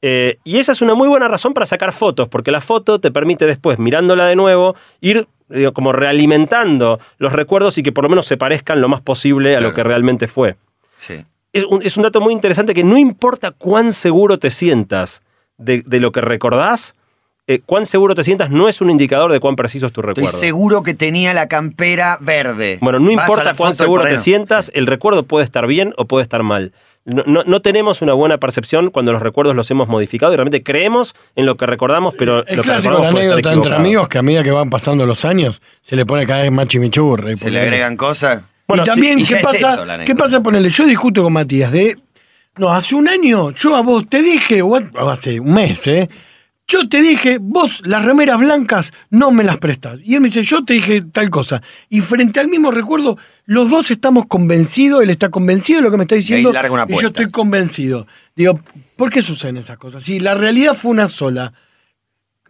Eh, 0.00 0.36
y 0.44 0.58
esa 0.58 0.70
es 0.70 0.80
una 0.80 0.94
muy 0.94 1.08
buena 1.08 1.26
razón 1.26 1.54
para 1.54 1.66
sacar 1.66 1.92
fotos, 1.92 2.28
porque 2.28 2.52
la 2.52 2.60
foto 2.60 3.00
te 3.00 3.10
permite 3.10 3.46
después, 3.46 3.78
mirándola 3.78 4.26
de 4.26 4.36
nuevo, 4.36 4.76
ir 5.00 5.26
digo, 5.48 5.72
como 5.72 5.92
realimentando 5.92 7.00
los 7.18 7.32
recuerdos 7.32 7.78
y 7.78 7.82
que 7.82 7.92
por 7.92 8.04
lo 8.04 8.10
menos 8.10 8.26
se 8.26 8.36
parezcan 8.36 8.80
lo 8.80 8.88
más 8.88 9.00
posible 9.00 9.56
a 9.56 9.60
lo 9.60 9.74
que 9.74 9.82
realmente 9.82 10.26
fue 10.28 10.56
Sí. 10.96 11.24
es 11.52 11.64
un, 11.64 11.82
es 11.82 11.96
un 11.96 12.02
dato 12.04 12.20
muy 12.20 12.32
interesante 12.32 12.72
que 12.74 12.84
no 12.84 12.96
importa 12.96 13.50
cuán 13.50 13.92
seguro 13.92 14.38
te 14.38 14.50
sientas 14.50 15.22
de, 15.58 15.82
de 15.84 16.00
lo 16.00 16.12
que 16.12 16.20
recordás, 16.20 16.94
eh, 17.46 17.60
cuán 17.64 17.84
seguro 17.86 18.14
te 18.14 18.24
sientas 18.24 18.50
no 18.50 18.68
es 18.68 18.80
un 18.80 18.90
indicador 18.90 19.30
de 19.32 19.40
cuán 19.40 19.54
preciso 19.56 19.86
es 19.86 19.92
tu 19.92 20.00
Estoy 20.00 20.14
recuerdo. 20.14 20.38
seguro 20.38 20.82
que 20.82 20.94
tenía 20.94 21.34
la 21.34 21.46
campera 21.48 22.16
verde. 22.20 22.78
Bueno, 22.80 22.98
no 22.98 23.06
Vas 23.14 23.24
importa 23.28 23.44
la 23.44 23.54
cuán 23.54 23.74
seguro 23.74 24.02
te 24.04 24.16
sientas, 24.18 24.70
el 24.74 24.86
recuerdo 24.86 25.24
puede 25.24 25.44
estar 25.44 25.66
bien 25.66 25.92
o 25.98 26.06
puede 26.06 26.22
estar 26.22 26.42
mal. 26.42 26.72
No, 27.06 27.22
no- 27.26 27.44
no 27.44 27.60
tenemos 27.60 28.00
una 28.00 28.14
buena 28.14 28.38
percepción 28.38 28.90
cuando 28.90 29.12
los 29.12 29.20
recuerdos 29.20 29.54
los 29.54 29.70
hemos 29.70 29.88
modificado 29.88 30.32
y 30.32 30.36
realmente 30.36 30.62
creemos 30.62 31.14
en 31.36 31.44
lo 31.44 31.58
que 31.58 31.66
recordamos, 31.66 32.14
pero 32.18 32.46
Es 32.46 32.56
lo 32.56 32.62
que 32.62 32.68
clásico 32.68 32.94
la 32.94 32.96
recordamos 32.96 33.12
puede 33.12 33.24
estar 33.26 33.34
anécdota 33.34 33.52
entre 33.54 33.76
amigos 33.76 34.08
que 34.08 34.18
a 34.18 34.22
medida 34.22 34.42
que 34.42 34.50
van 34.50 34.70
pasando 34.70 35.04
los 35.04 35.26
años 35.26 35.60
se 35.82 35.96
le 35.96 36.06
pone 36.06 36.26
cada 36.26 36.40
vez 36.42 36.50
más 36.50 36.66
chimichurri. 36.66 37.36
Se 37.36 37.50
le 37.50 37.60
agregan 37.60 37.96
cosas. 37.98 38.44
Bueno, 38.66 38.84
y 38.84 38.86
también, 38.86 39.18
sí, 39.18 39.24
y 39.24 39.26
¿qué 39.36 39.42
pasa? 39.42 39.74
eso, 39.74 39.84
la. 39.84 40.02
¿Qué 40.06 40.14
pasa? 40.14 40.42
Ponele, 40.42 40.70
yo 40.70 40.86
discuto 40.86 41.22
con 41.22 41.34
Matías 41.34 41.70
de. 41.70 41.94
No, 42.56 42.70
hace 42.72 42.94
un 42.94 43.06
año 43.06 43.50
yo 43.50 43.76
a 43.76 43.82
vos 43.82 44.06
te 44.08 44.22
dije, 44.22 44.62
o 44.62 44.68
o 44.68 45.10
hace 45.10 45.38
un 45.40 45.52
mes, 45.52 45.86
¿eh? 45.86 46.08
Yo 46.66 46.88
te 46.88 47.02
dije, 47.02 47.38
vos 47.40 47.82
las 47.84 48.04
remeras 48.04 48.38
blancas 48.38 48.92
no 49.10 49.30
me 49.30 49.44
las 49.44 49.58
prestás. 49.58 50.00
Y 50.02 50.14
él 50.14 50.22
me 50.22 50.28
dice, 50.28 50.42
yo 50.44 50.64
te 50.64 50.72
dije 50.74 51.02
tal 51.12 51.28
cosa. 51.28 51.62
Y 51.90 52.00
frente 52.00 52.40
al 52.40 52.48
mismo 52.48 52.70
recuerdo, 52.70 53.18
los 53.44 53.68
dos 53.70 53.90
estamos 53.90 54.24
convencidos, 54.26 55.02
él 55.02 55.10
está 55.10 55.28
convencido 55.28 55.80
de 55.80 55.84
lo 55.84 55.90
que 55.90 55.98
me 55.98 56.04
está 56.04 56.14
diciendo. 56.14 56.50
larga 56.54 56.72
una 56.72 56.86
y 56.88 56.92
yo 57.02 57.08
estoy 57.08 57.24
convencido. 57.30 58.06
Digo, 58.34 58.58
¿por 58.96 59.10
qué 59.10 59.20
suceden 59.20 59.58
esas 59.58 59.76
cosas? 59.76 60.02
Si 60.02 60.20
la 60.20 60.34
realidad 60.34 60.74
fue 60.74 60.90
una 60.92 61.06
sola, 61.06 61.52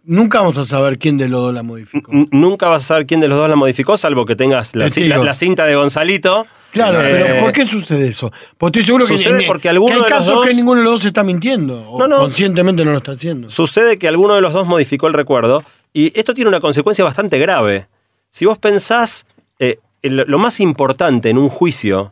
nunca 0.03 0.39
vamos 0.39 0.57
a 0.57 0.65
saber 0.65 0.97
quién 0.97 1.17
de 1.17 1.27
los 1.27 1.41
dos 1.41 1.53
la 1.53 1.63
modificó. 1.63 2.11
N- 2.11 2.27
Nunca 2.31 2.69
vas 2.69 2.83
a 2.85 2.87
saber 2.87 3.05
quién 3.05 3.19
de 3.19 3.27
los 3.27 3.37
dos 3.37 3.49
la 3.49 3.55
modificó, 3.55 3.97
salvo 3.97 4.25
que 4.25 4.35
tengas 4.35 4.75
la- 4.75 4.85
la 5.25 5.33
cinta 5.35 5.65
de 5.65 5.75
Gonzalito. 5.75 6.47
Claro, 6.75 7.01
Eh, 7.01 7.09
pero 7.23 7.39
¿por 7.39 7.51
qué 7.53 7.65
sucede 7.65 8.09
eso? 8.09 8.31
Porque 8.57 8.79
estoy 8.79 8.85
seguro 8.87 9.05
que, 9.07 9.17
Sucede 9.17 9.39
que- 9.39 9.47
porque 9.47 9.69
alguno 9.69 9.87
que 9.87 9.93
hay 9.93 10.03
de 10.03 10.09
los 10.09 10.19
casos 10.19 10.35
dos- 10.35 10.45
que 10.45 10.53
ninguno 10.53 10.79
de 10.81 10.83
los 10.85 10.93
dos 10.95 11.05
está 11.05 11.23
mintiendo. 11.23 11.89
O 11.89 11.97
No, 11.99 12.07
no. 12.07 12.17
conscientemente 12.19 12.83
no 12.83 12.91
lo 12.91 12.97
está 12.97 13.13
haciendo. 13.13 13.49
Sucede 13.49 13.97
que 13.97 14.07
alguno 14.09 14.35
de 14.35 14.41
los 14.41 14.51
dos 14.53 14.67
modificó 14.67 15.07
el 15.07 15.13
recuerdo 15.13 15.63
y 15.93 16.11
esto 16.19 16.33
tiene 16.33 16.49
una 16.49 16.59
consecuencia 16.59 17.05
bastante 17.05 17.39
grave. 17.39 17.87
Si 18.29 18.45
vos 18.45 18.57
pensás, 18.57 19.25
eh, 19.57 19.79
el- 20.01 20.25
lo 20.27 20.37
más 20.37 20.59
importante 20.59 21.29
en 21.29 21.37
un 21.37 21.47
juicio 21.49 22.11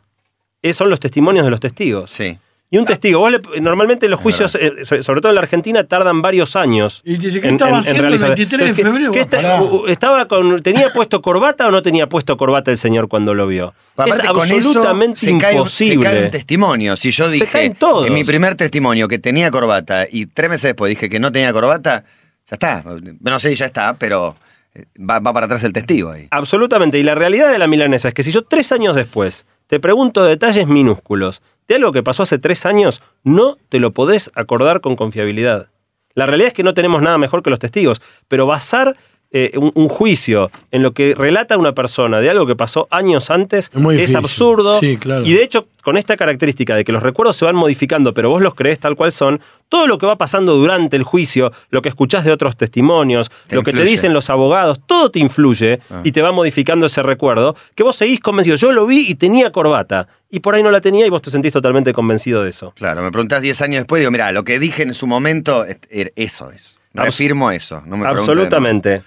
son 0.71 0.89
los 0.89 0.99
testimonios 1.02 1.43
de 1.43 1.52
los 1.52 1.60
testigos. 1.60 2.10
Sí. 2.10 2.38
Y 2.73 2.77
un 2.79 2.86
testigo, 2.86 3.19
vos 3.19 3.31
le- 3.31 3.62
normalmente 3.62 4.09
los 4.09 4.19
juicios, 4.19 4.55
eh, 4.55 4.83
so- 4.83 5.03
sobre 5.03 5.21
todo 5.21 5.29
en 5.31 5.36
la 5.36 5.41
Argentina, 5.41 5.83
tardan 5.83 6.23
varios 6.23 6.55
años. 6.55 7.01
Y 7.05 7.17
dice, 7.17 7.39
¿qué 7.39 7.49
estaba 7.49 7.77
haciendo 7.77 7.99
el 8.01 8.07
realizar- 8.09 8.29
23 8.29 8.59
de 8.62 8.65
Entonces, 8.69 8.75
¿qué- 8.86 8.91
febrero? 8.91 9.12
qué 9.12 9.19
está- 9.19 9.38
Pará. 9.38 9.62
u- 9.62 9.83
u- 9.83 9.88
estaba 9.88 10.27
con, 10.27 10.59
¿Tenía 10.63 10.89
puesto 10.91 11.21
corbata 11.21 11.67
o 11.67 11.71
no 11.71 11.83
tenía 11.83 12.09
puesto 12.09 12.36
corbata 12.36 12.71
el 12.71 12.77
señor 12.77 13.07
cuando 13.09 13.36
lo 13.36 13.45
vio? 13.45 13.75
Pero 13.95 14.09
es 14.09 14.15
aparte, 14.19 14.33
con 14.39 14.47
eso 14.47 14.55
absolutamente 14.69 15.19
se 15.19 15.38
cae, 15.38 15.62
un- 15.62 15.69
se 15.69 15.83
imposible. 15.86 16.03
cae 16.03 16.23
un 16.25 16.31
testimonio. 16.31 16.95
Si 16.97 17.12
yo 17.12 17.25
Se 17.25 17.31
dije 17.33 17.45
caen 17.45 17.75
todos. 17.75 18.07
en 18.07 18.13
mi 18.13 18.23
primer 18.23 18.55
testimonio 18.55 19.07
que 19.07 19.19
tenía 19.19 19.51
corbata 19.51 20.07
y 20.12 20.25
tres 20.25 20.49
meses 20.49 20.69
después 20.69 20.89
dije 20.89 21.09
que 21.09 21.19
no 21.19 21.31
tenía 21.31 21.53
corbata, 21.53 22.05
ya 22.49 22.55
está. 22.55 22.83
No 23.21 23.39
sé 23.39 23.53
ya 23.53 23.65
está, 23.67 23.93
pero 23.99 24.36
eh, 24.73 24.86
va, 24.99 25.19
va 25.19 25.31
para 25.31 25.45
atrás 25.45 25.63
el 25.63 25.73
testigo 25.73 26.09
ahí. 26.09 26.27
Absolutamente. 26.31 26.97
Y 26.97 27.03
la 27.03 27.13
realidad 27.13 27.51
de 27.51 27.59
la 27.59 27.67
milanesa 27.67 28.07
es 28.07 28.13
que 28.15 28.23
si 28.23 28.31
yo 28.31 28.41
tres 28.41 28.71
años 28.71 28.95
después 28.95 29.45
te 29.67 29.79
pregunto 29.79 30.23
detalles 30.23 30.65
minúsculos 30.67 31.43
de 31.67 31.76
algo 31.76 31.91
que 31.91 32.04
pasó 32.04 32.23
hace 32.23 32.39
tres 32.39 32.65
años, 32.65 33.02
no 33.23 33.58
te 33.69 33.80
lo 33.80 33.93
podés 33.93 34.32
acordar 34.36 34.82
con 34.82 34.95
confiabilidad. 34.95 35.69
La 36.15 36.26
realidad 36.26 36.49
es 36.49 36.54
que 36.54 36.63
no 36.63 36.73
tenemos 36.73 37.02
nada 37.02 37.17
mejor 37.17 37.41
que 37.41 37.49
los 37.49 37.60
testigos, 37.60 38.02
pero 38.28 38.45
basar 38.45 38.95
eh, 39.34 39.52
un, 39.58 39.72
un 39.74 39.89
juicio 39.89 40.52
en 40.72 40.84
lo 40.84 40.93
que 40.93 41.15
relata 41.15 41.58
una 41.58 41.74
persona 41.74 42.19
de 42.22 42.30
algo 42.30 42.46
que 42.46 42.56
pasó 42.56 42.88
años 42.91 43.32
antes 43.32 43.69
Es 43.74 43.80
muy 43.82 43.96
es 43.96 44.02
difícil. 44.02 44.17
absurdo. 44.17 44.80
Sí, 44.80 44.98
claro. 44.98 45.26
Y 45.26 45.34
de 45.34 45.43
hecho, 45.43 45.67
con 45.82 45.98
esta 45.98 46.15
característica 46.15 46.76
de 46.76 46.86
que 46.86 46.91
los 46.91 47.04
recuerdos 47.04 47.36
se 47.36 47.43
van 47.46 47.56
modificando, 47.56 48.13
pero 48.13 48.30
vos 48.30 48.41
los 48.41 48.54
creés 48.56 48.80
tal 48.80 48.96
cual 48.96 49.12
son, 49.12 49.41
todo 49.69 49.88
lo 49.88 49.98
que 49.98 50.06
va 50.06 50.17
pasando 50.17 50.56
durante 50.56 50.96
el 50.96 51.04
juicio, 51.04 51.52
lo 51.72 51.82
que 51.82 51.89
escuchás 51.89 52.24
de 52.26 52.32
otros 52.32 52.56
testimonios, 52.56 53.30
Te 53.48 53.56
lo 53.56 53.63
que 53.63 53.74
te 53.74 53.84
dicen 53.84 54.13
los 54.13 54.30
abogados, 54.30 54.80
todo 54.86 55.10
te 55.12 55.19
influye 55.19 55.80
Ah. 55.89 56.02
y 56.04 56.12
te 56.12 56.22
va 56.22 56.32
modificando 56.32 56.86
ese 56.86 57.02
recuerdo, 57.04 57.56
que 57.76 57.84
vos 57.84 57.96
seguís 57.96 58.19
convencido. 58.19 58.56
Yo 58.56 58.72
lo 58.72 58.86
vi 58.86 59.08
y 59.10 59.15
tenía 59.15 59.52
corbata, 59.52 60.08
y 60.30 60.39
por 60.41 60.54
ahí 60.56 60.63
no 60.63 60.69
la 60.72 60.80
tenía 60.80 61.06
y 61.06 61.10
vos 61.10 61.22
te 61.24 61.32
sentís 61.32 61.52
totalmente 61.54 61.91
convencido 61.91 62.43
de 62.43 62.50
eso. 62.50 62.72
Claro, 62.76 63.02
me 63.02 63.12
preguntás 63.12 63.41
10 63.41 63.62
años 63.63 63.78
después, 63.82 64.00
digo, 64.00 64.12
mira, 64.12 64.32
lo 64.32 64.43
que 64.43 64.60
dije 64.60 64.84
en 64.84 64.93
su 64.93 65.08
momento, 65.08 65.65
er- 65.65 66.13
eso 66.15 66.52
es. 66.52 66.78
Reafirmo 66.93 67.50
eso. 67.50 67.82
No 67.88 67.98
me 67.98 68.04
preguntes 68.04 68.28
de 68.28 68.34
nuevo. 68.36 68.41
Absolutamente. 68.46 69.02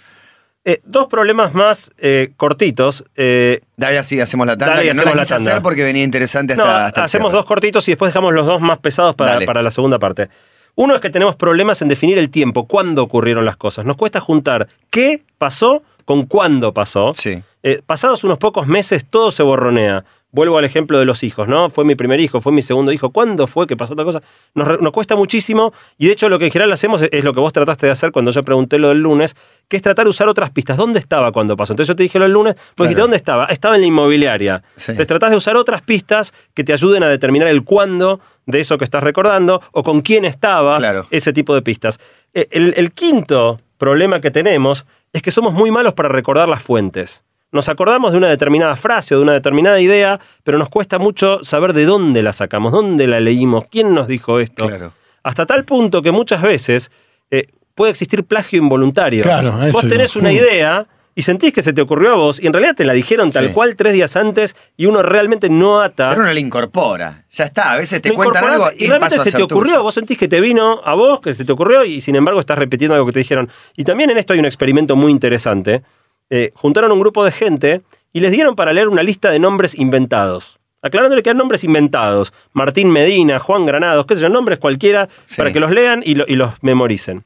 Eh, 0.68 0.80
dos 0.84 1.06
problemas 1.06 1.54
más 1.54 1.92
eh, 1.96 2.32
cortitos. 2.36 3.04
eh, 3.14 3.60
Dale 3.76 3.98
así, 3.98 4.18
hacemos 4.18 4.48
la 4.48 4.58
tanda, 4.58 4.74
Dale, 4.74 4.88
que 4.88 4.94
no 4.94 5.04
la 5.04 5.14
la 5.14 5.24
tanda. 5.24 5.50
hacer 5.52 5.62
porque 5.62 5.84
venía 5.84 6.02
interesante 6.02 6.54
hasta, 6.54 6.64
no, 6.64 6.70
hasta 6.70 7.04
hacemos 7.04 7.32
dos 7.32 7.44
cortitos 7.44 7.86
y 7.86 7.92
después 7.92 8.08
dejamos 8.10 8.34
los 8.34 8.44
dos 8.46 8.60
más 8.60 8.78
pesados 8.78 9.14
para, 9.14 9.40
para 9.46 9.62
la 9.62 9.70
segunda 9.70 10.00
parte. 10.00 10.28
Uno 10.74 10.96
es 10.96 11.00
que 11.00 11.08
tenemos 11.08 11.36
problemas 11.36 11.80
en 11.82 11.88
definir 11.88 12.18
el 12.18 12.30
tiempo, 12.30 12.66
cuándo 12.66 13.04
ocurrieron 13.04 13.44
las 13.44 13.56
cosas. 13.56 13.84
Nos 13.84 13.96
cuesta 13.96 14.20
juntar 14.20 14.66
qué 14.90 15.22
pasó 15.38 15.84
con 16.04 16.26
cuándo 16.26 16.74
pasó. 16.74 17.12
Sí. 17.14 17.40
Eh, 17.62 17.80
pasados 17.86 18.24
unos 18.24 18.38
pocos 18.38 18.66
meses 18.66 19.06
todo 19.08 19.30
se 19.30 19.44
borronea. 19.44 20.04
Vuelvo 20.36 20.58
al 20.58 20.66
ejemplo 20.66 20.98
de 20.98 21.06
los 21.06 21.22
hijos, 21.22 21.48
¿no? 21.48 21.70
Fue 21.70 21.86
mi 21.86 21.94
primer 21.94 22.20
hijo, 22.20 22.42
fue 22.42 22.52
mi 22.52 22.60
segundo 22.60 22.92
hijo. 22.92 23.08
¿Cuándo 23.10 23.46
fue 23.46 23.66
que 23.66 23.74
pasó 23.74 23.94
otra 23.94 24.04
cosa? 24.04 24.20
Nos, 24.54 24.68
cuesta 24.92 25.16
muchísimo 25.16 25.72
y 25.96 26.08
de 26.08 26.12
hecho 26.12 26.28
lo 26.28 26.38
que 26.38 26.44
en 26.44 26.50
general 26.50 26.70
hacemos 26.72 27.00
es, 27.00 27.08
es 27.10 27.24
lo 27.24 27.32
que 27.32 27.40
vos 27.40 27.54
trataste 27.54 27.86
de 27.86 27.92
hacer 27.92 28.12
cuando 28.12 28.30
yo 28.32 28.44
pregunté 28.44 28.78
lo 28.78 28.88
del 28.88 28.98
lunes, 29.00 29.34
que 29.66 29.76
es 29.76 29.82
tratar 29.82 30.04
de 30.04 30.10
usar 30.10 30.28
otras 30.28 30.50
pistas. 30.50 30.76
¿Dónde 30.76 30.98
estaba 30.98 31.32
cuando 31.32 31.56
pasó? 31.56 31.72
Entonces 31.72 31.88
yo 31.88 31.96
te 31.96 32.02
dije 32.02 32.18
lo 32.18 32.26
del 32.26 32.32
lunes, 32.34 32.54
vos 32.76 32.86
dijiste, 32.86 33.00
¿dónde 33.00 33.16
estaba? 33.16 33.46
Estaba 33.46 33.76
en 33.76 33.80
la 33.80 33.86
inmobiliaria. 33.86 34.62
Sí. 34.76 34.90
Entonces 34.92 35.06
tratás 35.06 35.30
de 35.30 35.36
usar 35.38 35.56
otras 35.56 35.80
pistas 35.80 36.34
que 36.52 36.62
te 36.64 36.74
ayuden 36.74 37.02
a 37.02 37.08
determinar 37.08 37.48
el 37.48 37.64
cuándo 37.64 38.20
de 38.44 38.60
eso 38.60 38.76
que 38.76 38.84
estás 38.84 39.02
recordando 39.02 39.62
o 39.72 39.82
con 39.82 40.02
quién 40.02 40.26
estaba, 40.26 40.76
Claro. 40.76 41.06
ese 41.10 41.32
tipo 41.32 41.54
de 41.54 41.62
pistas. 41.62 41.98
El, 42.34 42.74
el 42.76 42.92
quinto 42.92 43.58
problema 43.78 44.20
que 44.20 44.30
tenemos 44.30 44.84
es 45.14 45.22
que 45.22 45.30
somos 45.30 45.54
muy 45.54 45.70
malos 45.70 45.94
para 45.94 46.10
recordar 46.10 46.46
las 46.46 46.62
fuentes. 46.62 47.22
Nos 47.56 47.68
acordamos 47.68 48.12
de 48.12 48.18
una 48.18 48.28
determinada 48.28 48.76
frase 48.76 49.14
o 49.14 49.18
de 49.18 49.24
una 49.24 49.32
determinada 49.32 49.80
idea, 49.80 50.20
pero 50.44 50.58
nos 50.58 50.68
cuesta 50.68 50.98
mucho 51.00 51.42
saber 51.42 51.72
de 51.72 51.86
dónde 51.86 52.22
la 52.22 52.32
sacamos, 52.32 52.70
dónde 52.72 53.06
la 53.08 53.18
leímos, 53.18 53.64
quién 53.70 53.94
nos 53.94 54.06
dijo 54.06 54.38
esto. 54.38 54.68
Claro. 54.68 54.92
Hasta 55.24 55.44
tal 55.46 55.64
punto 55.64 56.02
que 56.02 56.12
muchas 56.12 56.42
veces 56.42 56.90
eh, 57.32 57.46
puede 57.74 57.90
existir 57.90 58.22
plagio 58.24 58.58
involuntario. 58.60 59.24
Claro, 59.24 59.48
eso 59.62 59.72
Vos 59.72 59.82
digo. 59.82 59.92
tenés 59.94 60.14
una 60.14 60.32
idea 60.32 60.86
y 61.18 61.22
sentís 61.22 61.52
que 61.52 61.62
se 61.62 61.72
te 61.72 61.80
ocurrió 61.80 62.12
a 62.12 62.14
vos 62.16 62.38
y 62.40 62.46
en 62.46 62.52
realidad 62.52 62.74
te 62.76 62.84
la 62.84 62.92
dijeron 62.92 63.30
tal 63.30 63.46
Sí. 63.48 63.52
cual 63.54 63.74
tres 63.74 63.94
días 63.94 64.14
antes 64.16 64.54
y 64.76 64.84
uno 64.84 65.02
realmente 65.02 65.48
no 65.48 65.80
ata. 65.80 66.10
Pero 66.10 66.22
uno 66.22 66.32
le 66.32 66.40
incorpora. 66.40 67.24
Ya 67.32 67.44
está, 67.44 67.72
a 67.72 67.76
veces 67.78 68.02
te 68.02 68.10
Lo 68.10 68.16
cuentan 68.16 68.44
algo 68.44 68.66
y 68.78 68.84
y 68.84 68.88
realmente 68.88 69.18
se 69.18 69.32
te 69.32 69.42
ocurrió, 69.42 69.72
tuyo. 69.72 69.82
vos 69.82 69.94
sentís 69.94 70.18
que 70.18 70.28
te 70.28 70.40
vino 70.42 70.80
a 70.84 70.94
vos, 70.94 71.20
que 71.20 71.34
se 71.34 71.44
te 71.46 71.52
ocurrió 71.52 71.84
y 71.86 72.02
sin 72.02 72.16
embargo 72.16 72.38
estás 72.38 72.58
repitiendo 72.58 72.94
algo 72.94 73.06
que 73.06 73.12
te 73.12 73.20
dijeron. 73.20 73.48
Y 73.76 73.84
también 73.84 74.10
en 74.10 74.18
esto 74.18 74.34
hay 74.34 74.38
un 74.40 74.44
experimento 74.46 74.94
muy 74.94 75.10
interesante. 75.10 75.82
Eh, 76.30 76.50
juntaron 76.54 76.90
un 76.92 77.00
grupo 77.00 77.24
de 77.24 77.32
gente 77.32 77.82
y 78.12 78.20
les 78.20 78.32
dieron 78.32 78.56
para 78.56 78.72
leer 78.72 78.88
una 78.88 79.02
lista 79.02 79.30
de 79.30 79.38
nombres 79.38 79.78
inventados. 79.78 80.58
Aclarándole 80.82 81.22
que 81.22 81.30
eran 81.30 81.38
nombres 81.38 81.64
inventados. 81.64 82.32
Martín 82.52 82.90
Medina, 82.90 83.38
Juan 83.38 83.66
Granados, 83.66 84.06
qué 84.06 84.14
sé 84.14 84.22
yo, 84.22 84.28
nombres 84.28 84.58
cualquiera, 84.58 85.08
Sí. 85.26 85.36
para 85.36 85.52
que 85.52 85.60
los 85.60 85.70
lean 85.70 86.02
y, 86.04 86.14
lo- 86.14 86.24
y 86.28 86.36
los 86.36 86.52
memoricen. 86.62 87.24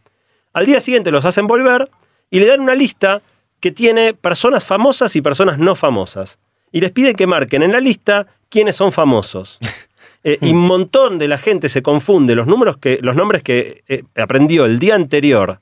Al 0.53 0.67
día 0.67 0.81
siguiente 0.81 1.11
los 1.11 1.25
hacen 1.25 1.47
volver 1.47 1.89
y 2.31 2.41
le 2.41 2.47
dan 2.47 2.61
una 2.61 2.75
lista 2.75 3.23
que 3.61 3.71
tiene 3.71 4.15
personas 4.15 4.65
famosas 4.65 5.15
y 5.17 5.21
personas 5.21 5.59
no 5.59 5.77
famosas. 5.77 6.39
Y 6.73 6.81
les 6.81 6.93
piden 6.93 7.15
que 7.15 7.27
marquen 7.27 7.63
en 7.63 7.73
la 7.73 7.81
lista 7.81 8.27
quiénes 8.49 8.77
son 8.77 8.93
famosos. 8.93 9.59
Eh, 10.23 10.37
y 10.43 10.51
un 10.51 10.59
montón 10.67 11.19
de 11.19 11.29
la 11.29 11.39
gente 11.39 11.71
se 11.71 11.81
confunde 11.81 12.35
los, 12.35 12.47
números 12.47 12.77
que, 12.77 12.99
los 13.01 13.17
nombres 13.17 13.43
que 13.43 13.83
eh, 13.89 14.03
aprendió 14.17 14.67
el 14.67 14.79
día 14.79 14.95
anterior 14.95 15.61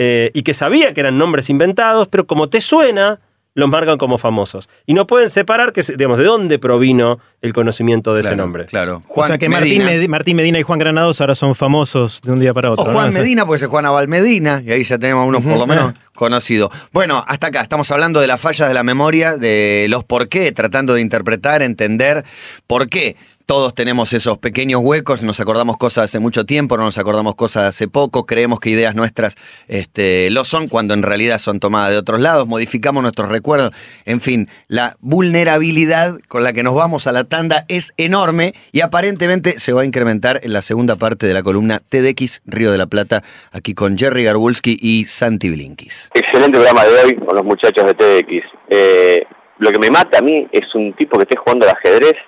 eh, 0.00 0.30
y 0.32 0.42
que 0.44 0.54
sabía 0.54 0.94
que 0.94 1.00
eran 1.00 1.18
nombres 1.18 1.50
inventados, 1.50 2.06
pero 2.06 2.24
como 2.26 2.48
te 2.48 2.60
suena, 2.60 3.18
los 3.54 3.68
marcan 3.68 3.98
como 3.98 4.18
famosos. 4.18 4.68
Y 4.86 4.94
no 4.94 5.08
pueden 5.08 5.28
separar 5.30 5.72
que, 5.72 5.82
se- 5.82 5.96
digamos, 5.96 6.18
de 6.18 6.24
dónde 6.24 6.60
provino 6.60 7.18
el 7.42 7.52
conocimiento 7.52 8.14
de 8.14 8.20
ese 8.20 8.28
Claro, 8.28 8.42
nombre. 8.44 8.66
Claro. 8.66 9.02
o 9.08 9.24
sea 9.24 9.36
que 9.38 9.48
Martín 9.48 9.78
Medina. 9.84 9.90
Medi- 9.90 10.08
Martín 10.08 10.36
Medina 10.36 10.60
y 10.60 10.62
Juan 10.62 10.78
Granados 10.78 11.20
ahora 11.20 11.34
son 11.34 11.56
famosos 11.56 12.20
de 12.22 12.30
un 12.30 12.38
día 12.38 12.54
para 12.54 12.70
otro. 12.70 12.84
Juan 12.84 13.08
O 13.08 13.12
sea, 13.12 13.20
Medina, 13.20 13.44
puede 13.44 13.58
ser 13.58 13.66
Juan 13.68 13.84
Abal 13.86 14.06
Medina, 14.06 14.62
y 14.64 14.70
ahí 14.70 14.84
ya 14.84 14.96
tenemos 14.98 15.26
unos 15.26 15.42
por 15.42 15.58
lo 15.58 15.66
menos 15.66 15.92
conocidos. 16.14 16.70
Bueno, 16.92 17.24
hasta 17.26 17.48
acá 17.48 17.60
estamos 17.62 17.90
hablando 17.90 18.20
de 18.20 18.28
las 18.28 18.40
fallas 18.40 18.68
de 18.68 18.74
la 18.74 18.84
memoria, 18.84 19.36
de 19.36 19.86
los 19.88 20.04
por 20.04 20.28
qué, 20.28 20.52
tratando 20.52 20.94
de 20.94 21.00
interpretar, 21.00 21.60
entender 21.62 22.24
por 22.68 22.88
qué. 22.88 23.16
Todos 23.48 23.74
tenemos 23.74 24.12
esos 24.12 24.36
pequeños 24.36 24.82
huecos, 24.84 25.22
nos 25.22 25.40
acordamos 25.40 25.78
cosas 25.78 26.04
hace 26.04 26.18
mucho 26.18 26.44
tiempo, 26.44 26.76
no 26.76 26.82
nos 26.82 26.98
acordamos 26.98 27.34
cosas 27.34 27.64
hace 27.64 27.88
poco, 27.88 28.26
creemos 28.26 28.60
que 28.60 28.68
ideas 28.68 28.94
nuestras 28.94 29.36
este, 29.68 30.28
lo 30.28 30.44
son 30.44 30.68
cuando 30.68 30.92
en 30.92 31.02
realidad 31.02 31.38
son 31.38 31.58
tomadas 31.58 31.92
de 31.92 31.96
otros 31.96 32.20
lados, 32.20 32.46
modificamos 32.46 33.00
nuestros 33.00 33.30
recuerdos, 33.30 33.72
en 34.04 34.20
fin, 34.20 34.50
la 34.66 34.96
vulnerabilidad 35.00 36.18
con 36.28 36.44
la 36.44 36.52
que 36.52 36.62
nos 36.62 36.74
vamos 36.74 37.06
a 37.06 37.12
la 37.12 37.24
tanda 37.24 37.64
es 37.68 37.94
enorme 37.96 38.52
y 38.70 38.82
aparentemente 38.82 39.58
se 39.58 39.72
va 39.72 39.80
a 39.80 39.86
incrementar 39.86 40.40
en 40.42 40.52
la 40.52 40.60
segunda 40.60 40.96
parte 40.96 41.26
de 41.26 41.32
la 41.32 41.42
columna 41.42 41.80
TDX 41.88 42.42
Río 42.44 42.70
de 42.70 42.76
la 42.76 42.86
Plata, 42.86 43.22
aquí 43.50 43.72
con 43.72 43.96
Jerry 43.96 44.24
Garbulski 44.24 44.78
y 44.78 45.06
Santi 45.06 45.48
Blinkis. 45.48 46.10
Excelente 46.12 46.58
programa 46.58 46.84
de 46.84 47.02
hoy 47.02 47.14
con 47.14 47.34
los 47.34 47.44
muchachos 47.46 47.82
de 47.86 47.94
TDX. 47.94 48.46
Eh, 48.68 49.24
lo 49.60 49.70
que 49.70 49.78
me 49.78 49.90
mata 49.90 50.18
a 50.18 50.20
mí 50.20 50.46
es 50.52 50.66
un 50.74 50.92
tipo 50.92 51.16
que 51.16 51.22
esté 51.22 51.38
jugando 51.38 51.64
al 51.64 51.74
ajedrez 51.74 52.18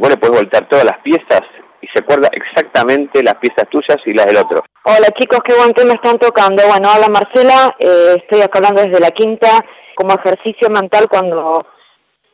y 0.00 0.02
vos 0.02 0.08
le 0.08 0.16
podés 0.16 0.36
voltear 0.36 0.66
todas 0.68 0.86
las 0.86 0.98
piezas 1.00 1.42
y 1.82 1.86
se 1.88 2.02
acuerda 2.02 2.30
exactamente 2.32 3.22
las 3.22 3.34
piezas 3.34 3.68
tuyas 3.68 3.98
y 4.06 4.14
las 4.14 4.26
del 4.26 4.38
otro. 4.38 4.64
Hola 4.84 5.08
chicos, 5.18 5.40
qué 5.44 5.54
buen 5.54 5.74
tema 5.74 5.92
están 5.92 6.18
tocando. 6.18 6.66
Bueno, 6.66 6.88
habla 6.88 7.08
Marcela, 7.08 7.76
eh, 7.78 8.16
estoy 8.16 8.40
acá 8.40 8.58
hablando 8.58 8.82
desde 8.82 8.98
la 8.98 9.10
quinta 9.10 9.62
como 9.94 10.14
ejercicio 10.14 10.70
mental 10.70 11.06
cuando 11.10 11.66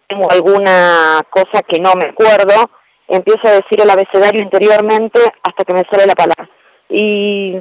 tengo 0.07 0.31
alguna 0.31 1.23
cosa 1.29 1.63
que 1.67 1.81
no 1.81 1.95
me 1.95 2.07
acuerdo, 2.07 2.71
empiezo 3.09 3.49
a 3.49 3.53
decir 3.53 3.81
el 3.81 3.91
abecedario 3.91 4.43
interiormente 4.43 5.21
hasta 5.43 5.65
que 5.65 5.73
me 5.73 5.83
sale 5.91 6.07
la 6.07 6.15
palabra. 6.15 6.49
Y 6.89 7.57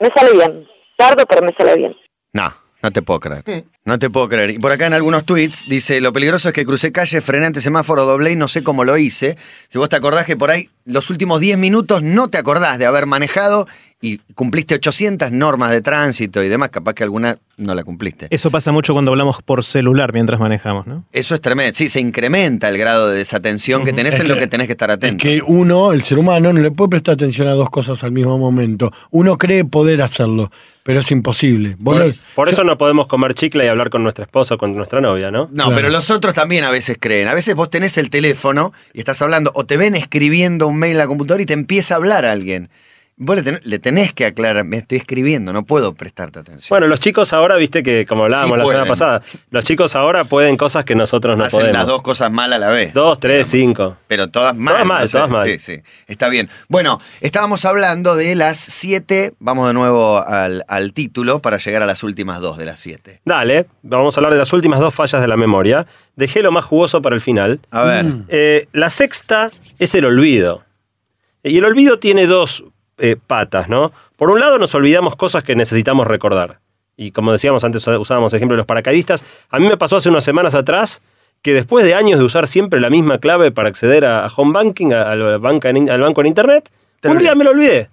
me 0.00 0.08
sale 0.12 0.32
bien, 0.32 0.66
tardo 0.96 1.24
pero 1.26 1.46
me 1.46 1.54
sale 1.56 1.76
bien. 1.76 1.96
No, 2.32 2.46
no 2.82 2.90
te 2.90 3.02
puedo 3.02 3.20
creer. 3.20 3.64
No 3.84 3.98
te 3.98 4.10
puedo 4.10 4.28
creer. 4.28 4.50
Y 4.50 4.58
por 4.58 4.70
acá 4.70 4.86
en 4.86 4.92
algunos 4.92 5.24
tweets 5.24 5.68
dice, 5.68 6.00
lo 6.00 6.12
peligroso 6.12 6.48
es 6.48 6.54
que 6.54 6.66
crucé 6.66 6.92
calle, 6.92 7.20
frené 7.20 7.46
ante 7.46 7.60
semáforo, 7.60 8.04
doblé 8.04 8.32
y 8.32 8.36
no 8.36 8.48
sé 8.48 8.62
cómo 8.62 8.84
lo 8.84 8.96
hice. 8.98 9.36
Si 9.68 9.78
vos 9.78 9.88
te 9.88 9.96
acordás 9.96 10.24
que 10.24 10.36
por 10.36 10.50
ahí 10.50 10.70
los 10.84 11.10
últimos 11.10 11.40
10 11.40 11.58
minutos 11.58 12.02
no 12.02 12.28
te 12.28 12.38
acordás 12.38 12.78
de 12.78 12.86
haber 12.86 13.06
manejado 13.06 13.66
y 14.06 14.18
cumpliste 14.34 14.74
800 14.76 15.32
normas 15.32 15.70
de 15.70 15.80
tránsito 15.80 16.42
y 16.44 16.48
demás, 16.48 16.70
capaz 16.70 16.94
que 16.94 17.02
alguna 17.04 17.38
no 17.56 17.74
la 17.74 17.82
cumpliste. 17.84 18.26
Eso 18.30 18.50
pasa 18.50 18.70
mucho 18.70 18.92
cuando 18.92 19.10
hablamos 19.10 19.42
por 19.42 19.64
celular 19.64 20.12
mientras 20.12 20.38
manejamos, 20.38 20.86
¿no? 20.86 21.04
Eso 21.12 21.34
es 21.34 21.40
tremendo. 21.40 21.72
Sí, 21.74 21.88
se 21.88 22.00
incrementa 22.00 22.68
el 22.68 22.76
grado 22.78 23.08
de 23.08 23.16
desatención 23.18 23.82
que 23.82 23.92
tenés 23.92 24.14
Es 24.14 24.20
en 24.20 24.28
lo 24.28 24.36
que- 24.36 24.46
tenés 24.46 24.66
que 24.66 24.72
estar 24.74 24.90
Es 24.90 24.96
atento. 24.96 25.22
que 25.22 25.40
uno, 25.46 25.92
el 25.92 26.02
ser 26.02 26.18
humano, 26.18 26.52
no 26.52 26.60
le 26.60 26.70
puede 26.70 26.90
prestar 26.90 27.14
atención 27.14 27.48
a 27.48 27.52
dos 27.52 27.70
cosas 27.70 28.04
al 28.04 28.12
mismo 28.12 28.36
momento. 28.38 28.92
Uno 29.10 29.38
cree 29.38 29.64
poder 29.64 30.02
hacerlo, 30.02 30.50
pero 30.82 31.00
es 31.00 31.10
imposible. 31.10 31.76
Por- 31.82 31.96
no- 32.06 32.12
Por 32.34 32.48
yo- 32.48 32.52
eso 32.52 32.64
no 32.64 32.76
podemos 32.76 33.06
comer 33.06 33.32
chicle 33.34 33.64
y 33.64 33.68
hablar 33.68 33.88
con 33.90 34.02
nuestra 34.02 34.24
esposa 34.26 34.54
o 34.54 34.58
con 34.58 34.76
nuestra 34.76 35.00
novia, 35.00 35.30
¿no? 35.30 35.48
No, 35.50 35.64
Claro. 35.64 35.76
pero 35.76 35.88
los 35.88 36.10
otros 36.10 36.34
también 36.34 36.62
a 36.64 36.70
veces 36.70 36.98
creen. 37.00 37.26
A 37.28 37.34
veces 37.34 37.54
vos 37.54 37.70
tenés 37.70 37.96
el 37.98 38.10
teléfono 38.10 38.72
y 38.92 38.98
estás 38.98 39.20
hablando, 39.22 39.50
o 39.54 39.64
te 39.64 39.76
ven 39.78 39.94
escribiendo 39.94 40.68
un 40.68 40.76
mail 40.78 40.92
en 40.92 40.98
la 40.98 41.06
computadora 41.06 41.42
y 41.42 41.46
te 41.46 41.54
empieza 41.54 41.94
a 41.94 41.96
hablar 41.96 42.24
alguien. 42.26 42.68
Vos 43.18 43.34
le, 43.34 43.42
ten- 43.42 43.60
le 43.64 43.78
tenés 43.78 44.12
que 44.12 44.26
aclarar, 44.26 44.64
me 44.66 44.76
estoy 44.76 44.98
escribiendo, 44.98 45.50
no 45.54 45.64
puedo 45.64 45.94
prestarte 45.94 46.38
atención. 46.38 46.68
Bueno, 46.68 46.86
los 46.86 47.00
chicos 47.00 47.32
ahora, 47.32 47.56
viste 47.56 47.82
que 47.82 48.04
como 48.04 48.24
hablábamos 48.24 48.56
Sí 48.58 48.58
la 48.58 48.66
semana 48.66 48.86
pasada, 48.86 49.22
los 49.48 49.64
chicos 49.64 49.96
ahora 49.96 50.24
pueden 50.24 50.58
cosas 50.58 50.84
que 50.84 50.94
nosotros 50.94 51.38
no 51.38 51.44
Hacen 51.44 51.60
podemos. 51.60 51.78
las 51.78 51.86
dos 51.86 52.02
cosas 52.02 52.30
mal 52.30 52.52
a 52.52 52.58
la 52.58 52.68
vez. 52.68 52.92
Dos, 52.92 53.18
tres, 53.18 53.46
cinco. 53.48 53.96
Pero 54.06 54.28
todas 54.28 54.54
mal. 54.54 54.74
Todas 54.74 54.86
mal, 54.86 55.00
no 55.02 55.08
sé. 55.08 55.12
todas 55.16 55.30
mal. 55.30 55.48
Sí, 55.48 55.58
sí. 55.58 55.80
Está 56.06 56.28
bien. 56.28 56.50
Bueno, 56.68 56.98
estábamos 57.22 57.64
hablando 57.64 58.16
de 58.16 58.34
las 58.34 58.58
siete. 58.58 59.32
Vamos 59.38 59.66
de 59.66 59.72
nuevo 59.72 60.18
al, 60.18 60.64
al 60.68 60.92
título 60.92 61.40
para 61.40 61.56
llegar 61.56 61.82
a 61.82 61.86
las 61.86 62.02
últimas 62.02 62.42
dos 62.42 62.58
de 62.58 62.66
las 62.66 62.80
siete. 62.80 63.22
Dale, 63.24 63.64
vamos 63.82 64.14
a 64.14 64.20
hablar 64.20 64.34
de 64.34 64.40
las 64.40 64.52
últimas 64.52 64.78
dos 64.78 64.94
fallas 64.94 65.22
de 65.22 65.28
la 65.28 65.38
memoria. 65.38 65.86
Dejé 66.16 66.42
lo 66.42 66.52
más 66.52 66.64
jugoso 66.64 67.00
para 67.00 67.14
el 67.14 67.22
final. 67.22 67.60
A 67.70 67.82
ver. 67.84 68.04
Eh, 68.28 68.68
la 68.72 68.90
sexta 68.90 69.50
es 69.78 69.94
el 69.94 70.04
olvido. 70.04 70.64
Y 71.42 71.56
el 71.56 71.64
olvido 71.64 71.98
tiene 71.98 72.26
dos 72.26 72.62
eh, 72.98 73.16
patas, 73.26 73.68
¿no? 73.68 73.92
Por 74.16 74.30
un 74.30 74.40
lado 74.40 74.58
nos 74.58 74.74
olvidamos 74.74 75.16
cosas 75.16 75.44
que 75.44 75.54
necesitamos 75.56 76.06
recordar. 76.06 76.60
Y 76.96 77.10
como 77.10 77.32
decíamos 77.32 77.62
antes, 77.64 77.86
usábamos 77.86 78.32
el 78.32 78.38
ejemplo 78.38 78.54
de 78.54 78.58
los 78.58 78.66
paracaidistas. 78.66 79.22
A 79.50 79.58
mí 79.58 79.68
me 79.68 79.76
pasó 79.76 79.96
hace 79.96 80.08
unas 80.08 80.24
semanas 80.24 80.54
atrás 80.54 81.02
que 81.42 81.52
después 81.52 81.84
de 81.84 81.94
años 81.94 82.18
de 82.18 82.24
usar 82.24 82.46
siempre 82.46 82.80
la 82.80 82.88
misma 82.88 83.18
clave 83.18 83.50
para 83.50 83.68
acceder 83.68 84.04
a, 84.06 84.26
home 84.34 84.52
banking, 84.54 84.92
al, 84.92 85.38
banca 85.38 85.68
en- 85.68 85.90
al 85.90 86.00
banco 86.00 86.22
en 86.22 86.28
internet, 86.28 86.70
Te 87.00 87.08
un 87.10 87.18
día 87.18 87.34
me 87.34 87.44
lo 87.44 87.50
olvidé. 87.50 87.90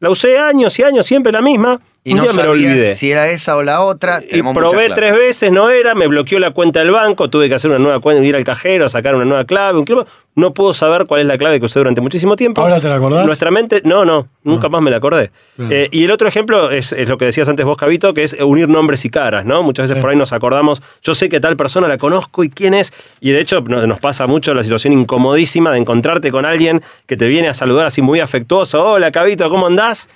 La 0.00 0.10
usé 0.10 0.38
años 0.38 0.76
y 0.78 0.82
años, 0.82 1.06
siempre 1.06 1.30
la 1.30 1.40
misma. 1.42 1.80
Y 2.02 2.14
no 2.14 2.22
día 2.22 2.32
me 2.32 2.42
lo 2.44 2.52
olvidé. 2.52 2.94
si 2.94 3.10
era 3.10 3.28
esa 3.28 3.56
o 3.56 3.62
la 3.62 3.82
otra. 3.82 4.22
Y 4.26 4.42
probé 4.42 4.88
tres 4.94 5.14
veces, 5.14 5.52
no 5.52 5.68
era, 5.68 5.94
me 5.94 6.06
bloqueó 6.06 6.38
la 6.38 6.50
cuenta 6.52 6.80
del 6.80 6.90
banco, 6.92 7.28
tuve 7.28 7.48
que 7.50 7.54
hacer 7.56 7.70
una 7.70 7.78
nueva 7.78 8.00
cuenta, 8.00 8.24
ir 8.24 8.34
al 8.36 8.44
cajero, 8.44 8.88
sacar 8.88 9.14
una 9.14 9.26
nueva 9.26 9.44
clave, 9.44 9.78
un 9.78 9.84
kilómetro. 9.84 10.10
No 10.34 10.54
puedo 10.54 10.72
saber 10.72 11.04
cuál 11.06 11.20
es 11.20 11.26
la 11.26 11.36
clave 11.36 11.58
que 11.58 11.66
usé 11.66 11.78
durante 11.80 12.00
muchísimo 12.00 12.36
tiempo. 12.36 12.62
¿Ahora 12.62 12.80
te 12.80 12.88
la 12.88 12.94
acordás? 12.94 13.26
Nuestra 13.26 13.50
mente, 13.50 13.82
no, 13.84 14.06
no, 14.06 14.28
nunca 14.44 14.68
Ah. 14.68 14.70
más 14.70 14.80
me 14.80 14.90
la 14.90 14.96
acordé. 14.96 15.30
Claro. 15.56 15.74
Eh, 15.74 15.88
y 15.90 16.04
el 16.04 16.10
otro 16.10 16.26
ejemplo 16.26 16.70
es, 16.70 16.92
es 16.92 17.06
lo 17.08 17.18
que 17.18 17.26
decías 17.26 17.48
antes 17.48 17.66
vos, 17.66 17.76
Cabito, 17.76 18.14
que 18.14 18.22
es 18.22 18.34
unir 18.40 18.68
nombres 18.68 19.04
y 19.04 19.10
caras, 19.10 19.44
¿no? 19.44 19.62
Muchas 19.62 19.84
veces 19.84 19.96
Sí. 19.98 20.00
por 20.00 20.08
ahí 20.10 20.16
nos 20.16 20.32
acordamos, 20.32 20.80
yo 21.02 21.14
sé 21.14 21.28
que 21.28 21.40
tal 21.40 21.56
persona 21.56 21.86
la 21.86 21.98
conozco 21.98 22.44
y 22.44 22.48
quién 22.48 22.72
es, 22.72 22.94
y 23.20 23.32
de 23.32 23.40
hecho 23.40 23.60
no- 23.60 23.86
nos 23.86 24.00
pasa 24.00 24.26
mucho 24.26 24.54
la 24.54 24.62
situación 24.62 24.94
incomodísima 24.94 25.70
de 25.72 25.78
encontrarte 25.78 26.30
con 26.30 26.46
alguien 26.46 26.80
que 27.06 27.18
te 27.18 27.26
viene 27.26 27.48
a 27.48 27.54
saludar 27.54 27.86
así 27.86 28.00
muy 28.00 28.20
afectuoso, 28.20 28.82
hola 28.88 29.10
Cabito, 29.10 29.50
¿cómo 29.50 29.66
andás? 29.66 30.08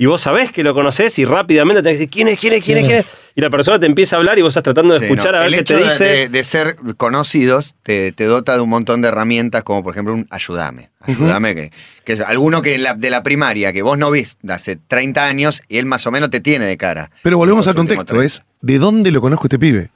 Y 0.00 0.06
vos 0.06 0.20
sabés 0.22 0.52
que 0.52 0.62
lo 0.62 0.74
conocés 0.74 1.18
y 1.18 1.24
rápidamente 1.24 1.82
tenés 1.82 1.98
que 1.98 2.04
decir, 2.04 2.10
¿quién 2.10 2.28
es, 2.28 2.38
quién 2.38 2.52
es, 2.54 2.64
quién 2.64 2.78
es, 2.78 2.84
quién 2.86 2.98
es? 3.00 3.06
Y 3.34 3.40
la 3.40 3.50
persona 3.50 3.80
te 3.80 3.86
empieza 3.86 4.14
a 4.14 4.20
hablar 4.20 4.38
y 4.38 4.42
vos 4.42 4.50
estás 4.50 4.62
tratando 4.62 4.94
de 4.94 5.00
Sí, 5.00 5.04
escuchar 5.06 5.32
no. 5.32 5.38
a 5.38 5.40
ver 5.40 5.48
El 5.48 5.54
qué 5.54 5.60
hecho 5.60 5.74
te 5.74 5.80
de- 5.80 5.84
dice. 5.90 6.04
De, 6.04 6.28
de 6.28 6.44
ser 6.44 6.76
conocidos 6.96 7.74
te, 7.82 8.12
te 8.12 8.24
dota 8.26 8.54
de 8.54 8.60
un 8.60 8.68
montón 8.68 9.00
de 9.02 9.08
herramientas, 9.08 9.64
como 9.64 9.82
por 9.82 9.92
ejemplo 9.94 10.14
un 10.14 10.26
ayúdame. 10.30 10.90
Ayúdame, 11.00 11.54
que, 11.56 11.72
que 12.04 12.12
es 12.12 12.20
alguno 12.20 12.62
que 12.62 12.78
la- 12.78 12.94
de 12.94 13.10
la 13.10 13.24
primaria 13.24 13.72
que 13.72 13.82
vos 13.82 13.98
no 13.98 14.10
ves 14.12 14.38
de 14.42 14.52
hace 14.52 14.76
30 14.76 15.24
años 15.24 15.62
y 15.68 15.78
él 15.78 15.86
más 15.86 16.06
o 16.06 16.12
menos 16.12 16.30
te 16.30 16.38
tiene 16.40 16.64
de 16.66 16.76
cara. 16.76 17.10
Pero 17.24 17.36
volvemos 17.36 17.66
al 17.66 17.74
contexto, 17.74 18.04
30. 18.04 18.24
es 18.26 18.42
¿de 18.60 18.78
dónde 18.78 19.10
lo 19.10 19.20
conozco 19.20 19.46
este 19.46 19.58
pibe? 19.58 19.90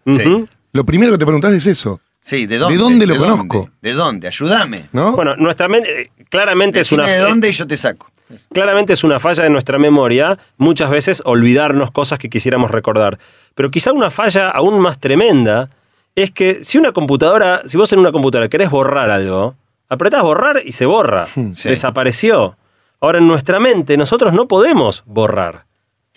Lo 0.73 0.85
primero 0.85 1.13
que 1.13 1.19
te 1.19 1.25
preguntás 1.27 1.53
es 1.53 1.67
eso, 1.69 2.01
Sí, 2.25 2.47
¿de 2.47 2.59
dónde? 2.59 2.77
¿De 2.77 2.81
dónde 2.83 3.07
lo 3.07 3.17
conozco? 3.19 3.71
¿De 3.81 3.93
dónde? 3.93 4.29
Ayúdame. 4.29 4.85
¿no? 4.93 5.13
Bueno, 5.17 5.35
nuestra 5.37 5.69
mente 5.69 6.03
eh, 6.03 6.11
claramente 6.29 6.81
es 6.81 6.91
una 6.93 7.07
de 7.07 7.19
dónde 7.19 7.49
y 7.49 7.53
yo 7.53 7.67
te 7.67 7.77
saco. 7.77 8.11
Claramente 8.53 8.93
es 8.93 9.05
una 9.05 9.21
falla 9.21 9.45
de 9.45 9.51
nuestra 9.51 9.79
memoria, 9.79 10.39
muchas 10.57 10.91
veces 10.91 11.23
olvidarnos 11.25 11.91
cosas 11.91 12.19
que 12.19 12.31
quisiéramos 12.31 12.71
recordar. 12.71 13.19
Pero 13.55 13.71
quizá 13.71 13.93
una 13.93 14.11
falla 14.11 14.49
aún 14.51 14.81
más 14.81 14.99
tremenda 14.99 15.71
es 16.15 16.31
que 16.31 16.65
si 16.65 16.79
una 16.79 16.93
computadora, 16.93 17.63
si 17.67 17.77
vos 17.77 17.93
en 17.93 17.99
una 17.99 18.13
computadora 18.13 18.49
querés 18.49 18.71
borrar 18.71 19.11
algo, 19.11 19.55
apretás 19.89 20.23
borrar 20.23 20.61
y 20.65 20.73
se 20.73 20.87
borra. 20.87 21.27
Sí. 21.55 21.69
Desapareció. 21.69 22.57
Ahora 23.01 23.19
en 23.19 23.27
nuestra 23.27 23.59
mente 23.61 23.97
nosotros 23.97 24.33
no 24.33 24.47
podemos 24.47 25.03
borrar. 25.07 25.65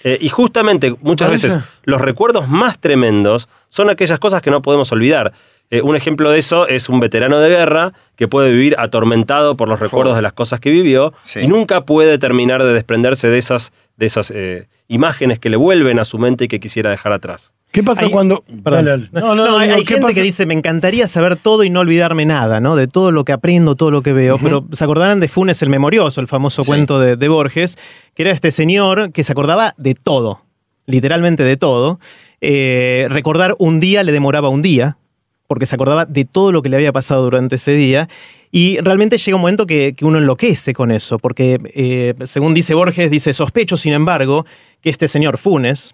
Eh, 0.03 0.17
y 0.21 0.29
justamente 0.29 0.95
muchas 1.01 1.31
veces 1.31 1.59
los 1.83 2.01
recuerdos 2.01 2.47
más 2.47 2.77
tremendos 2.79 3.47
son 3.69 3.89
aquellas 3.89 4.19
cosas 4.19 4.41
que 4.41 4.51
no 4.51 4.61
podemos 4.61 4.91
olvidar. 4.91 5.33
Eh, 5.71 5.81
un 5.81 5.95
ejemplo 5.95 6.29
de 6.29 6.37
eso 6.39 6.67
es 6.67 6.89
un 6.89 6.99
veterano 6.99 7.39
de 7.39 7.49
guerra 7.49 7.93
que 8.15 8.27
puede 8.27 8.51
vivir 8.51 8.75
atormentado 8.77 9.57
por 9.57 9.67
los 9.67 9.79
recuerdos 9.79 10.15
de 10.15 10.21
las 10.21 10.33
cosas 10.33 10.59
que 10.59 10.69
vivió 10.71 11.13
Sí. 11.21 11.39
y 11.41 11.47
nunca 11.47 11.85
puede 11.85 12.17
terminar 12.19 12.63
de 12.63 12.71
desprenderse 12.73 13.29
de 13.29 13.37
esas, 13.39 13.73
de 13.97 14.05
esas 14.05 14.31
eh, 14.31 14.67
imágenes 14.87 15.39
que 15.39 15.49
le 15.49 15.57
vuelven 15.57 15.99
a 15.99 16.05
su 16.05 16.19
mente 16.19 16.45
y 16.45 16.47
que 16.47 16.59
quisiera 16.59 16.91
dejar 16.91 17.11
atrás. 17.13 17.51
¿Qué 17.71 17.83
pasa 17.83 18.05
Hay- 18.05 18.11
cuando.? 18.11 18.43
Perdón. 18.63 18.85
Dale, 18.85 18.91
dale. 18.91 19.09
No, 19.11 19.35
no, 19.35 19.57
hay, 19.57 19.67
digo, 19.67 19.77
hay 19.79 19.83
¿qué 19.85 19.93
gente 19.95 20.01
pasa? 20.03 20.13
que 20.13 20.21
dice, 20.21 20.45
me 20.45 20.53
encantaría 20.53 21.07
saber 21.07 21.35
todo 21.35 21.63
y 21.65 21.69
no 21.69 21.81
olvidarme 21.81 22.25
nada, 22.25 22.61
¿no? 22.61 22.75
De 22.77 22.87
todo 22.87 23.11
lo 23.11 23.25
que 23.25 23.33
aprendo, 23.33 23.75
todo 23.75 23.91
lo 23.91 24.01
que 24.01 24.13
veo. 24.13 24.37
Pero 24.41 24.65
se 24.71 24.83
acordarán 24.83 25.19
de 25.19 25.27
Funes 25.27 25.61
el 25.61 25.69
Memorioso, 25.69 26.21
el 26.21 26.27
famoso 26.27 26.61
Sí. 26.61 26.67
cuento 26.67 26.99
de, 27.01 27.17
de 27.17 27.27
Borges, 27.27 27.77
que 28.13 28.21
era 28.23 28.31
este 28.31 28.51
señor 28.51 29.11
que 29.11 29.23
se 29.25 29.31
acordaba 29.33 29.73
de 29.77 29.93
todo, 29.95 30.41
literalmente 30.85 31.43
de 31.43 31.57
todo. 31.57 31.99
Eh, 32.39 33.07
recordar 33.09 33.55
un 33.57 33.79
día 33.81 34.03
le 34.03 34.11
demoraba 34.13 34.47
un 34.47 34.61
día, 34.61 34.97
porque 35.47 35.65
se 35.65 35.75
acordaba 35.75 36.05
de 36.05 36.25
todo 36.25 36.51
lo 36.51 36.61
que 36.61 36.69
le 36.69 36.77
había 36.77 36.91
pasado 36.91 37.23
durante 37.23 37.55
ese 37.55 37.71
día. 37.71 38.07
Y 38.51 38.77
realmente 38.79 39.17
llega 39.17 39.35
un 39.35 39.41
momento 39.41 39.65
que, 39.65 39.93
que 39.95 40.05
uno 40.05 40.17
enloquece 40.17 40.73
con 40.73 40.91
eso, 40.91 41.19
porque 41.19 41.59
eh, 41.73 42.13
según 42.25 42.53
dice 42.53 42.73
Borges, 42.73 43.11
dice, 43.11 43.33
sospecho, 43.33 43.75
sin 43.77 43.93
embargo, 43.93 44.45
que 44.81 44.89
este 44.89 45.07
señor 45.07 45.37
Funes, 45.37 45.93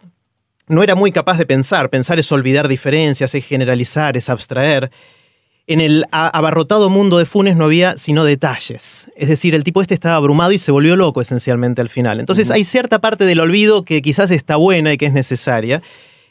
no 0.67 0.83
era 0.83 0.95
muy 0.95 1.11
capaz 1.11 1.37
de 1.37 1.45
pensar. 1.45 1.89
Pensar 1.89 2.19
es 2.19 2.31
olvidar 2.31 2.67
diferencias, 2.67 3.35
es 3.35 3.45
generalizar, 3.45 4.15
es 4.15 4.29
abstraer. 4.29 4.91
En 5.67 5.81
el 5.81 6.05
abarrotado 6.11 6.89
mundo 6.89 7.17
de 7.17 7.25
Funes 7.25 7.55
no 7.55 7.65
había 7.65 7.97
sino 7.97 8.23
detalles. 8.23 9.09
Es 9.15 9.27
decir, 9.29 9.53
el 9.53 9.63
tipo 9.63 9.81
este 9.81 9.93
estaba 9.93 10.15
abrumado 10.15 10.51
y 10.51 10.57
se 10.57 10.71
volvió 10.71 10.95
loco 10.95 11.21
esencialmente 11.21 11.81
al 11.81 11.89
final. 11.89 12.19
Entonces 12.19 12.51
hay 12.51 12.63
cierta 12.63 12.99
parte 12.99 13.25
del 13.25 13.39
olvido 13.39 13.83
que 13.83 14.01
quizás 14.01 14.31
está 14.31 14.55
buena 14.55 14.93
y 14.93 14.97
que 14.97 15.07
es 15.07 15.13
necesaria. 15.13 15.81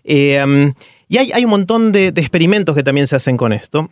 Eh, 0.04 0.72
y 1.10 1.18
hay, 1.18 1.32
hay 1.32 1.44
un 1.44 1.50
montón 1.50 1.90
de, 1.90 2.12
de 2.12 2.20
experimentos 2.20 2.76
que 2.76 2.84
también 2.84 3.08
se 3.08 3.16
hacen 3.16 3.36
con 3.36 3.52
esto. 3.52 3.90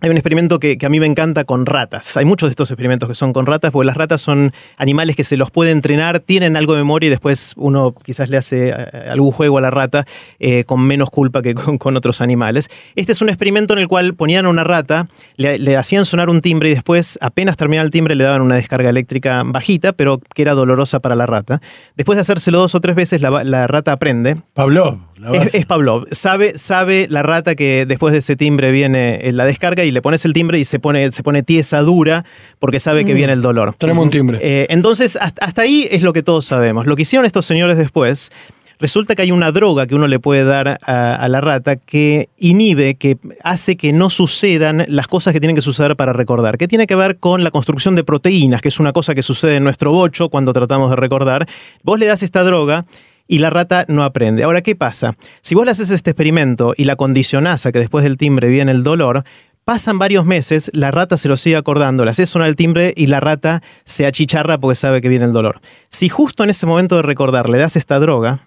Hay 0.00 0.10
un 0.10 0.16
experimento 0.16 0.58
que, 0.58 0.76
que 0.76 0.86
a 0.86 0.88
mí 0.88 1.00
me 1.00 1.06
encanta 1.06 1.44
con 1.44 1.66
ratas. 1.66 2.16
Hay 2.16 2.24
muchos 2.24 2.48
de 2.48 2.50
estos 2.50 2.70
experimentos 2.70 3.08
que 3.08 3.14
son 3.14 3.32
con 3.32 3.46
ratas, 3.46 3.72
porque 3.72 3.86
las 3.86 3.96
ratas 3.96 4.20
son 4.20 4.52
animales 4.76 5.16
que 5.16 5.24
se 5.24 5.36
los 5.36 5.50
puede 5.50 5.70
entrenar, 5.70 6.20
tienen 6.20 6.56
algo 6.56 6.74
de 6.74 6.80
memoria 6.80 7.06
y 7.06 7.10
después 7.10 7.54
uno 7.56 7.94
quizás 7.94 8.28
le 8.28 8.36
hace 8.36 8.68
eh, 8.68 8.74
algún 9.08 9.32
juego 9.32 9.58
a 9.58 9.60
la 9.60 9.70
rata 9.70 10.04
eh, 10.38 10.64
con 10.64 10.82
menos 10.82 11.10
culpa 11.10 11.40
que 11.42 11.54
con, 11.54 11.78
con 11.78 11.96
otros 11.96 12.20
animales. 12.20 12.68
Este 12.96 13.12
es 13.12 13.22
un 13.22 13.28
experimento 13.28 13.72
en 13.72 13.78
el 13.78 13.88
cual 13.88 14.14
ponían 14.14 14.46
a 14.46 14.48
una 14.48 14.64
rata, 14.64 15.08
le, 15.36 15.58
le 15.58 15.76
hacían 15.76 16.04
sonar 16.04 16.28
un 16.28 16.40
timbre 16.40 16.70
y 16.70 16.74
después, 16.74 17.18
apenas 17.22 17.56
terminaba 17.56 17.84
el 17.84 17.90
timbre, 17.90 18.14
le 18.14 18.24
daban 18.24 18.42
una 18.42 18.56
descarga 18.56 18.90
eléctrica 18.90 19.42
bajita, 19.44 19.92
pero 19.92 20.20
que 20.34 20.42
era 20.42 20.54
dolorosa 20.54 21.00
para 21.00 21.14
la 21.14 21.26
rata. 21.26 21.60
Después 21.96 22.16
de 22.16 22.22
hacérselo 22.22 22.58
dos 22.58 22.74
o 22.74 22.80
tres 22.80 22.96
veces, 22.96 23.20
la, 23.20 23.44
la 23.44 23.66
rata 23.66 23.92
aprende, 23.92 24.36
Pablo. 24.52 24.98
es, 25.32 25.54
es 25.54 25.66
Pavlov. 25.66 26.06
Sabe, 26.10 26.58
sabe 26.58 27.06
la 27.08 27.22
rata 27.22 27.54
que 27.54 27.86
después 27.86 28.12
de 28.12 28.18
ese 28.18 28.36
timbre 28.36 28.72
viene 28.72 29.20
eh, 29.22 29.32
la 29.32 29.44
descarga 29.44 29.83
y 29.86 29.90
le 29.90 30.02
pones 30.02 30.24
el 30.24 30.32
timbre 30.32 30.58
y 30.58 30.64
se 30.64 30.78
pone, 30.78 31.10
se 31.12 31.22
pone 31.22 31.42
tiesa, 31.42 31.80
dura, 31.80 32.24
porque 32.58 32.80
sabe 32.80 33.04
que 33.04 33.14
viene 33.14 33.32
el 33.32 33.42
dolor. 33.42 33.74
Tenemos 33.78 34.04
un 34.04 34.10
timbre. 34.10 34.38
Eh, 34.42 34.66
entonces, 34.70 35.16
hasta, 35.20 35.44
hasta 35.44 35.62
ahí 35.62 35.86
es 35.90 36.02
lo 36.02 36.12
que 36.12 36.22
todos 36.22 36.44
sabemos. 36.44 36.86
Lo 36.86 36.96
que 36.96 37.02
hicieron 37.02 37.26
estos 37.26 37.46
señores 37.46 37.76
después, 37.76 38.30
resulta 38.78 39.14
que 39.14 39.22
hay 39.22 39.32
una 39.32 39.52
droga 39.52 39.86
que 39.86 39.94
uno 39.94 40.06
le 40.06 40.18
puede 40.18 40.44
dar 40.44 40.80
a, 40.82 41.14
a 41.14 41.28
la 41.28 41.40
rata 41.40 41.76
que 41.76 42.28
inhibe, 42.38 42.96
que 42.96 43.18
hace 43.42 43.76
que 43.76 43.92
no 43.92 44.10
sucedan 44.10 44.84
las 44.88 45.06
cosas 45.06 45.32
que 45.32 45.40
tienen 45.40 45.56
que 45.56 45.62
suceder 45.62 45.96
para 45.96 46.12
recordar, 46.12 46.58
que 46.58 46.68
tiene 46.68 46.86
que 46.86 46.96
ver 46.96 47.18
con 47.18 47.44
la 47.44 47.50
construcción 47.50 47.94
de 47.94 48.04
proteínas, 48.04 48.60
que 48.60 48.68
es 48.68 48.80
una 48.80 48.92
cosa 48.92 49.14
que 49.14 49.22
sucede 49.22 49.56
en 49.56 49.64
nuestro 49.64 49.92
bocho 49.92 50.28
cuando 50.28 50.52
tratamos 50.52 50.90
de 50.90 50.96
recordar. 50.96 51.46
Vos 51.82 51.98
le 51.98 52.06
das 52.06 52.22
esta 52.22 52.42
droga 52.42 52.84
y 53.26 53.38
la 53.38 53.50
rata 53.50 53.84
no 53.88 54.04
aprende. 54.04 54.42
Ahora, 54.42 54.62
¿qué 54.62 54.76
pasa? 54.76 55.16
Si 55.40 55.54
vos 55.54 55.64
le 55.64 55.70
haces 55.70 55.90
este 55.90 56.10
experimento 56.10 56.74
y 56.76 56.84
la 56.84 56.96
condicionás 56.96 57.64
a 57.66 57.72
que 57.72 57.78
después 57.78 58.04
del 58.04 58.16
timbre 58.16 58.48
viene 58.48 58.72
el 58.72 58.82
dolor, 58.82 59.24
pasan 59.64 59.98
varios 59.98 60.24
meses, 60.26 60.70
la 60.74 60.90
rata 60.90 61.16
se 61.16 61.28
lo 61.28 61.36
sigue 61.36 61.56
acordando, 61.56 62.04
le 62.04 62.10
haces 62.10 62.28
sonar 62.28 62.48
el 62.48 62.56
timbre 62.56 62.92
y 62.96 63.06
la 63.06 63.20
rata 63.20 63.62
se 63.84 64.06
achicharra 64.06 64.58
porque 64.58 64.74
sabe 64.76 65.00
que 65.00 65.08
viene 65.08 65.24
el 65.24 65.32
dolor. 65.32 65.60
Si 65.88 66.08
justo 66.08 66.44
en 66.44 66.50
ese 66.50 66.66
momento 66.66 66.96
de 66.96 67.02
recordar 67.02 67.48
le 67.48 67.58
das 67.58 67.76
esta 67.76 67.98
droga, 67.98 68.46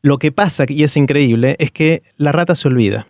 lo 0.00 0.18
que 0.18 0.30
pasa, 0.32 0.64
y 0.68 0.84
es 0.84 0.96
increíble, 0.96 1.56
es 1.58 1.72
que 1.72 2.02
la 2.16 2.30
rata 2.32 2.54
se 2.54 2.68
olvida. 2.68 3.08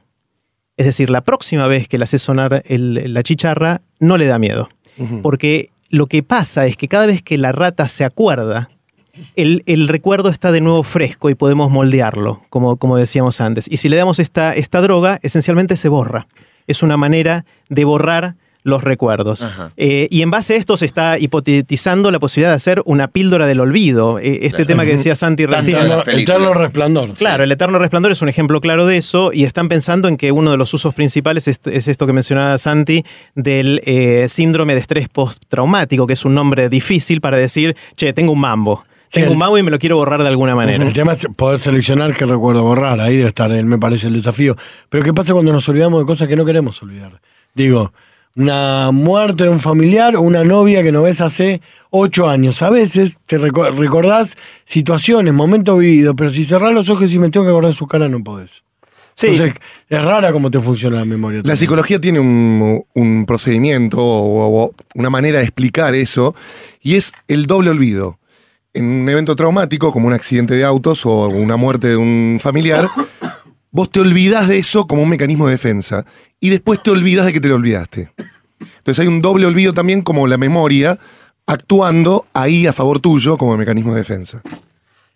Es 0.76 0.86
decir, 0.86 1.10
la 1.10 1.20
próxima 1.22 1.66
vez 1.66 1.88
que 1.88 1.98
le 1.98 2.04
haces 2.04 2.22
sonar 2.22 2.62
el- 2.66 3.12
la 3.12 3.22
chicharra, 3.22 3.82
no 4.00 4.16
le 4.16 4.26
da 4.26 4.38
miedo. 4.38 4.68
Porque 5.22 5.70
lo 5.90 6.06
que 6.06 6.22
pasa 6.22 6.66
es 6.66 6.76
que 6.76 6.88
cada 6.88 7.06
vez 7.06 7.22
que 7.22 7.36
la 7.36 7.52
rata 7.52 7.86
se 7.88 8.04
acuerda, 8.04 8.70
el, 9.36 9.62
el 9.66 9.88
recuerdo 9.88 10.28
está 10.28 10.50
de 10.52 10.60
nuevo 10.60 10.82
fresco 10.82 11.28
y 11.30 11.34
podemos 11.34 11.70
moldearlo, 11.70 12.42
como, 12.50 12.76
como 12.78 12.96
decíamos 12.96 13.40
antes. 13.40 13.68
Y 13.70 13.76
si 13.76 13.88
le 13.88 13.96
damos 13.96 14.18
esta, 14.18 14.54
esta 14.54 14.80
droga, 14.80 15.18
esencialmente 15.22 15.76
se 15.76 15.88
borra. 15.88 16.26
Es 16.68 16.84
una 16.84 16.96
manera 16.96 17.44
de 17.68 17.84
borrar 17.84 18.36
los 18.68 18.84
recuerdos. 18.84 19.46
Eh, 19.76 20.08
y 20.10 20.22
en 20.22 20.30
base 20.30 20.54
a 20.54 20.56
esto 20.56 20.76
se 20.76 20.84
está 20.84 21.18
hipotetizando 21.18 22.10
la 22.10 22.18
posibilidad 22.20 22.50
de 22.50 22.56
hacer 22.56 22.82
una 22.84 23.08
píldora 23.08 23.46
del 23.46 23.60
olvido. 23.60 24.18
Eh, 24.18 24.40
este 24.42 24.64
tema 24.64 24.84
que 24.84 24.92
decía 24.92 25.14
Santi 25.14 25.46
recién. 25.46 25.76
Eterno, 25.76 26.02
eterno 26.06 26.54
resplandor. 26.54 27.14
Claro, 27.14 27.44
el 27.44 27.52
eterno 27.52 27.78
resplandor 27.78 28.12
es 28.12 28.22
un 28.22 28.28
ejemplo 28.28 28.60
claro 28.60 28.86
de 28.86 28.98
eso 28.98 29.32
y 29.32 29.44
están 29.44 29.68
pensando 29.68 30.08
en 30.08 30.16
que 30.16 30.32
uno 30.32 30.50
de 30.50 30.56
los 30.56 30.72
usos 30.74 30.94
principales 30.94 31.48
es, 31.48 31.60
es 31.64 31.88
esto 31.88 32.06
que 32.06 32.12
mencionaba 32.12 32.58
Santi 32.58 33.04
del 33.34 33.80
eh, 33.84 34.26
síndrome 34.28 34.74
de 34.74 34.80
estrés 34.80 35.08
postraumático, 35.08 36.06
que 36.06 36.12
es 36.12 36.24
un 36.24 36.34
nombre 36.34 36.68
difícil 36.68 37.20
para 37.20 37.36
decir, 37.36 37.74
che, 37.96 38.12
tengo 38.12 38.32
un 38.32 38.40
mambo. 38.40 38.84
Tengo 39.10 39.26
el- 39.28 39.32
un 39.32 39.38
mambo 39.38 39.58
y 39.58 39.62
me 39.62 39.70
lo 39.70 39.78
quiero 39.78 39.96
borrar 39.96 40.22
de 40.22 40.28
alguna 40.28 40.54
manera. 40.54 40.84
El 40.84 40.92
tema 40.92 41.12
es 41.12 41.26
poder 41.36 41.58
seleccionar 41.58 42.14
qué 42.14 42.26
recuerdo 42.26 42.62
borrar. 42.62 43.00
Ahí 43.00 43.16
debe 43.16 43.28
estar, 43.28 43.50
él 43.52 43.64
me 43.66 43.78
parece 43.78 44.06
el 44.08 44.14
desafío. 44.14 44.56
Pero 44.88 45.04
¿qué 45.04 45.12
pasa 45.14 45.32
cuando 45.32 45.52
nos 45.52 45.68
olvidamos 45.68 46.00
de 46.00 46.06
cosas 46.06 46.28
que 46.28 46.36
no 46.36 46.44
queremos 46.44 46.82
olvidar? 46.82 47.20
Digo, 47.54 47.92
una 48.36 48.90
muerte 48.92 49.44
de 49.44 49.50
un 49.50 49.58
familiar 49.58 50.14
o 50.14 50.20
una 50.20 50.44
novia 50.44 50.82
que 50.82 50.92
no 50.92 51.02
ves 51.02 51.20
hace 51.20 51.60
ocho 51.90 52.28
años. 52.28 52.62
A 52.62 52.70
veces 52.70 53.18
te 53.26 53.38
reco- 53.40 53.74
recordás 53.74 54.36
situaciones, 54.64 55.34
momentos 55.34 55.78
vividos, 55.78 56.14
pero 56.16 56.30
si 56.30 56.44
cerrás 56.44 56.72
los 56.72 56.88
ojos 56.88 57.12
y 57.12 57.18
me 57.18 57.30
tengo 57.30 57.46
que 57.46 57.50
acordar 57.50 57.74
su 57.74 57.86
cara, 57.86 58.08
no 58.08 58.22
podés. 58.22 58.62
Sí, 59.14 59.28
Entonces, 59.28 59.54
es 59.88 60.04
rara 60.04 60.30
cómo 60.30 60.48
te 60.52 60.60
funciona 60.60 60.98
la 60.98 61.04
memoria. 61.04 61.38
La 61.38 61.42
también. 61.42 61.56
psicología 61.56 62.00
tiene 62.00 62.20
un, 62.20 62.84
un 62.94 63.26
procedimiento 63.26 63.98
o, 63.98 64.64
o 64.66 64.74
una 64.94 65.10
manera 65.10 65.38
de 65.38 65.44
explicar 65.44 65.96
eso 65.96 66.36
y 66.80 66.94
es 66.94 67.12
el 67.26 67.46
doble 67.46 67.70
olvido. 67.70 68.18
En 68.74 68.84
un 68.84 69.08
evento 69.08 69.34
traumático, 69.34 69.92
como 69.92 70.06
un 70.06 70.12
accidente 70.12 70.54
de 70.54 70.64
autos 70.64 71.04
o 71.06 71.28
una 71.28 71.56
muerte 71.56 71.88
de 71.88 71.96
un 71.96 72.38
familiar, 72.40 72.88
vos 73.70 73.90
te 73.90 74.00
olvidás 74.00 74.48
de 74.48 74.58
eso 74.58 74.86
como 74.86 75.02
un 75.02 75.08
mecanismo 75.08 75.46
de 75.46 75.52
defensa 75.52 76.04
y 76.40 76.50
después 76.50 76.82
te 76.82 76.90
olvidas 76.90 77.26
de 77.26 77.32
que 77.32 77.40
te 77.40 77.48
lo 77.48 77.56
olvidaste. 77.56 78.12
Entonces 78.60 79.00
hay 79.00 79.06
un 79.06 79.22
doble 79.22 79.46
olvido 79.46 79.72
también 79.72 80.02
como 80.02 80.26
la 80.26 80.38
memoria 80.38 80.98
actuando 81.46 82.26
ahí 82.34 82.66
a 82.66 82.72
favor 82.72 83.00
tuyo 83.00 83.36
como 83.36 83.56
mecanismo 83.56 83.92
de 83.92 84.00
defensa. 84.00 84.42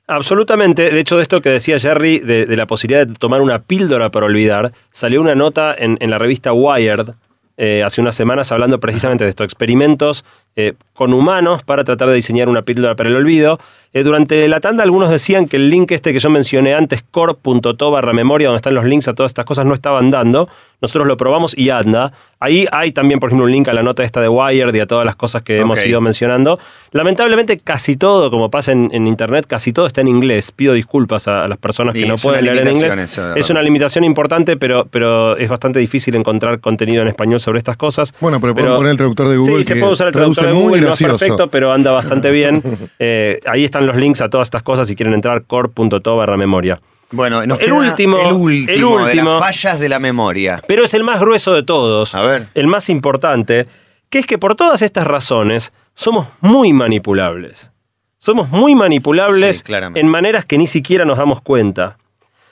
Absolutamente. 0.06 0.90
De 0.90 1.00
hecho, 1.00 1.16
de 1.16 1.22
esto 1.22 1.40
que 1.40 1.50
decía 1.50 1.78
Jerry, 1.78 2.18
de, 2.18 2.56
la 2.56 2.66
posibilidad 2.66 3.06
de 3.06 3.14
tomar 3.14 3.40
una 3.40 3.60
píldora 3.60 4.10
para 4.10 4.26
olvidar, 4.26 4.72
salió 4.90 5.20
una 5.20 5.34
nota 5.34 5.74
en, 5.78 5.96
en 6.00 6.10
la 6.10 6.18
revista 6.18 6.52
Wired 6.52 7.14
eh, 7.58 7.82
hace 7.84 8.00
unas 8.00 8.16
semanas 8.16 8.50
hablando 8.50 8.80
precisamente 8.80 9.24
de 9.24 9.30
estos 9.30 9.44
experimentos 9.44 10.24
eh, 10.56 10.74
con 10.94 11.14
humanos 11.14 11.62
para 11.62 11.84
tratar 11.84 12.08
de 12.08 12.14
diseñar 12.14 12.48
una 12.48 12.62
píldora 12.62 12.94
para 12.94 13.08
el 13.08 13.16
olvido. 13.16 13.58
Eh, 13.94 14.02
durante 14.04 14.46
la 14.48 14.60
tanda 14.60 14.82
algunos 14.82 15.10
decían 15.10 15.48
que 15.48 15.56
el 15.56 15.68
link 15.68 15.90
este 15.90 16.12
que 16.12 16.20
yo 16.20 16.30
mencioné 16.30 16.74
antes, 16.74 17.02
core.to 17.10 17.90
barra 17.90 18.12
memoria, 18.12 18.48
donde 18.48 18.58
están 18.58 18.74
los 18.74 18.84
links 18.84 19.08
a 19.08 19.14
todas 19.14 19.30
estas 19.30 19.44
cosas, 19.44 19.66
no 19.66 19.74
estaban 19.74 20.10
dando. 20.10 20.48
Nosotros 20.80 21.06
lo 21.06 21.16
probamos 21.16 21.56
y 21.56 21.70
anda. 21.70 22.12
Ahí 22.40 22.66
hay 22.72 22.90
también, 22.92 23.20
por 23.20 23.28
ejemplo, 23.28 23.44
un 23.46 23.52
link 23.52 23.68
a 23.68 23.72
la 23.72 23.82
nota 23.82 24.02
esta 24.02 24.20
de 24.20 24.28
Wired 24.28 24.74
y 24.74 24.80
a 24.80 24.86
todas 24.86 25.06
las 25.06 25.14
cosas 25.14 25.42
que 25.42 25.60
hemos 25.60 25.84
ido 25.86 26.00
mencionando. 26.00 26.58
Lamentablemente, 26.90 27.58
casi 27.58 27.96
todo, 27.96 28.30
como 28.30 28.50
pasa 28.50 28.72
en, 28.72 28.90
en 28.92 29.06
internet, 29.06 29.46
casi 29.46 29.72
todo 29.72 29.86
está 29.86 30.00
en 30.00 30.08
inglés. 30.08 30.50
Pido 30.50 30.74
disculpas 30.74 31.28
a, 31.28 31.44
a 31.44 31.48
las 31.48 31.58
personas 31.58 31.94
Y 31.94 32.02
que 32.02 32.08
no 32.08 32.16
pueden 32.16 32.44
leer 32.44 32.66
en 32.66 32.74
inglés. 32.74 32.94
eso, 32.96 33.34
es 33.36 33.48
una 33.50 33.62
limitación 33.62 34.02
importante, 34.02 34.56
pero, 34.56 34.86
pero 34.90 35.36
es 35.36 35.48
bastante 35.48 35.78
difícil 35.78 36.16
encontrar 36.16 36.60
contenido 36.60 37.02
en 37.02 37.08
español 37.08 37.38
sobre 37.38 37.58
estas 37.58 37.76
cosas. 37.76 38.12
Bueno, 38.20 38.40
pero 38.40 38.54
podemos 38.54 38.78
poner 38.78 38.90
el 38.90 38.96
traductor 38.96 39.28
de 39.28 39.36
Google 39.36 39.58
Sí, 39.58 39.64
se 39.64 39.76
puede 39.76 39.92
usar 39.92 40.08
el 40.08 40.12
traductor 40.12 40.41
de 40.46 40.52
muy 40.54 40.62
Google, 40.62 40.80
no 40.80 40.90
es 40.90 41.00
gracioso. 41.00 41.18
perfecto, 41.18 41.50
pero 41.50 41.72
anda 41.72 41.92
bastante 41.92 42.30
bien. 42.30 42.62
Eh, 42.98 43.40
ahí 43.46 43.64
están 43.64 43.86
los 43.86 43.96
links 43.96 44.20
a 44.20 44.28
todas 44.28 44.46
estas 44.46 44.62
cosas 44.62 44.86
si 44.86 44.94
quieren 44.94 45.14
entrar, 45.14 45.42
core.to 45.44 46.16
barra 46.16 46.36
memoria. 46.36 46.80
Bueno, 47.10 47.44
nos 47.46 47.58
El 47.58 47.66
queda 47.66 47.74
último, 47.74 48.16
el 48.18 48.32
último, 48.32 49.00
el 49.00 49.06
de 49.06 49.14
las 49.22 49.38
fallas 49.40 49.80
de 49.80 49.88
la 49.88 49.98
memoria. 49.98 50.62
Pero 50.66 50.84
es 50.84 50.94
el 50.94 51.02
más 51.04 51.20
grueso 51.20 51.52
de 51.52 51.62
todos. 51.62 52.14
A 52.14 52.22
ver. 52.22 52.46
El 52.54 52.68
más 52.68 52.88
importante, 52.88 53.66
que 54.08 54.18
es 54.20 54.26
que 54.26 54.38
por 54.38 54.54
todas 54.54 54.82
estas 54.82 55.06
razones 55.06 55.72
somos 55.94 56.28
muy 56.40 56.72
manipulables. 56.72 57.72
Somos 58.18 58.48
muy 58.50 58.74
manipulables 58.76 59.64
Sí, 59.66 59.72
en 59.94 60.06
maneras 60.08 60.44
que 60.44 60.56
ni 60.58 60.66
siquiera 60.68 61.04
nos 61.04 61.18
damos 61.18 61.40
cuenta. 61.40 61.98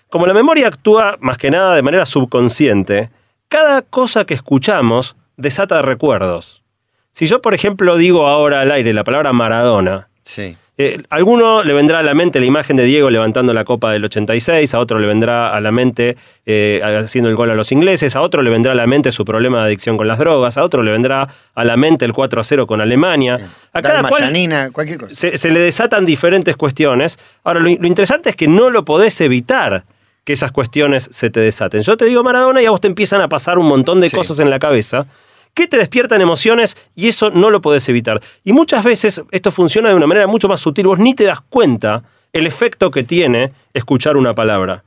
Como 0.08 0.26
la 0.26 0.34
memoria 0.34 0.66
actúa 0.66 1.16
más 1.20 1.38
que 1.38 1.50
nada 1.50 1.76
de 1.76 1.82
manera 1.82 2.04
subconsciente, 2.04 3.10
cada 3.48 3.82
cosa 3.82 4.24
que 4.24 4.34
escuchamos 4.34 5.16
desata 5.36 5.80
recuerdos. 5.82 6.59
Si 7.20 7.26
yo, 7.26 7.42
por 7.42 7.52
ejemplo, 7.52 7.98
digo 7.98 8.26
ahora 8.26 8.62
al 8.62 8.72
aire 8.72 8.94
la 8.94 9.04
palabra 9.04 9.34
Maradona, 9.34 10.08
Sí. 10.22 10.56
eh, 10.78 11.02
a 11.10 11.16
alguno 11.16 11.62
le 11.62 11.74
vendrá 11.74 11.98
a 11.98 12.02
la 12.02 12.14
mente 12.14 12.40
la 12.40 12.46
imagen 12.46 12.76
de 12.76 12.84
Diego 12.84 13.10
levantando 13.10 13.52
la 13.52 13.66
copa 13.66 13.92
del 13.92 14.02
86, 14.06 14.72
a 14.72 14.78
otro 14.80 14.98
le 14.98 15.06
vendrá 15.06 15.54
a 15.54 15.60
la 15.60 15.70
mente 15.70 16.16
eh, 16.46 16.80
haciendo 16.82 17.28
el 17.28 17.36
gol 17.36 17.50
a 17.50 17.54
los 17.54 17.72
ingleses, 17.72 18.16
a 18.16 18.22
otro 18.22 18.40
le 18.40 18.48
vendrá 18.48 18.72
a 18.72 18.74
la 18.74 18.86
mente 18.86 19.12
su 19.12 19.26
problema 19.26 19.58
de 19.58 19.64
adicción 19.66 19.98
con 19.98 20.08
las 20.08 20.18
drogas, 20.18 20.56
a 20.56 20.64
otro 20.64 20.82
le 20.82 20.92
vendrá 20.92 21.28
a 21.54 21.64
la 21.64 21.76
mente 21.76 22.06
el 22.06 22.14
4 22.14 22.40
a 22.40 22.44
0 22.44 22.66
con 22.66 22.80
Alemania. 22.80 23.50
A 23.74 23.82
cada 23.82 24.08
cual 24.08 24.22
Yanina, 24.22 24.70
cualquier 24.70 25.00
cosa. 25.00 25.14
se, 25.14 25.36
se 25.36 25.50
le 25.50 25.60
desatan 25.60 26.06
diferentes 26.06 26.56
cuestiones. 26.56 27.18
Ahora, 27.44 27.60
lo, 27.60 27.68
lo 27.68 27.86
interesante 27.86 28.30
es 28.30 28.36
que 28.36 28.48
no 28.48 28.70
lo 28.70 28.86
podés 28.86 29.20
evitar. 29.20 29.84
Que 29.84 30.00
que 30.22 30.34
esas 30.34 30.52
cuestiones 30.52 31.08
se 31.10 31.30
te 31.30 31.40
desaten. 31.40 31.80
Yo 31.80 31.96
te 31.96 32.04
digo 32.04 32.22
Maradona 32.22 32.60
y 32.60 32.66
a 32.66 32.70
vos 32.70 32.80
te 32.80 32.88
empiezan 32.88 33.22
a 33.22 33.28
pasar 33.28 33.58
un 33.58 33.66
montón 33.66 34.00
de 34.02 34.10
Sí. 34.10 34.16
cosas 34.16 34.38
en 34.38 34.50
la 34.50 34.58
cabeza 34.58 35.06
que 35.54 35.66
te 35.66 35.76
despiertan 35.76 36.20
emociones 36.20 36.76
y 36.94 37.08
eso 37.08 37.30
no 37.30 37.50
lo 37.50 37.60
podés 37.60 37.88
evitar. 37.88 38.20
Y 38.44 38.52
muchas 38.52 38.84
veces 38.84 39.22
esto 39.30 39.50
funciona 39.50 39.88
de 39.88 39.94
una 39.94 40.06
manera 40.06 40.26
mucho 40.26 40.48
más 40.48 40.60
sutil, 40.60 40.86
vos 40.86 40.98
ni 40.98 41.14
te 41.14 41.24
das 41.24 41.40
cuenta 41.40 42.02
el 42.32 42.46
efecto 42.46 42.90
que 42.90 43.02
tiene 43.02 43.52
escuchar 43.74 44.16
una 44.16 44.34
palabra. 44.34 44.84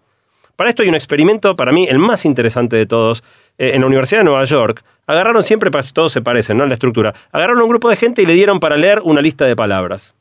Para 0.56 0.70
esto 0.70 0.84
hay 0.84 0.90
un 0.90 0.96
experimento, 0.96 1.56
para 1.56 1.72
mí, 1.72 1.88
el 1.90 1.98
más 1.98 2.26
interesante 2.26 2.76
de 2.76 2.86
todos. 2.86 3.24
Eh, 3.58 3.72
en 3.74 3.82
la 3.82 3.88
Universidad 3.88 4.20
de 4.20 4.26
Nueva 4.26 4.44
York, 4.44 4.84
agarraron 5.08 5.42
siempre, 5.42 5.72
todos 5.94 6.12
se 6.12 6.22
parecen, 6.22 6.58
¿no? 6.58 6.64
En 6.64 6.70
la 6.70 6.76
estructura. 6.76 7.14
Agarraron 7.32 7.62
a 7.62 7.64
un 7.64 7.70
grupo 7.70 7.90
de 7.90 7.96
gente 7.96 8.22
y 8.22 8.26
le 8.26 8.34
dieron 8.34 8.60
para 8.60 8.78
leer 8.78 9.02
una 9.04 9.22
lista 9.22 9.46
de 9.46 9.56
palabras. 9.56 10.16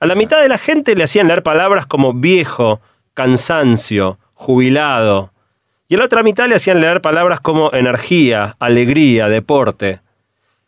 A 0.00 0.06
la 0.06 0.14
mitad 0.14 0.40
de 0.40 0.48
la 0.48 0.58
gente 0.58 0.94
le 0.94 1.04
hacían 1.04 1.28
leer 1.28 1.42
palabras 1.42 1.86
como 1.86 2.12
viejo, 2.12 2.80
cansancio, 3.14 4.18
jubilado. 4.34 5.32
Y 5.88 5.94
a 5.94 5.98
la 5.98 6.04
otra 6.04 6.22
mitad 6.22 6.48
le 6.48 6.54
hacían 6.54 6.80
leer 6.80 7.00
palabras 7.00 7.40
como 7.40 7.72
energía, 7.72 8.56
alegría, 8.58 9.28
deporte. 9.28 10.00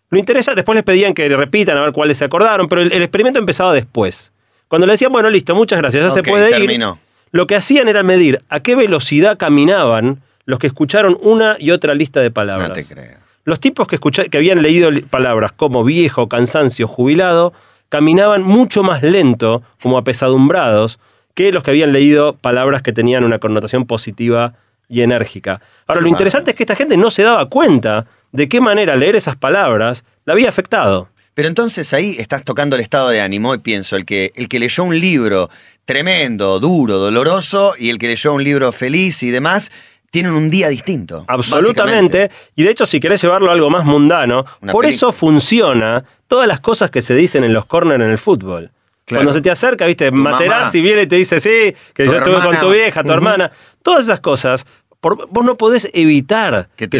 Lo 0.08 0.18
interesa, 0.18 0.54
después 0.54 0.74
les 0.74 0.84
pedían 0.84 1.14
que 1.14 1.28
repitan 1.28 1.76
a 1.76 1.82
ver 1.82 1.92
cuáles 1.92 2.18
se 2.18 2.24
acordaron, 2.24 2.68
pero 2.68 2.82
el, 2.82 2.92
el 2.92 3.02
experimento 3.02 3.38
empezaba 3.38 3.74
después. 3.74 4.32
Cuando 4.66 4.86
le 4.86 4.94
decían, 4.94 5.12
bueno, 5.12 5.28
listo, 5.28 5.54
muchas 5.54 5.78
gracias, 5.78 6.02
ya 6.02 6.10
se 6.10 6.22
puede 6.22 6.48
ir. 6.50 6.56
terminó. 6.66 6.98
Lo 7.32 7.46
que 7.46 7.54
hacían 7.54 7.88
era 7.88 8.02
medir 8.02 8.42
a 8.48 8.60
qué 8.60 8.74
velocidad 8.74 9.36
caminaban 9.36 10.22
los 10.46 10.58
que 10.58 10.66
escucharon 10.66 11.18
una 11.20 11.56
y 11.58 11.70
otra 11.70 11.94
lista 11.94 12.20
de 12.20 12.30
palabras. 12.30 12.68
No 12.68 12.74
te 12.74 12.86
creo. 12.86 13.18
Los 13.44 13.60
tipos 13.60 13.86
que, 13.86 13.98
que 14.28 14.36
habían 14.36 14.62
leído 14.62 14.90
palabras 15.10 15.52
como 15.52 15.84
viejo, 15.84 16.28
cansancio, 16.28 16.88
jubilado, 16.88 17.52
caminaban 17.88 18.42
mucho 18.42 18.82
más 18.82 19.02
lento, 19.02 19.62
como 19.82 19.98
apesadumbrados, 19.98 20.98
que 21.34 21.52
los 21.52 21.62
que 21.62 21.70
habían 21.70 21.92
leído 21.92 22.34
palabras 22.34 22.82
que 22.82 22.92
tenían 22.92 23.24
una 23.24 23.38
connotación 23.38 23.86
positiva 23.86 24.54
y 24.90 25.00
enérgica. 25.02 25.62
Ahora, 25.86 26.02
lo 26.02 26.08
interesante 26.08 26.50
es 26.50 26.56
que 26.56 26.64
esta 26.64 26.74
gente 26.74 26.96
no 26.96 27.10
se 27.10 27.22
daba 27.22 27.48
cuenta 27.48 28.06
de 28.32 28.48
qué 28.48 28.60
manera 28.60 28.96
leer 28.96 29.16
esas 29.16 29.36
palabras 29.36 30.04
la 30.26 30.34
había 30.34 30.48
afectado. 30.48 31.08
Pero 31.32 31.48
entonces 31.48 31.94
ahí 31.94 32.16
estás 32.18 32.42
tocando 32.42 32.76
el 32.76 32.82
estado 32.82 33.08
de 33.08 33.20
ánimo 33.20 33.54
y 33.54 33.58
pienso, 33.58 33.96
el 33.96 34.04
que, 34.04 34.32
el 34.34 34.48
que 34.48 34.58
leyó 34.58 34.82
un 34.84 34.98
libro 34.98 35.48
tremendo, 35.84 36.58
duro, 36.60 36.98
doloroso, 36.98 37.74
y 37.78 37.88
el 37.88 37.98
que 37.98 38.08
leyó 38.08 38.34
un 38.34 38.44
libro 38.44 38.72
feliz 38.72 39.22
y 39.22 39.30
demás, 39.30 39.70
tienen 40.10 40.32
un 40.32 40.50
día 40.50 40.68
distinto. 40.68 41.24
Absolutamente. 41.28 42.30
Y 42.56 42.64
de 42.64 42.70
hecho, 42.70 42.84
si 42.84 42.98
querés 42.98 43.22
llevarlo 43.22 43.50
a 43.50 43.54
algo 43.54 43.70
más 43.70 43.84
mundano, 43.84 44.44
Una 44.60 44.72
por 44.72 44.86
eso 44.86 45.12
funciona 45.12 46.04
todas 46.26 46.48
las 46.48 46.60
cosas 46.60 46.90
que 46.90 47.00
se 47.00 47.14
dicen 47.14 47.44
en 47.44 47.54
los 47.54 47.64
corners 47.66 48.02
en 48.02 48.10
el 48.10 48.18
fútbol. 48.18 48.70
Claro. 49.04 49.24
Cuando 49.24 49.32
se 49.32 49.40
te 49.40 49.50
acerca, 49.50 49.86
viste, 49.86 50.10
Materazzi 50.10 50.78
mamá. 50.78 50.84
viene 50.84 51.02
y 51.02 51.06
te 51.06 51.16
dice, 51.16 51.40
sí, 51.40 51.74
que 51.94 52.06
yo 52.06 52.16
estuve 52.16 52.40
con 52.40 52.58
tu 52.58 52.70
vieja, 52.70 53.02
tu 53.02 53.12
hermana. 53.12 53.50
Todas 53.82 54.04
esas 54.04 54.20
cosas, 54.20 54.66
por- 55.00 55.28
vos 55.30 55.44
no 55.44 55.56
podés 55.56 55.88
evitar 55.94 56.68
Que 56.76 56.86
te 56.86 56.98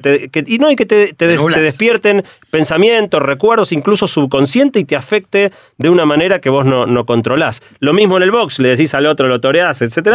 que- 0.00 0.28
que 0.30 0.44
y 0.46 0.58
no 0.58 0.68
hay 0.68 0.76
que 0.76 0.86
te, 0.86 1.12
te 1.12 1.26
des- 1.26 1.38
despierten 1.60 2.24
pensamientos, 2.50 3.20
recuerdos, 3.22 3.72
incluso 3.72 4.06
subconsciente 4.06 4.78
y 4.78 4.84
te 4.84 4.96
afecte 4.96 5.52
de 5.76 5.90
una 5.90 6.06
manera 6.06 6.40
que 6.40 6.48
vos 6.48 6.64
no, 6.64 6.86
no 6.86 7.04
controlás. 7.04 7.62
Lo 7.80 7.92
mismo 7.92 8.16
en 8.16 8.22
el 8.22 8.30
box, 8.30 8.58
le 8.58 8.70
decís 8.70 8.94
al 8.94 9.04
otro, 9.06 9.28
lo 9.28 9.40
toreás, 9.40 9.82
etc. 9.82 10.06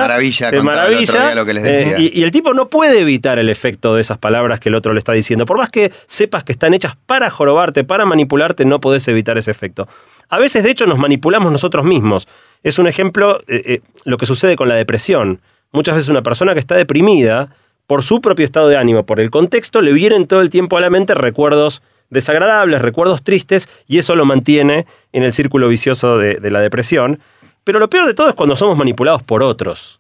Maravilla, 0.64 1.36
lo 1.36 1.46
que 1.46 1.54
les 1.54 1.64
decía. 1.64 2.00
y, 2.00 2.20
y 2.20 2.24
el 2.24 2.32
tipo 2.32 2.54
no 2.54 2.70
puede 2.70 3.00
evitar 3.00 3.38
el 3.38 3.50
efecto 3.50 3.94
de 3.94 4.02
esas 4.02 4.18
palabras 4.18 4.60
que 4.60 4.70
el 4.70 4.76
otro 4.76 4.94
le 4.94 5.00
está 5.00 5.12
diciendo. 5.14 5.46
Por 5.46 5.58
más 5.58 5.70
que 5.70 5.92
sepas 6.08 6.44
que 6.44 6.52
están 6.54 6.74
hechas 6.74 6.98
para 7.06 7.30
jorobarte, 7.30 7.84
para 7.84 8.06
manipularte, 8.06 8.66
no 8.66 8.82
podés 8.82 9.08
evitar 9.08 9.38
ese 9.38 9.52
efecto. 9.52 9.88
A 10.30 10.40
veces, 10.40 10.64
de 10.64 10.72
hecho, 10.72 10.88
nos 10.88 10.98
manipulamos 10.98 11.52
nosotros 11.52 11.86
mismos. 11.86 12.28
Es 12.64 12.80
un 12.80 12.88
ejemplo 12.88 13.40
eh, 13.48 13.62
eh, 13.66 13.82
lo 14.06 14.18
que 14.18 14.26
sucede 14.26 14.56
con 14.56 14.68
la 14.70 14.76
depresión. 14.76 15.40
Muchas 15.72 15.96
veces 15.96 16.10
una 16.10 16.22
persona 16.22 16.54
que 16.54 16.60
está 16.60 16.76
deprimida, 16.76 17.50
por 17.88 18.04
su 18.04 18.22
propio 18.22 18.46
estado 18.46 18.70
de 18.70 18.78
ánimo, 18.78 19.06
por 19.06 19.20
el 19.20 19.30
contexto, 19.30 19.82
le 19.82 19.94
vienen 19.94 20.28
todo 20.28 20.42
el 20.42 20.50
tiempo 20.50 20.78
a 20.78 20.82
la 20.82 20.90
mente 20.90 21.14
recuerdos 21.14 21.82
desagradables, 22.10 22.82
recuerdos 22.82 23.24
tristes, 23.24 23.70
y 23.88 23.98
eso 23.98 24.16
lo 24.16 24.26
mantiene 24.26 24.86
en 25.12 25.24
el 25.24 25.34
círculo 25.34 25.68
vicioso 25.68 26.18
de, 26.18 26.36
de 26.36 26.52
la 26.52 26.62
depresión. 26.62 27.20
Pero 27.64 27.80
lo 27.80 27.90
peor 27.90 28.06
de 28.06 28.14
todo 28.14 28.30
es 28.30 28.36
cuando 28.36 28.56
somos 28.56 28.78
manipulados 28.78 29.24
por 29.24 29.44
otros. 29.44 30.00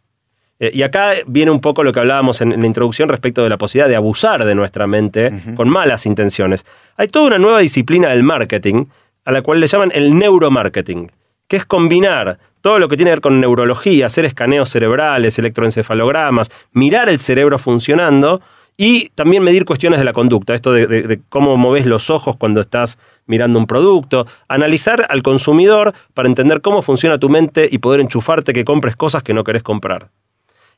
Eh, 0.59 0.71
y 0.73 0.83
acá 0.83 1.13
viene 1.25 1.51
un 1.51 1.59
poco 1.59 1.83
lo 1.83 1.91
que 1.91 1.99
hablábamos 1.99 2.39
en, 2.41 2.51
en 2.51 2.61
la 2.61 2.67
introducción 2.67 3.09
respecto 3.09 3.43
de 3.43 3.49
la 3.49 3.57
posibilidad 3.57 3.89
de 3.89 3.95
abusar 3.95 4.45
de 4.45 4.55
nuestra 4.55 4.87
mente 4.87 5.31
con 5.55 5.69
malas 5.69 6.05
intenciones. 6.05 6.65
Hay 6.97 7.07
toda 7.07 7.27
una 7.27 7.39
nueva 7.39 7.59
disciplina 7.59 8.09
del 8.09 8.23
marketing 8.23 8.85
a 9.25 9.31
la 9.31 9.41
cual 9.41 9.59
le 9.59 9.67
llaman 9.67 9.91
el 9.93 10.17
neuromarketing, 10.17 11.11
que 11.51 11.57
es 11.57 11.65
combinar 11.65 12.39
todo 12.61 12.79
lo 12.79 12.87
que 12.87 12.95
tiene 12.95 13.09
que 13.09 13.15
ver 13.15 13.21
con 13.21 13.41
neurología, 13.41 14.05
hacer 14.05 14.23
escaneos 14.23 14.69
cerebrales, 14.69 15.37
electroencefalogramas, 15.37 16.49
mirar 16.71 17.09
el 17.09 17.19
cerebro 17.19 17.59
funcionando 17.59 18.39
y 18.77 19.09
también 19.15 19.43
medir 19.43 19.65
cuestiones 19.65 19.99
de 19.99 20.05
la 20.05 20.13
conducta, 20.13 20.53
esto 20.55 20.71
de, 20.71 21.19
cómo 21.27 21.57
moves 21.57 21.85
los 21.85 22.09
ojos 22.09 22.37
cuando 22.37 22.61
estás 22.61 22.97
mirando 23.25 23.59
un 23.59 23.67
producto, 23.67 24.25
analizar 24.47 25.05
al 25.09 25.23
consumidor 25.23 25.93
para 26.13 26.29
entender 26.29 26.61
cómo 26.61 26.81
funciona 26.81 27.17
tu 27.17 27.27
mente 27.27 27.67
y 27.69 27.79
poder 27.79 27.99
enchufarte 27.99 28.53
que 28.53 28.63
compres 28.63 28.95
cosas 28.95 29.21
que 29.21 29.33
no 29.33 29.43
querés 29.43 29.61
comprar. 29.61 30.07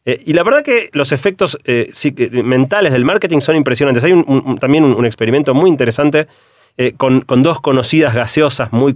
Eh, 0.06 0.22
y 0.26 0.34
la 0.34 0.42
verdad 0.42 0.64
que 0.64 0.90
los 0.94 1.12
efectos 1.12 1.56
eh, 1.66 1.92
eh, 2.04 2.44
mentales 2.44 2.94
del 2.94 3.06
marketing 3.06 3.42
son 3.42 3.58
impresionantes. 3.58 4.04
Hay 4.04 4.14
también 4.60 4.86
un 4.86 5.06
experimento 5.06 5.54
muy 5.54 5.70
interesante 5.70 6.28
eh, 6.78 6.94
con, 6.98 7.22
con 7.22 7.44
dos 7.44 7.62
conocidas 7.62 8.14
gaseosas 8.16 8.72
muy, 8.74 8.96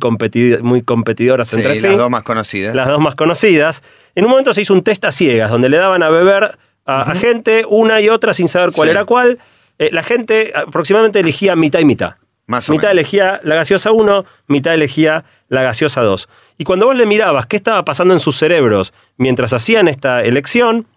muy 0.62 0.82
competidoras 0.82 1.48
Sí, 1.50 1.58
entre 1.58 1.70
las 1.70 1.80
sí 1.80 1.88
dos 1.88 2.10
más 2.10 2.24
conocidas. 2.24 2.74
las 2.76 2.88
dos 2.88 3.00
más 3.00 3.16
conocidas. 3.16 3.84
En 4.16 4.26
un 4.26 4.32
momento 4.32 4.54
se 4.54 4.62
hizo 4.62 4.74
un 4.74 4.84
test 4.84 5.06
a 5.06 5.12
ciegas, 5.12 5.52
donde 5.52 5.70
le 5.70 5.78
daban 5.78 6.02
a 6.04 6.10
beber 6.10 6.58
a, 6.86 7.02
a 7.02 7.16
gente 7.16 7.66
una 7.68 8.02
y 8.02 8.10
otra 8.10 8.34
sin 8.34 8.48
saber 8.48 8.70
cuál 8.76 8.88
Sí. 8.88 8.92
era 8.92 9.06
cuál. 9.06 9.40
Eh, 9.80 9.90
la 9.92 10.02
gente 10.04 10.54
aproximadamente 10.56 11.20
elegía 11.20 11.56
mitad 11.56 11.80
y 11.80 11.86
mitad. 11.86 12.16
Más 12.48 12.70
o 12.70 12.72
mitad 12.72 12.84
menos. 12.88 12.94
elegía 13.02 13.42
la 13.44 13.56
gaseosa 13.56 13.92
1, 13.92 14.26
mitad 14.48 14.74
elegía 14.74 15.26
la 15.50 15.62
gaseosa 15.64 16.02
2. 16.02 16.30
Y 16.58 16.64
cuando 16.64 16.86
vos 16.88 16.96
le 16.96 17.06
mirabas 17.06 17.46
qué 17.46 17.58
estaba 17.58 17.84
pasando 17.86 18.14
en 18.14 18.22
sus 18.22 18.38
cerebros 18.38 18.94
mientras 19.18 19.52
hacían 19.54 19.88
esta 19.90 20.24
elección, 20.24 20.88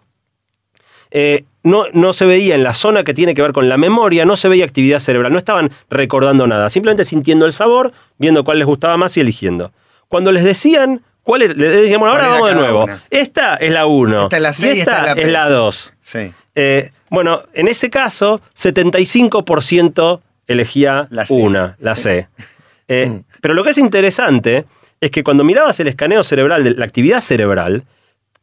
eh, 1.11 1.43
no, 1.63 1.85
no 1.93 2.13
se 2.13 2.25
veía 2.25 2.55
en 2.55 2.63
la 2.63 2.73
zona 2.73 3.03
que 3.03 3.13
tiene 3.13 3.33
que 3.33 3.41
ver 3.41 3.53
con 3.53 3.69
la 3.69 3.77
memoria, 3.77 4.25
no 4.25 4.35
se 4.35 4.47
veía 4.49 4.65
actividad 4.65 4.99
cerebral, 4.99 5.31
no 5.31 5.37
estaban 5.37 5.71
recordando 5.89 6.47
nada, 6.47 6.69
simplemente 6.69 7.03
sintiendo 7.05 7.45
el 7.45 7.53
sabor, 7.53 7.91
viendo 8.17 8.43
cuál 8.43 8.57
les 8.59 8.65
gustaba 8.67 8.97
más 8.97 9.15
y 9.17 9.19
eligiendo. 9.21 9.71
Cuando 10.07 10.31
les 10.31 10.43
decían 10.43 11.01
cuál 11.23 11.43
era- 11.43 11.53
les 11.53 11.69
decían, 11.73 11.99
bueno, 11.99 12.15
¿Cuál 12.15 12.25
ahora 12.25 12.33
vamos 12.33 12.49
de 12.49 12.55
nuevo. 12.55 12.83
una? 12.85 13.01
Esta 13.11 13.55
es 13.57 13.71
la 13.71 13.85
1. 13.85 14.23
Esta 14.23 14.37
es 14.37 14.43
la 14.43 14.53
C 14.53 14.75
y 14.75 14.79
esta 14.79 14.99
es 14.99 15.05
la 15.05 15.15
P. 15.15 15.21
es 15.21 15.27
la 15.29 15.49
2. 15.49 15.93
Sí. 16.01 16.31
Eh, 16.55 16.91
bueno, 17.09 17.41
en 17.53 17.67
ese 17.67 17.89
caso, 17.89 18.41
75% 18.55 20.21
elegía 20.47 21.07
La 21.11 21.25
C. 21.25 21.33
una, 21.33 21.75
la 21.79 21.95
C. 21.95 22.27
Eh, 22.87 23.21
Pero 23.41 23.53
lo 23.53 23.63
que 23.63 23.69
es 23.71 23.77
interesante 23.77 24.65
es 24.99 25.11
que 25.11 25.23
cuando 25.23 25.43
mirabas 25.43 25.79
el 25.79 25.87
escaneo 25.87 26.23
cerebral 26.23 26.63
de 26.63 26.71
la 26.71 26.85
actividad 26.85 27.21
cerebral, 27.21 27.85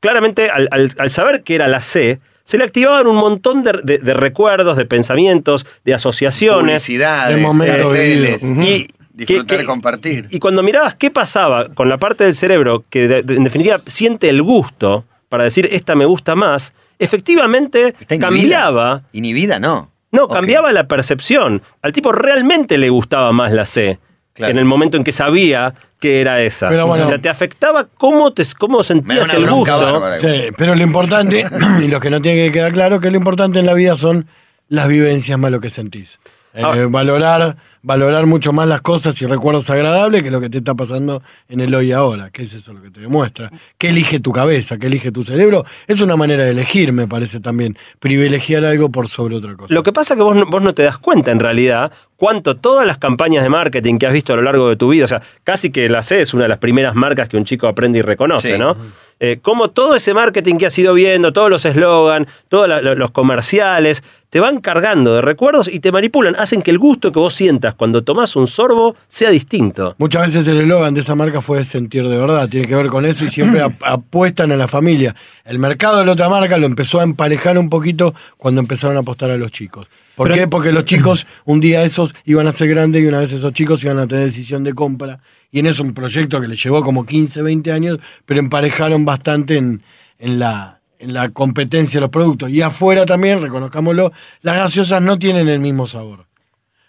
claramente 0.01 0.49
al, 0.51 0.69
al- 0.71 0.93
al 0.99 1.11
saber 1.11 1.43
que 1.43 1.55
era 1.55 1.69
la 1.69 1.81
C, 1.81 2.21
se 2.49 2.57
le 2.57 2.65
activaban 2.65 3.07
un 3.07 3.17
montón 3.17 3.63
de, 3.63 3.73
de- 3.85 3.99
de 3.99 4.15
recuerdos, 4.15 4.79
de 4.79 4.87
pensamientos, 4.87 5.67
de 5.85 5.93
asociaciones. 5.93 6.81
Publicidades, 6.83 7.37
de 7.37 7.43
momento 7.43 7.89
carteles. 7.91 8.43
Y, 8.43 8.89
disfrutar 9.13 9.59
que- 9.59 9.63
y 9.65 9.67
compartir. 9.67 10.27
y 10.31 10.39
cuando 10.39 10.63
mirabas 10.63 10.95
qué 10.95 11.11
pasaba 11.11 11.69
con 11.75 11.91
la 11.91 11.99
parte 11.99 12.25
del 12.25 12.35
cerebro 12.35 12.85
que 12.89 13.07
de- 13.07 13.23
de- 13.23 13.35
en 13.37 13.45
definitiva 13.45 13.83
siente 13.85 14.31
el 14.31 14.43
gusto 14.43 15.05
para 15.29 15.45
decir 15.45 15.69
esta 15.73 15.95
me 15.95 16.07
gusta 16.07 16.35
más, 16.37 16.73
efectivamente 16.99 17.95
Está 18.01 18.19
cambiaba. 18.19 19.03
Inhibida, 19.13 19.61
no. 19.61 19.91
No, 20.11 20.27
cambiaba 20.27 20.73
la 20.73 20.89
percepción. 20.89 21.61
Al 21.83 21.93
tipo 21.93 22.13
realmente 22.13 22.79
le 22.79 22.89
gustaba 22.89 23.31
más 23.33 23.53
la 23.53 23.67
C. 23.67 23.99
Claro. 24.33 24.53
En 24.53 24.59
el 24.59 24.65
momento 24.65 24.97
en 24.97 25.05
que 25.05 25.13
sabía 25.13 25.75
que 25.99 26.21
era 26.21 26.43
esa. 26.43 26.69
Pero 26.69 26.87
bueno. 26.87 27.05
o 27.05 27.09
sea, 27.09 27.21
te 27.21 27.29
afectaba 27.29 27.89
cómo, 27.97 28.33
te, 28.33 28.45
cómo 28.59 28.83
sentías 28.83 29.33
el 29.35 29.49
gusto. 29.49 30.19
Sí, 30.21 30.49
pero 30.57 30.75
lo 30.75 30.83
importante, 30.83 31.45
y 31.83 31.89
lo 31.89 32.01
que 32.01 32.11
no 32.11 32.21
tiene 32.21 32.47
que 32.47 32.53
quedar 32.53 32.73
claro, 32.73 33.01
que 33.01 33.11
lo 33.11 33.17
importante 33.17 33.59
en 33.59 33.67
la 33.67 33.75
vida 33.75 33.97
son 33.97 34.27
las 34.69 34.89
vivencias 34.89 35.39
más 35.39 35.51
lo 35.51 35.61
que 35.61 35.71
sentís. 35.71 36.19
Eh, 36.55 36.63
Ah. 36.65 36.75
valorar, 36.89 37.57
valorar 37.83 38.27
mucho 38.27 38.53
más 38.53 38.67
las 38.67 38.81
cosas 38.81 39.21
y 39.23 39.27
recuerdos 39.27 39.69
agradables 39.71 40.23
que 40.23 40.31
lo 40.31 40.41
que 40.41 40.49
te 40.49 40.59
está 40.59 40.75
pasando 40.75 41.23
en 41.49 41.61
el 41.61 41.75
hoy 41.75 41.89
y 41.89 41.93
ahora, 41.93 42.31
que 42.31 42.43
es 42.43 42.55
eso 42.55 42.73
lo 42.73 42.83
que 42.83 42.91
te 42.91 43.01
demuestra. 43.01 43.51
¿Qué 43.77 43.91
elige 43.91 44.19
tu 44.19 44.33
cabeza? 44.33 44.79
¿Qué 44.79 44.87
elige 44.87 45.13
tu 45.13 45.23
cerebro? 45.23 45.65
Es 45.87 46.01
una 46.01 46.17
manera 46.17 46.45
de 46.45 46.51
elegir, 46.53 46.93
me 46.93 47.07
parece 47.07 47.39
también, 47.41 47.77
privilegiar 48.01 48.65
algo 48.65 48.91
por 48.91 49.09
sobre 49.09 49.37
otra 49.37 49.55
cosa. 49.57 49.73
Lo 49.75 49.83
que 49.83 49.93
pasa 49.93 50.15
es 50.15 50.19
que 50.19 50.25
vos 50.25 50.35
no, 50.37 50.47
vos 50.47 50.63
no 50.63 50.75
te 50.75 50.83
das 50.85 50.99
cuenta 50.99 51.31
en 51.31 51.39
realidad 51.39 51.93
cuánto 52.17 52.57
todas 52.57 52.87
las 52.87 52.99
campañas 52.99 53.43
de 53.43 53.51
marketing 53.51 53.99
que 53.99 54.07
has 54.07 54.13
visto 54.13 54.33
a 54.33 54.37
lo 54.37 54.43
largo 54.43 54.69
de 54.71 54.77
tu 54.77 54.89
vida, 54.89 55.05
o 55.05 55.09
sea, 55.09 55.23
casi 55.45 55.71
que 55.71 55.89
la 55.89 56.03
C 56.03 56.23
es 56.23 56.33
una 56.35 56.45
de 56.45 56.49
las 56.49 56.59
primeras 56.59 56.95
marcas 56.95 57.29
que 57.29 57.37
un 57.37 57.45
chico 57.45 57.69
aprende 57.69 57.99
y 57.99 58.03
reconoce, 58.03 58.55
Sí. 58.55 58.59
¿no? 58.59 58.77
Eh, 59.21 59.39
cómo 59.43 59.71
todo 59.71 59.95
ese 59.97 60.15
marketing 60.15 60.57
que 60.57 60.67
has 60.67 60.79
ido 60.79 60.95
viendo, 60.95 61.33
todos 61.33 61.51
los 61.51 61.65
eslogan, 61.65 62.27
todos 62.49 62.69
los 62.97 63.11
comerciales, 63.11 64.03
te 64.31 64.41
van 64.41 64.61
cargando 64.61 65.15
de 65.15 65.23
recuerdos 65.23 65.69
y 65.69 65.81
te 65.81 65.91
manipulan, 65.91 66.37
hacen 66.37 66.61
que 66.63 66.71
el 66.71 66.79
gusto 66.79 67.11
que 67.13 67.19
vos 67.19 67.35
sientas 67.35 67.75
cuando 67.75 68.05
tomás 68.05 68.37
un 68.37 68.47
sorbo 68.47 68.95
sea 69.09 69.31
distinto. 69.31 69.95
Muchas 69.99 70.27
veces 70.27 70.47
el 70.49 70.59
eslogan 70.61 70.93
de 70.95 71.01
esa 71.01 71.15
marca 71.15 71.41
fue 71.41 71.65
sentir 71.65 72.07
de 72.07 72.17
verdad, 72.19 72.49
tiene 72.49 72.67
que 72.67 72.75
ver 72.77 72.89
con 72.89 73.05
eso 73.07 73.25
y 73.25 73.31
siempre 73.31 73.61
ap- 73.63 73.83
apuestan 73.85 74.53
a 74.53 74.57
la 74.57 74.69
familia. 74.69 75.15
El 75.45 75.59
mercado 75.59 75.99
de 75.99 76.05
la 76.07 76.13
otra 76.13 76.29
marca 76.29 76.59
lo 76.59 76.67
empezó 76.67 77.01
a 77.01 77.05
emparejar 77.05 77.59
un 77.59 77.71
poquito 77.71 78.15
cuando 78.37 78.61
empezaron 78.61 78.97
a 78.97 79.01
apostar 79.01 79.31
a 79.31 79.37
los 79.39 79.51
chicos. 79.51 79.87
¿Por 80.15 80.29
Pero- 80.29 80.41
qué? 80.43 80.49
Porque 80.49 80.73
los 80.73 80.85
chicos 80.85 81.27
un 81.45 81.61
día 81.61 81.83
esos 81.85 82.15
iban 82.25 82.47
a 82.49 82.53
ser 82.53 82.69
grandes 82.69 83.03
y 83.03 83.07
una 83.07 83.21
vez 83.21 83.33
esos 83.33 83.53
chicos 83.53 83.83
iban 83.85 83.99
a 83.99 84.07
tener 84.07 84.25
decisión 84.25 84.63
de 84.65 84.75
compra. 84.75 85.21
Y 85.51 85.61
en 85.61 85.67
eso 85.67 85.83
un 85.83 85.95
proyecto 85.95 86.41
que 86.41 86.49
les 86.49 86.63
llevó 86.63 86.83
como 86.83 87.07
15, 87.07 87.43
20 87.43 87.73
años, 87.73 87.99
pero 88.27 88.41
emparejaron 88.41 89.05
bastante 89.05 89.57
en, 89.57 89.83
en 90.19 90.39
la, 90.39 90.81
en 90.99 91.15
la 91.15 91.31
competencia 91.31 91.99
de 91.99 92.03
los 92.03 92.11
productos. 92.11 92.51
Y 92.51 92.61
afuera 92.63 93.07
también, 93.07 93.41
reconozcámoslo, 93.41 94.13
las 94.43 94.57
gaseosas 94.57 95.01
no 95.01 95.19
tienen 95.19 95.49
el 95.49 95.61
mismo 95.61 95.87
sabor. 95.87 96.27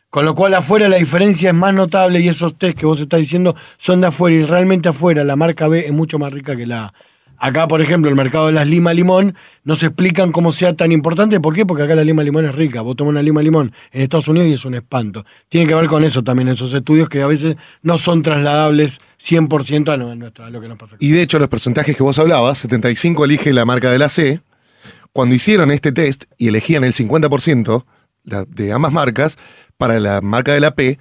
Con 0.09 0.25
lo 0.25 0.33
cual 0.33 0.55
afuera 0.55 0.89
la 0.89 0.97
diferencia 0.97 1.49
es 1.49 1.55
más 1.55 1.73
notable 1.73 2.19
y 2.19 2.27
esos 2.27 2.57
test 2.57 2.77
que 2.77 2.87
vos 2.87 2.99
estás 2.99 3.19
diciendo 3.19 3.55
son 3.77 4.01
de 4.01 4.07
afuera 4.07 4.35
y 4.35 4.43
realmente 4.43 4.89
afuera 4.89 5.23
la 5.23 5.35
marca 5.35 5.67
B 5.67 5.85
es 5.85 5.91
mucho 5.91 6.17
más 6.17 6.33
rica 6.33 6.55
que 6.55 6.65
la. 6.65 6.93
Acá, 7.39 7.67
por 7.67 7.81
ejemplo, 7.81 8.09
el 8.09 8.15
mercado 8.15 8.47
de 8.47 8.53
las 8.53 8.67
lima 8.67 8.93
limón 8.93 9.35
no 9.63 9.75
se 9.75 9.87
explican 9.87 10.31
cómo 10.31 10.51
sea 10.51 10.75
tan 10.75 10.91
importante. 10.91 11.39
¿Por 11.39 11.53
qué? 11.55 11.65
Porque 11.65 11.83
acá 11.83 11.95
la 11.95 12.03
lima 12.03 12.21
limón 12.23 12.45
es 12.45 12.53
rica. 12.53 12.81
Vos 12.81 12.95
tomás 12.95 13.11
una 13.11 13.21
lima 13.21 13.41
limón 13.41 13.71
en 13.91 14.01
Estados 14.01 14.27
Unidos 14.27 14.49
y 14.49 14.53
es 14.53 14.65
un 14.65 14.75
espanto. 14.75 15.25
Tiene 15.47 15.65
que 15.67 15.73
ver 15.75 15.87
con 15.87 16.03
eso 16.03 16.23
también, 16.23 16.49
esos 16.49 16.73
estudios 16.73 17.07
que 17.09 17.21
a 17.21 17.27
veces 17.27 17.55
no 17.81 17.97
son 17.97 18.21
trasladables 18.21 18.99
100% 19.23 19.89
a, 19.89 20.43
a 20.45 20.49
lo 20.49 20.59
que 20.61 20.67
nos 20.67 20.77
pasa. 20.77 20.95
Y 20.99 21.11
de 21.11 21.21
hecho, 21.21 21.39
los 21.39 21.47
porcentajes 21.47 21.95
que 21.95 22.03
vos 22.03 22.19
hablabas, 22.19 22.59
75 22.59 23.25
elige 23.25 23.53
la 23.53 23.65
marca 23.65 23.89
de 23.91 23.99
la 23.99 24.09
C. 24.09 24.41
Cuando 25.13 25.33
hicieron 25.33 25.71
este 25.71 25.91
test 25.91 26.25
y 26.37 26.49
elegían 26.49 26.83
el 26.83 26.93
50% 26.93 27.85
la- 28.25 28.45
de 28.45 28.71
ambas 28.73 28.91
marcas, 28.93 29.37
para 29.77 29.99
la 29.99 30.19
marca 30.21 30.53
de 30.53 30.59
la 30.59 30.71
P, 30.71 30.99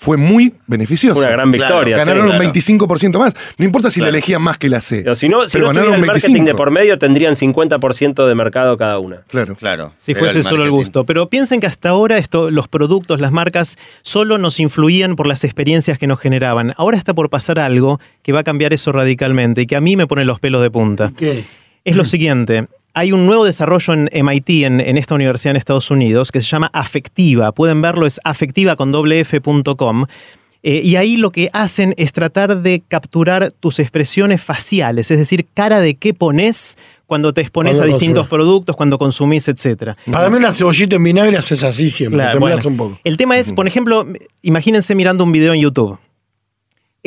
fue 0.00 0.16
muy 0.16 0.54
beneficioso. 0.68 1.18
Una 1.18 1.28
gran 1.30 1.50
Claro, 1.50 1.74
victoria. 1.74 1.96
sí. 1.96 1.98
Ganaron 1.98 2.26
claro. 2.28 2.44
un 2.46 2.52
25% 2.52 3.18
más. 3.18 3.34
No 3.58 3.64
importa 3.64 3.90
si 3.90 3.98
Claro. 3.98 4.12
la 4.12 4.18
elegían 4.18 4.40
más 4.40 4.56
que 4.56 4.68
la 4.68 4.80
C. 4.80 5.00
Pero 5.02 5.16
si 5.16 5.28
no, 5.28 5.48
si 5.48 5.54
pero 5.58 5.66
no 5.66 5.72
ganaron 5.74 5.94
el 5.96 6.06
marketing 6.06 6.28
de 6.28 6.32
25. 6.34 6.56
por 6.56 6.70
medio, 6.70 6.98
tendrían 7.00 7.34
50% 7.34 8.26
de 8.28 8.34
mercado 8.36 8.78
cada 8.78 9.00
una. 9.00 9.22
Claro. 9.26 9.56
Claro. 9.56 9.92
Si 9.98 10.14
fuese 10.14 10.44
solo 10.44 10.62
el 10.64 10.70
gusto. 10.70 11.04
Pero 11.04 11.28
piensen 11.28 11.58
que 11.60 11.66
hasta 11.66 11.88
ahora 11.88 12.16
esto, 12.18 12.48
los 12.52 12.68
productos, 12.68 13.20
las 13.20 13.32
marcas, 13.32 13.76
solo 14.02 14.38
nos 14.38 14.60
influían 14.60 15.16
por 15.16 15.26
las 15.26 15.42
experiencias 15.42 15.98
que 15.98 16.06
nos 16.06 16.20
generaban. 16.20 16.74
Ahora 16.76 16.96
está 16.96 17.12
por 17.12 17.28
pasar 17.28 17.58
algo 17.58 17.98
que 18.22 18.30
va 18.32 18.40
a 18.40 18.44
cambiar 18.44 18.72
eso 18.72 18.92
radicalmente 18.92 19.62
y 19.62 19.66
que 19.66 19.74
a 19.74 19.80
mí 19.80 19.96
me 19.96 20.06
pone 20.06 20.24
los 20.24 20.38
pelos 20.38 20.62
de 20.62 20.70
punta. 20.70 21.12
¿Qué 21.16 21.40
es? 21.40 21.58
Es 21.84 21.96
lo 21.96 22.04
siguiente. 22.04 22.68
Hay 22.98 23.12
un 23.12 23.26
nuevo 23.26 23.44
desarrollo 23.44 23.94
en 23.94 24.08
MIT, 24.12 24.64
en, 24.64 24.80
en 24.80 24.96
esta 24.96 25.14
universidad 25.14 25.52
en 25.52 25.56
Estados 25.56 25.88
Unidos, 25.92 26.32
que 26.32 26.40
se 26.40 26.48
llama 26.48 26.68
Afectiva. 26.72 27.52
Pueden 27.52 27.80
verlo, 27.80 28.06
es 28.06 28.18
afectiva 28.24 28.74
con 28.74 28.90
doble 28.90 29.20
F.com. 29.20 30.06
Eh, 30.64 30.80
y 30.82 30.96
ahí 30.96 31.16
lo 31.16 31.30
que 31.30 31.48
hacen 31.52 31.94
es 31.96 32.12
tratar 32.12 32.60
de 32.60 32.82
capturar 32.88 33.52
tus 33.52 33.78
expresiones 33.78 34.42
faciales, 34.42 35.12
es 35.12 35.18
decir, 35.18 35.46
cara 35.54 35.78
de 35.78 35.94
qué 35.94 36.12
pones 36.12 36.76
cuando 37.06 37.32
te 37.32 37.40
expones 37.40 37.80
a 37.80 37.84
distintos 37.84 38.26
productos, 38.26 38.74
cuando 38.74 38.98
consumís, 38.98 39.46
etc. 39.46 39.92
Para 40.10 40.28
mí 40.28 40.36
una 40.36 40.52
cebollita 40.52 40.96
en 40.96 41.04
vinagre 41.04 41.36
haces 41.36 41.62
así 41.62 41.90
siempre. 41.90 42.18
Claro, 42.18 42.40
bueno. 42.40 42.60
un 42.66 42.76
poco. 42.76 42.98
El 43.04 43.16
tema 43.16 43.38
es, 43.38 43.52
por 43.52 43.68
ejemplo, 43.68 44.08
imagínense 44.42 44.96
mirando 44.96 45.22
un 45.22 45.30
video 45.30 45.54
en 45.54 45.60
YouTube. 45.60 45.98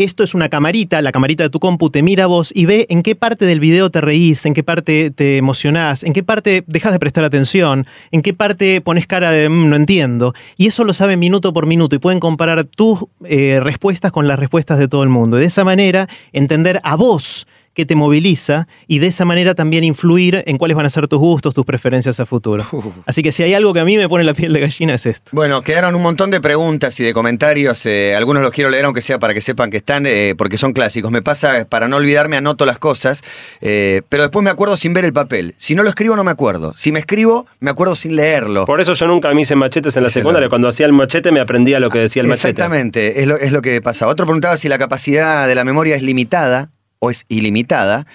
Esto 0.04 0.24
es 0.24 0.34
una 0.34 0.50
camarita, 0.50 1.00
la 1.04 1.12
camarita 1.12 1.44
de 1.44 1.52
tu 1.52 1.60
compu 1.60 1.92
te 1.92 2.02
mira 2.02 2.24
a 2.24 2.28
vos 2.28 2.52
y 2.56 2.66
ve 2.66 2.88
en 2.90 3.04
qué 3.04 3.16
parte 3.16 3.46
del 3.46 3.60
video 3.60 3.92
te 3.92 4.02
reís, 4.02 4.48
en 4.48 4.56
qué 4.56 4.64
parte 4.64 5.12
te 5.12 5.38
emocionás, 5.38 6.04
en 6.04 6.14
qué 6.14 6.24
parte 6.24 6.64
dejas 6.66 6.92
de 6.92 6.98
prestar 6.98 7.24
atención, 7.24 7.86
en 8.10 8.24
qué 8.24 8.34
parte 8.34 8.82
pones 8.82 9.06
cara 9.06 9.30
de 9.30 9.48
"Mm, 9.48 9.70
no 9.70 9.76
entiendo. 9.76 10.34
Y 10.58 10.66
eso 10.66 10.86
lo 10.86 10.94
saben 10.94 11.20
minuto 11.20 11.54
por 11.54 11.68
minuto 11.68 11.96
y 11.96 12.00
pueden 12.00 12.20
comparar 12.20 12.66
tus 12.66 13.06
eh, 13.26 13.60
respuestas 13.62 14.12
con 14.12 14.28
las 14.28 14.40
respuestas 14.40 14.80
de 14.80 14.88
todo 14.88 15.04
el 15.04 15.10
mundo. 15.10 15.38
Y 15.38 15.42
de 15.42 15.46
esa 15.46 15.64
manera 15.64 16.10
entender 16.34 16.80
a 16.84 16.96
vos 16.96 17.46
qué 17.74 17.86
te 17.86 17.96
moviliza 17.96 18.68
y 18.88 19.00
de 19.00 19.08
esa 19.08 19.26
manera 19.26 19.56
también 19.56 19.84
influir 19.84 20.44
en 20.46 20.58
cuáles 20.58 20.76
van 20.76 20.86
a 20.86 20.90
ser 20.90 21.08
tus 21.08 21.20
gustos, 21.20 21.54
tus 21.54 21.66
preferencias 21.66 22.20
a 22.20 22.26
futuro. 22.26 22.66
Así 23.06 23.24
que 23.24 23.32
si 23.32 23.44
hay 23.44 23.54
algo 23.54 23.74
que 23.74 23.80
a 23.80 23.86
mí 23.86 23.98
me 23.98 24.10
pone 24.10 24.24
la 24.24 24.34
piel 24.34 24.54
de 24.54 24.60
gallina 24.60 24.96
es 24.96 25.06
esto. 25.06 25.32
Bueno, 25.34 25.62
quedaron 25.62 25.96
un 25.96 26.02
montón 26.02 26.32
de 26.32 26.42
preguntas 26.42 27.00
y 27.00 27.04
de 27.04 27.14
comentarios. 27.14 27.86
eh, 27.86 28.16
algunos 28.16 28.44
los 28.44 28.52
quiero 28.52 28.70
leer, 28.70 28.86
aunque 28.86 29.02
sea 29.02 29.20
para 29.20 29.34
que 29.34 29.42
sepan 29.42 29.70
que 29.70 29.78
están, 29.78 30.06
eh, 30.06 30.36
porque 30.38 30.58
son 30.58 30.74
clásicos. 30.74 31.12
Me 31.12 31.22
pasa, 31.22 31.66
para 31.66 31.88
no 31.88 31.98
olvidarme, 31.98 32.38
anoto 32.38 32.66
las 32.66 32.80
cosas, 32.80 33.24
eh, 33.62 34.02
pero 34.10 34.24
después 34.24 34.44
me 34.44 34.50
acuerdo 34.50 34.76
sin 34.78 34.94
ver 34.94 35.06
el 35.06 35.14
papel. 35.14 35.56
Si 35.58 35.76
no 35.76 35.84
lo 35.84 35.90
escribo, 35.90 36.16
no 36.16 36.24
me 36.24 36.32
acuerdo. 36.32 36.74
Si 36.76 36.92
me 36.92 37.00
escribo, 37.00 37.46
me 37.60 37.72
acuerdo 37.72 37.96
sin 37.96 38.16
leerlo. 38.16 38.66
Por 38.66 38.82
eso 38.82 38.94
yo 38.94 39.08
nunca 39.08 39.34
me 39.34 39.42
hice 39.42 39.56
machetes 39.56 39.96
en 39.98 40.04
la 40.04 40.10
secundaria. 40.10 40.50
Cuando 40.50 40.68
hacía 40.68 40.86
el 40.86 40.94
machete 40.94 41.32
me 41.32 41.40
aprendía 41.40 41.80
lo 41.80 41.90
que 41.90 42.00
decía 42.00 42.22
el 42.22 42.28
machete. 42.28 42.50
Exactamente, 42.50 43.22
es 43.22 43.28
lo, 43.28 43.38
es 43.38 43.52
lo 43.52 43.62
que 43.62 43.82
pasa. 43.82 44.08
Otro 44.08 44.26
preguntaba 44.26 44.58
si 44.58 44.68
la 44.68 44.78
capacidad 44.78 45.48
de 45.48 45.56
la 45.56 45.64
memoria 45.64 45.96
es 45.96 46.02
limitada 46.02 46.72
o 47.02 47.10
es 47.10 47.26
ilimitada. 47.28 48.06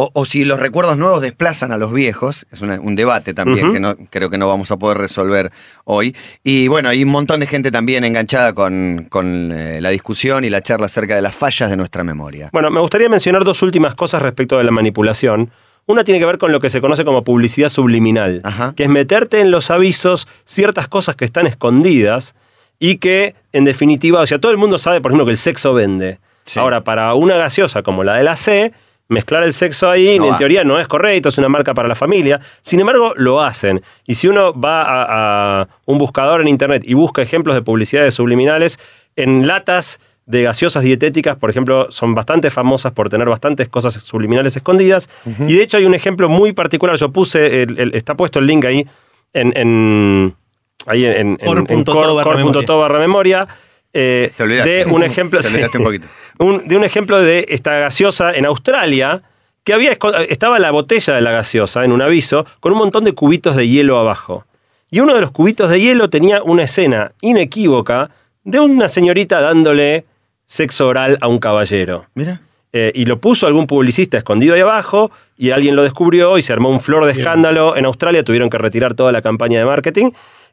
O, 0.00 0.10
o 0.12 0.24
si 0.24 0.44
los 0.44 0.60
recuerdos 0.60 0.96
nuevos 0.96 1.20
desplazan 1.22 1.72
a 1.72 1.76
los 1.76 1.92
viejos, 1.92 2.46
es 2.52 2.60
una- 2.60 2.80
un 2.80 2.94
debate 2.94 3.34
también 3.34 3.72
que 3.72 3.80
no, 3.80 3.96
creo 4.10 4.30
que 4.30 4.38
no 4.38 4.46
vamos 4.46 4.70
a 4.70 4.76
poder 4.76 4.96
resolver 4.98 5.50
hoy. 5.84 6.14
Y 6.44 6.68
bueno, 6.68 6.88
hay 6.88 7.02
un 7.02 7.10
montón 7.10 7.40
de 7.40 7.46
gente 7.46 7.72
también 7.72 8.04
enganchada 8.04 8.52
con, 8.52 9.06
con, 9.08 9.50
eh, 9.50 9.80
la 9.80 9.88
discusión 9.90 10.44
y 10.44 10.50
la 10.50 10.60
charla 10.62 10.86
acerca 10.86 11.16
de 11.16 11.22
las 11.22 11.34
fallas 11.34 11.68
de 11.68 11.76
nuestra 11.76 12.04
memoria. 12.04 12.48
Bueno, 12.52 12.70
me 12.70 12.78
gustaría 12.80 13.08
mencionar 13.08 13.42
dos 13.44 13.60
últimas 13.62 13.96
cosas 13.96 14.22
respecto 14.22 14.56
de 14.58 14.62
la 14.64 14.70
manipulación. 14.70 15.50
Una 15.86 16.04
tiene 16.04 16.20
que 16.20 16.26
ver 16.26 16.38
con 16.38 16.52
lo 16.52 16.60
que 16.60 16.70
se 16.70 16.80
conoce 16.80 17.04
como 17.04 17.24
publicidad 17.24 17.68
subliminal, 17.68 18.40
Ajá. 18.44 18.74
que 18.76 18.84
es 18.84 18.88
meterte 18.88 19.40
en 19.40 19.50
los 19.50 19.68
avisos 19.70 20.28
ciertas 20.44 20.86
cosas 20.86 21.16
que 21.16 21.24
están 21.24 21.46
escondidas 21.48 22.36
y 22.78 22.98
que, 22.98 23.34
en 23.52 23.64
definitiva, 23.64 24.20
o 24.20 24.26
sea, 24.26 24.38
todo 24.38 24.52
el 24.52 24.58
mundo 24.58 24.78
sabe, 24.78 25.00
por 25.00 25.10
ejemplo, 25.10 25.24
que 25.24 25.32
el 25.32 25.38
sexo 25.38 25.74
vende. 25.74 26.20
Sí. 26.48 26.58
Ahora, 26.60 26.82
para 26.82 27.14
una 27.14 27.36
gaseosa 27.36 27.82
como 27.82 28.04
la 28.04 28.14
de 28.14 28.22
la 28.24 28.36
C, 28.36 28.72
mezclar 29.08 29.42
el 29.42 29.52
sexo 29.52 29.88
ahí, 29.88 30.18
No 30.18 30.26
en 30.26 30.32
va. 30.32 30.38
teoría 30.38 30.64
no 30.64 30.78
es 30.78 30.86
correcto, 30.88 31.28
es 31.30 31.38
una 31.38 31.48
marca 31.48 31.72
para 31.74 31.88
la 31.88 31.94
familia. 31.94 32.40
Sin 32.60 32.80
embargo, 32.80 33.12
lo 33.16 33.40
hacen. 33.40 33.82
Y 34.06 34.14
si 34.14 34.28
uno 34.28 34.52
va 34.58 34.82
a, 34.82 35.60
a 35.62 35.68
un 35.86 35.98
buscador 35.98 36.40
en 36.42 36.48
internet 36.48 36.82
y 36.84 36.94
busca 36.94 37.22
ejemplos 37.22 37.54
de 37.56 37.62
publicidades 37.62 38.14
subliminales, 38.14 38.78
en 39.16 39.46
latas 39.46 40.00
de 40.26 40.42
gaseosas 40.42 40.82
dietéticas, 40.82 41.36
por 41.36 41.48
ejemplo, 41.48 41.90
son 41.90 42.14
bastante 42.14 42.50
famosas 42.50 42.92
por 42.92 43.08
tener 43.08 43.26
bastantes 43.30 43.68
cosas 43.70 43.94
subliminales 43.94 44.54
escondidas. 44.56 45.08
Y 45.46 45.54
de 45.56 45.62
hecho 45.62 45.78
hay 45.78 45.86
un 45.86 45.94
ejemplo 45.94 46.28
muy 46.28 46.52
particular. 46.52 46.96
Yo 46.96 47.10
puse, 47.10 47.62
el- 47.62 47.78
el- 47.80 47.94
está 47.94 48.14
puesto 48.14 48.38
el 48.38 48.46
link 48.46 48.66
ahí 48.66 48.86
en, 49.32 49.52
en- 49.56 50.34
ahí 50.86 51.06
en, 51.06 51.12
en, 51.14 51.28
en 51.30 51.36
Core.to 51.46 51.92
core- 51.94 52.78
barra 52.78 52.98
memoria. 52.98 53.48
Eh, 53.92 54.32
Te 54.36 54.42
olvidaste. 54.42 54.70
de 54.70 54.84
un 54.86 55.02
ejemplo 55.02 55.40
Te 55.40 55.48
sí. 55.48 55.54
olvidaste 55.54 55.78
un 55.78 55.84
poquito. 55.84 56.06
Un- 56.38 56.68
de 56.68 56.76
un 56.76 56.84
ejemplo 56.84 57.20
de 57.20 57.46
esta 57.48 57.78
gaseosa 57.78 58.32
en 58.32 58.46
Australia 58.46 59.22
que 59.64 59.72
había 59.72 59.96
estaba 60.28 60.58
la 60.60 60.70
botella 60.70 61.14
de 61.14 61.20
la 61.20 61.32
gaseosa 61.32 61.84
en 61.84 61.90
un 61.92 62.00
aviso 62.00 62.46
con 62.60 62.72
un 62.72 62.78
montón 62.78 63.02
de 63.04 63.12
cubitos 63.12 63.56
de 63.56 63.66
hielo 63.68 63.98
abajo 63.98 64.44
y 64.90 65.00
uno 65.00 65.14
de 65.14 65.20
los 65.20 65.30
cubitos 65.32 65.68
de 65.68 65.80
hielo 65.80 66.08
tenía 66.08 66.42
una 66.44 66.62
escena 66.62 67.12
inequívoca 67.20 68.10
de 68.44 68.60
una 68.60 68.88
señorita 68.88 69.40
dándole 69.40 70.04
sexo 70.46 70.86
oral 70.86 71.18
a 71.20 71.28
un 71.28 71.38
caballero 71.38 72.06
Mira. 72.14 72.40
Eh, 72.72 72.92
y 72.94 73.04
lo 73.06 73.18
puso 73.18 73.46
algún 73.46 73.66
publicista 73.66 74.16
escondido 74.18 74.54
ahí 74.54 74.60
abajo 74.60 75.10
y 75.36 75.50
alguien 75.50 75.74
lo 75.74 75.82
descubrió 75.82 76.38
y 76.38 76.42
se 76.42 76.52
armó 76.52 76.68
un 76.70 76.80
flor 76.80 77.04
de 77.06 77.12
escándalo 77.12 77.76
en 77.76 77.84
Australia, 77.86 78.22
tuvieron 78.22 78.48
que 78.50 78.58
retirar 78.58 78.94
toda 78.94 79.10
la 79.10 79.22
campaña 79.22 79.58
de 79.58 79.64
marketing. 79.64 80.10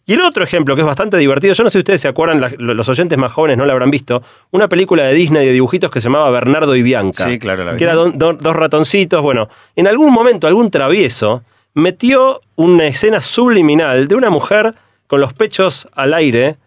Y 0.07 0.13
el 0.13 0.21
otro 0.21 0.43
ejemplo 0.43 0.75
que 0.75 0.81
es 0.81 0.85
bastante 0.87 1.17
divertido, 1.17 1.53
yo 1.55 1.63
no 1.63 1.69
sé 1.69 1.73
si 1.73 1.79
ustedes 1.79 2.01
se 2.01 2.07
acuerdan, 2.07 2.39
la- 2.39 2.49
los 2.57 2.87
oyentes 2.89 3.17
más 3.17 3.31
jóvenes 3.31 3.57
no 3.57 3.65
la 3.65 3.73
habrán 3.73 3.89
visto, 3.89 4.21
una 4.51 4.67
película 4.69 5.03
de 5.03 5.13
Disney 5.15 5.45
de 5.47 5.53
dibujitos 5.53 5.89
que 5.89 5.99
se 5.99 6.05
llamaba 6.05 6.29
Bernardo 6.29 6.75
y 6.75 6.83
Bianca. 6.83 7.27
Sí, 7.27 7.39
claro, 7.39 7.63
la 7.65 7.71
vi. 7.73 7.77
Que 7.79 7.83
era 7.85 7.93
don- 7.95 8.17
don- 8.17 8.37
dos 8.37 8.55
ratoncitos. 8.55 9.21
Bueno, 9.21 9.49
en 9.75 9.87
algún 9.87 10.11
momento 10.13 10.45
algún 10.47 10.69
travieso 10.69 11.43
metió 11.73 12.41
una 12.55 12.85
escena 12.87 13.21
subliminal 13.21 14.07
de 14.07 14.15
una 14.15 14.29
mujer 14.29 14.75
con 15.07 15.21
los 15.21 15.33
pechos 15.33 15.87
al 15.93 16.13
aire 16.13 16.57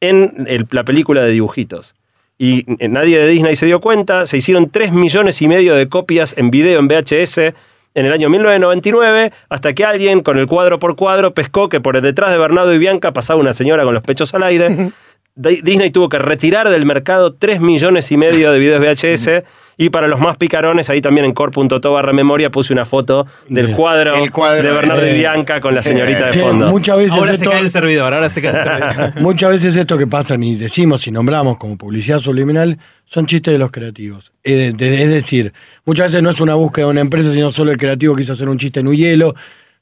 en 0.00 0.46
el- 0.48 0.66
la 0.70 0.84
película 0.84 1.22
de 1.22 1.30
dibujitos. 1.32 1.94
Y 2.38 2.64
eh, 2.82 2.88
nadie 2.88 3.18
de 3.18 3.28
Disney 3.28 3.56
se 3.56 3.66
dio 3.66 3.80
cuenta, 3.80 4.26
se 4.26 4.36
hicieron 4.38 4.70
3 4.70 4.92
millones 4.92 5.40
y 5.42 5.48
medio 5.48 5.74
de 5.74 5.88
copias 5.88 6.34
en 6.36 6.50
video 6.50 6.80
en 6.80 6.88
VHS 6.88 7.54
en 7.96 8.04
el 8.04 8.12
año 8.12 8.28
1999, 8.28 9.32
hasta 9.48 9.72
que 9.72 9.84
alguien 9.84 10.20
con 10.20 10.38
el 10.38 10.46
cuadro 10.46 10.78
por 10.78 10.96
cuadro 10.96 11.32
pescó 11.32 11.70
que 11.70 11.80
por 11.80 12.00
detrás 12.00 12.30
de 12.30 12.36
Bernardo 12.36 12.72
y 12.74 12.78
Bianca 12.78 13.12
pasaba 13.14 13.40
una 13.40 13.54
señora 13.54 13.84
con 13.84 13.94
los 13.94 14.02
pechos 14.02 14.34
al 14.34 14.42
aire. 14.42 14.90
Disney 15.36 15.90
tuvo 15.90 16.08
que 16.08 16.18
retirar 16.18 16.70
del 16.70 16.86
mercado 16.86 17.34
3 17.34 17.60
millones 17.60 18.10
y 18.10 18.16
medio 18.16 18.52
de 18.52 18.58
videos 18.58 18.80
VHS. 18.80 19.44
Y 19.78 19.90
para 19.90 20.08
los 20.08 20.18
más 20.18 20.38
picarones, 20.38 20.88
ahí 20.88 21.02
también 21.02 21.26
en 21.26 21.34
core.to 21.34 21.92
barra 21.92 22.14
memoria 22.14 22.50
puse 22.50 22.72
una 22.72 22.86
foto 22.86 23.26
del 23.46 23.76
cuadro, 23.76 24.14
de 24.14 24.72
Bernardo 24.72 25.06
y 25.06 25.12
Bianca 25.12 25.60
con 25.60 25.74
la 25.74 25.82
señorita 25.82 26.30
de 26.30 26.40
fondo. 26.40 26.70
Muchas 26.70 26.96
veces 26.96 27.12
ahora 27.12 27.36
se 27.36 27.44
cae 27.44 27.60
el 27.60 27.68
servidor, 27.68 28.14
ahora 28.14 28.30
se 28.30 28.40
cae 28.40 28.52
el 28.52 28.56
servidor. 28.64 29.20
muchas 29.20 29.50
veces 29.50 29.76
esto 29.76 29.98
que 29.98 30.06
pasa, 30.06 30.36
y 30.40 30.54
decimos 30.54 31.06
y 31.06 31.10
nombramos 31.10 31.58
como 31.58 31.76
publicidad 31.76 32.20
subliminal, 32.20 32.78
son 33.04 33.26
chistes 33.26 33.52
de 33.52 33.58
los 33.58 33.70
creativos. 33.70 34.32
Es, 34.42 34.74
decir, 34.78 35.52
muchas 35.84 36.06
veces 36.06 36.22
no 36.22 36.30
es 36.30 36.40
una 36.40 36.54
búsqueda 36.54 36.86
de 36.86 36.92
una 36.92 37.02
empresa, 37.02 37.30
sino 37.30 37.50
solo 37.50 37.70
el 37.70 37.76
creativo 37.76 38.16
quiso 38.16 38.32
hacer 38.32 38.48
un 38.48 38.56
chiste 38.56 38.80
en 38.80 38.88
un 38.88 38.96
hielo. 38.96 39.34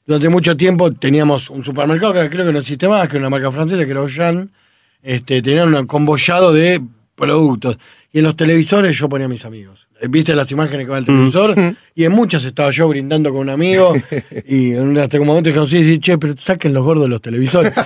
Durante 0.05 0.27
mucho 0.27 0.57
tiempo 0.57 0.91
teníamos 0.91 1.49
un 1.49 1.63
supermercado 1.63 2.11
que 2.11 2.29
creo 2.29 2.45
que 2.45 2.51
no 2.51 2.59
existe 2.59 2.89
más, 2.89 3.07
que 3.07 3.15
era 3.15 3.19
una 3.19 3.29
marca 3.29 3.49
francesa, 3.49 3.85
que 3.85 3.91
era 3.91 4.01
Ojan. 4.01 4.51
Este, 5.05 5.41
tenían 5.41 5.73
un 5.73 5.85
convollado 5.85 6.51
de 6.51 6.81
productos. 7.15 7.77
Y 8.11 8.19
en 8.19 8.23
los 8.23 8.35
televisores 8.35 8.97
yo 8.97 9.09
ponía 9.09 9.25
a 9.25 9.29
mis 9.29 9.45
amigos. 9.45 9.87
Viste 10.09 10.35
las 10.35 10.49
imágenes 10.51 10.85
que 10.85 10.91
va 10.91 10.97
el 10.97 11.05
televisor. 11.05 11.55
Y 11.97 12.03
en 12.03 12.11
muchas 12.11 12.43
estaba 12.43 12.71
yo 12.71 12.89
brindando 12.89 13.31
con 13.31 13.39
un 13.39 13.49
amigo. 13.49 13.93
y 14.47 14.73
en 14.73 14.89
un, 14.89 14.97
hasta 14.97 15.17
un 15.17 15.27
momento 15.27 15.49
dije, 15.49 15.65
sí, 15.65 15.81
sí, 15.81 15.99
che, 15.99 16.17
pero 16.17 16.35
saquen 16.35 16.73
los 16.73 16.83
gordos 16.83 17.05
de 17.05 17.09
los 17.09 17.21
televisores. 17.21 17.73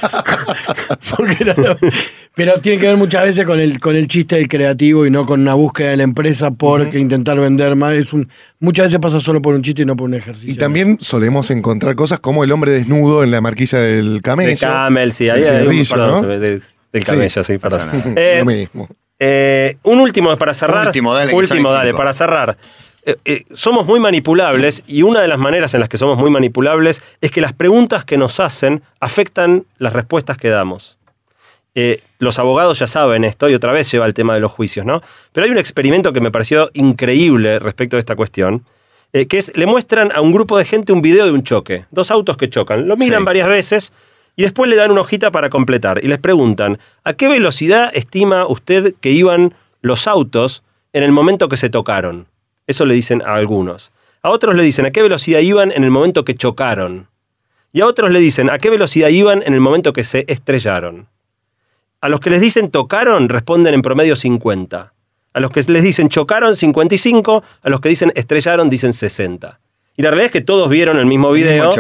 pero 2.36 2.60
tiene 2.60 2.80
que 2.80 2.88
ver 2.88 2.98
muchas 2.98 3.24
veces 3.24 3.46
con 3.46 3.60
el, 3.60 3.80
con 3.80 3.96
el 3.96 4.08
chiste 4.08 4.38
del 4.38 4.48
creativo 4.48 5.06
y 5.06 5.12
no 5.12 5.28
con 5.28 5.42
una 5.42 5.54
búsqueda 5.54 5.92
de 5.92 5.98
la 5.98 6.04
empresa 6.04 6.50
porque 6.50 6.98
intentar 6.98 7.40
vender 7.40 7.76
más. 7.76 7.94
Es 7.94 8.12
un, 8.12 8.30
muchas 8.60 8.88
veces 8.88 9.00
pasa 9.00 9.20
solo 9.20 9.44
por 9.44 9.54
un 9.54 9.62
chiste 9.62 9.84
y 9.84 9.86
no 9.86 9.96
por 9.96 10.08
un 10.08 10.16
ejercicio. 10.16 10.52
Y 10.52 10.56
también 10.56 10.98
solemos 11.00 11.52
encontrar 11.52 11.96
cosas 11.96 12.20
como 12.20 12.44
el 12.44 12.52
hombre 12.52 12.72
desnudo 12.72 13.24
en 13.24 13.30
la 13.30 13.42
marquilla 13.42 13.78
del 13.78 14.22
camello. 14.24 14.50
De 14.50 14.58
camel, 14.58 15.14
sí. 15.14 15.30
Ahí 15.30 15.44
hay 15.44 15.66
¿no? 15.96 16.22
Del, 16.92 17.04
camello, 17.04 17.44
sí, 17.44 17.58
perdón. 17.58 17.90
Eh, 18.18 18.38
Lo 18.40 18.46
mismo. 18.46 18.88
Eh, 19.20 19.76
un 19.84 20.00
último 20.00 20.36
para 20.38 20.54
cerrar. 20.54 20.88
Último, 20.88 21.14
dale. 21.14 21.34
Último, 21.34 21.72
dale, 21.72 21.94
para 21.94 22.14
cerrar. 22.14 22.58
Eh, 23.04 23.16
eh, 23.26 23.44
somos 23.54 23.86
muy 23.86 24.00
manipulables 24.00 24.84
y 24.88 25.02
una 25.04 25.22
de 25.22 25.28
las 25.28 25.38
maneras 25.38 25.74
en 25.74 25.82
las 25.82 25.90
que 25.90 25.98
somos 25.98 26.18
muy 26.18 26.30
manipulables 26.30 27.04
es 27.20 27.32
que 27.32 27.42
las 27.42 27.54
preguntas 27.54 28.06
que 28.06 28.18
nos 28.18 28.40
hacen 28.40 28.82
afectan 29.00 29.66
las 29.78 29.94
respuestas 29.94 30.38
que 30.38 30.50
damos. 30.50 30.98
los 32.20 32.40
abogados 32.40 32.80
ya 32.80 32.88
saben 32.88 33.24
esto 33.24 33.48
y 33.48 33.54
otra 33.54 33.72
vez 33.72 33.90
lleva 33.90 34.06
el 34.06 34.14
tema 34.14 34.34
de 34.34 34.42
los 34.42 34.52
juicios, 34.52 34.86
¿no? 34.86 35.02
Pero 35.32 35.46
hay 35.46 35.52
un 35.52 35.58
experimento 35.58 36.12
que 36.12 36.20
me 36.20 36.30
pareció 36.30 36.70
increíble 36.74 37.58
respecto 37.60 37.96
a 37.96 38.00
esta 38.00 38.18
cuestión, 38.18 38.66
que 39.14 39.38
es, 39.38 39.56
le 39.56 39.66
muestran 39.66 40.12
a 40.12 40.20
un 40.20 40.34
grupo 40.34 40.58
de 40.58 40.66
gente 40.66 40.92
un 40.92 41.02
video 41.02 41.26
de 41.26 41.32
un 41.32 41.44
choque, 41.44 41.86
dos 41.90 42.12
autos 42.12 42.36
que 42.36 42.50
chocan, 42.50 42.86
lo 42.86 42.98
miran 42.98 43.24
varias 43.24 43.48
veces 43.48 43.94
y 44.40 44.44
después 44.44 44.70
le 44.70 44.78
dan 44.78 44.92
una 44.92 45.02
hojita 45.02 45.32
para 45.32 45.50
completar 45.50 46.00
y 46.02 46.08
les 46.08 46.18
preguntan, 46.18 46.80
¿a 47.04 47.12
qué 47.12 47.28
velocidad 47.28 47.92
estima 47.94 48.48
usted 48.48 48.96
que 49.02 49.12
iban 49.12 49.54
los 49.82 50.08
autos 50.08 50.64
en 50.94 51.04
el 51.04 51.12
momento 51.12 51.50
que 51.50 51.58
se 51.58 51.70
tocaron? 51.70 52.26
Eso 52.66 52.86
le 52.86 52.94
dicen 52.94 53.22
a 53.22 53.34
algunos. 53.34 53.92
A 54.22 54.30
otros 54.30 54.56
le 54.56 54.64
dicen, 54.64 54.86
¿a 54.86 54.92
qué 54.92 55.02
velocidad 55.02 55.42
iban 55.42 55.74
en 55.74 55.84
el 55.84 55.92
momento 55.92 56.24
que 56.24 56.36
chocaron? 56.36 57.10
Y 57.74 57.82
a 57.82 57.86
otros 57.86 58.12
le 58.12 58.22
dicen, 58.22 58.50
¿a 58.50 58.60
qué 58.60 58.70
velocidad 58.70 59.10
iban 59.10 59.44
en 59.46 59.54
el 59.54 59.60
momento 59.60 59.92
que 59.92 60.06
se 60.06 60.24
estrellaron? 60.30 61.10
A 62.00 62.08
los 62.08 62.22
que 62.22 62.30
les 62.30 62.40
dicen 62.40 62.72
tocaron 62.72 63.28
responden 63.28 63.74
en 63.74 63.82
promedio 63.82 64.16
50. 64.16 64.94
A 65.34 65.40
los 65.42 65.52
que 65.52 65.64
les 65.64 65.84
dicen 65.84 66.08
chocaron 66.08 66.56
55, 66.56 67.44
a 67.62 67.70
los 67.70 67.82
que 67.82 67.90
dicen 67.90 68.14
estrellaron 68.16 68.70
dicen 68.70 68.94
60. 68.94 69.60
Y 70.00 70.02
la 70.02 70.12
realidad 70.12 70.28
es 70.28 70.32
que 70.32 70.40
todos 70.40 70.70
vieron 70.70 70.98
el 70.98 71.06
mismo 71.06 71.30
video, 71.30 71.72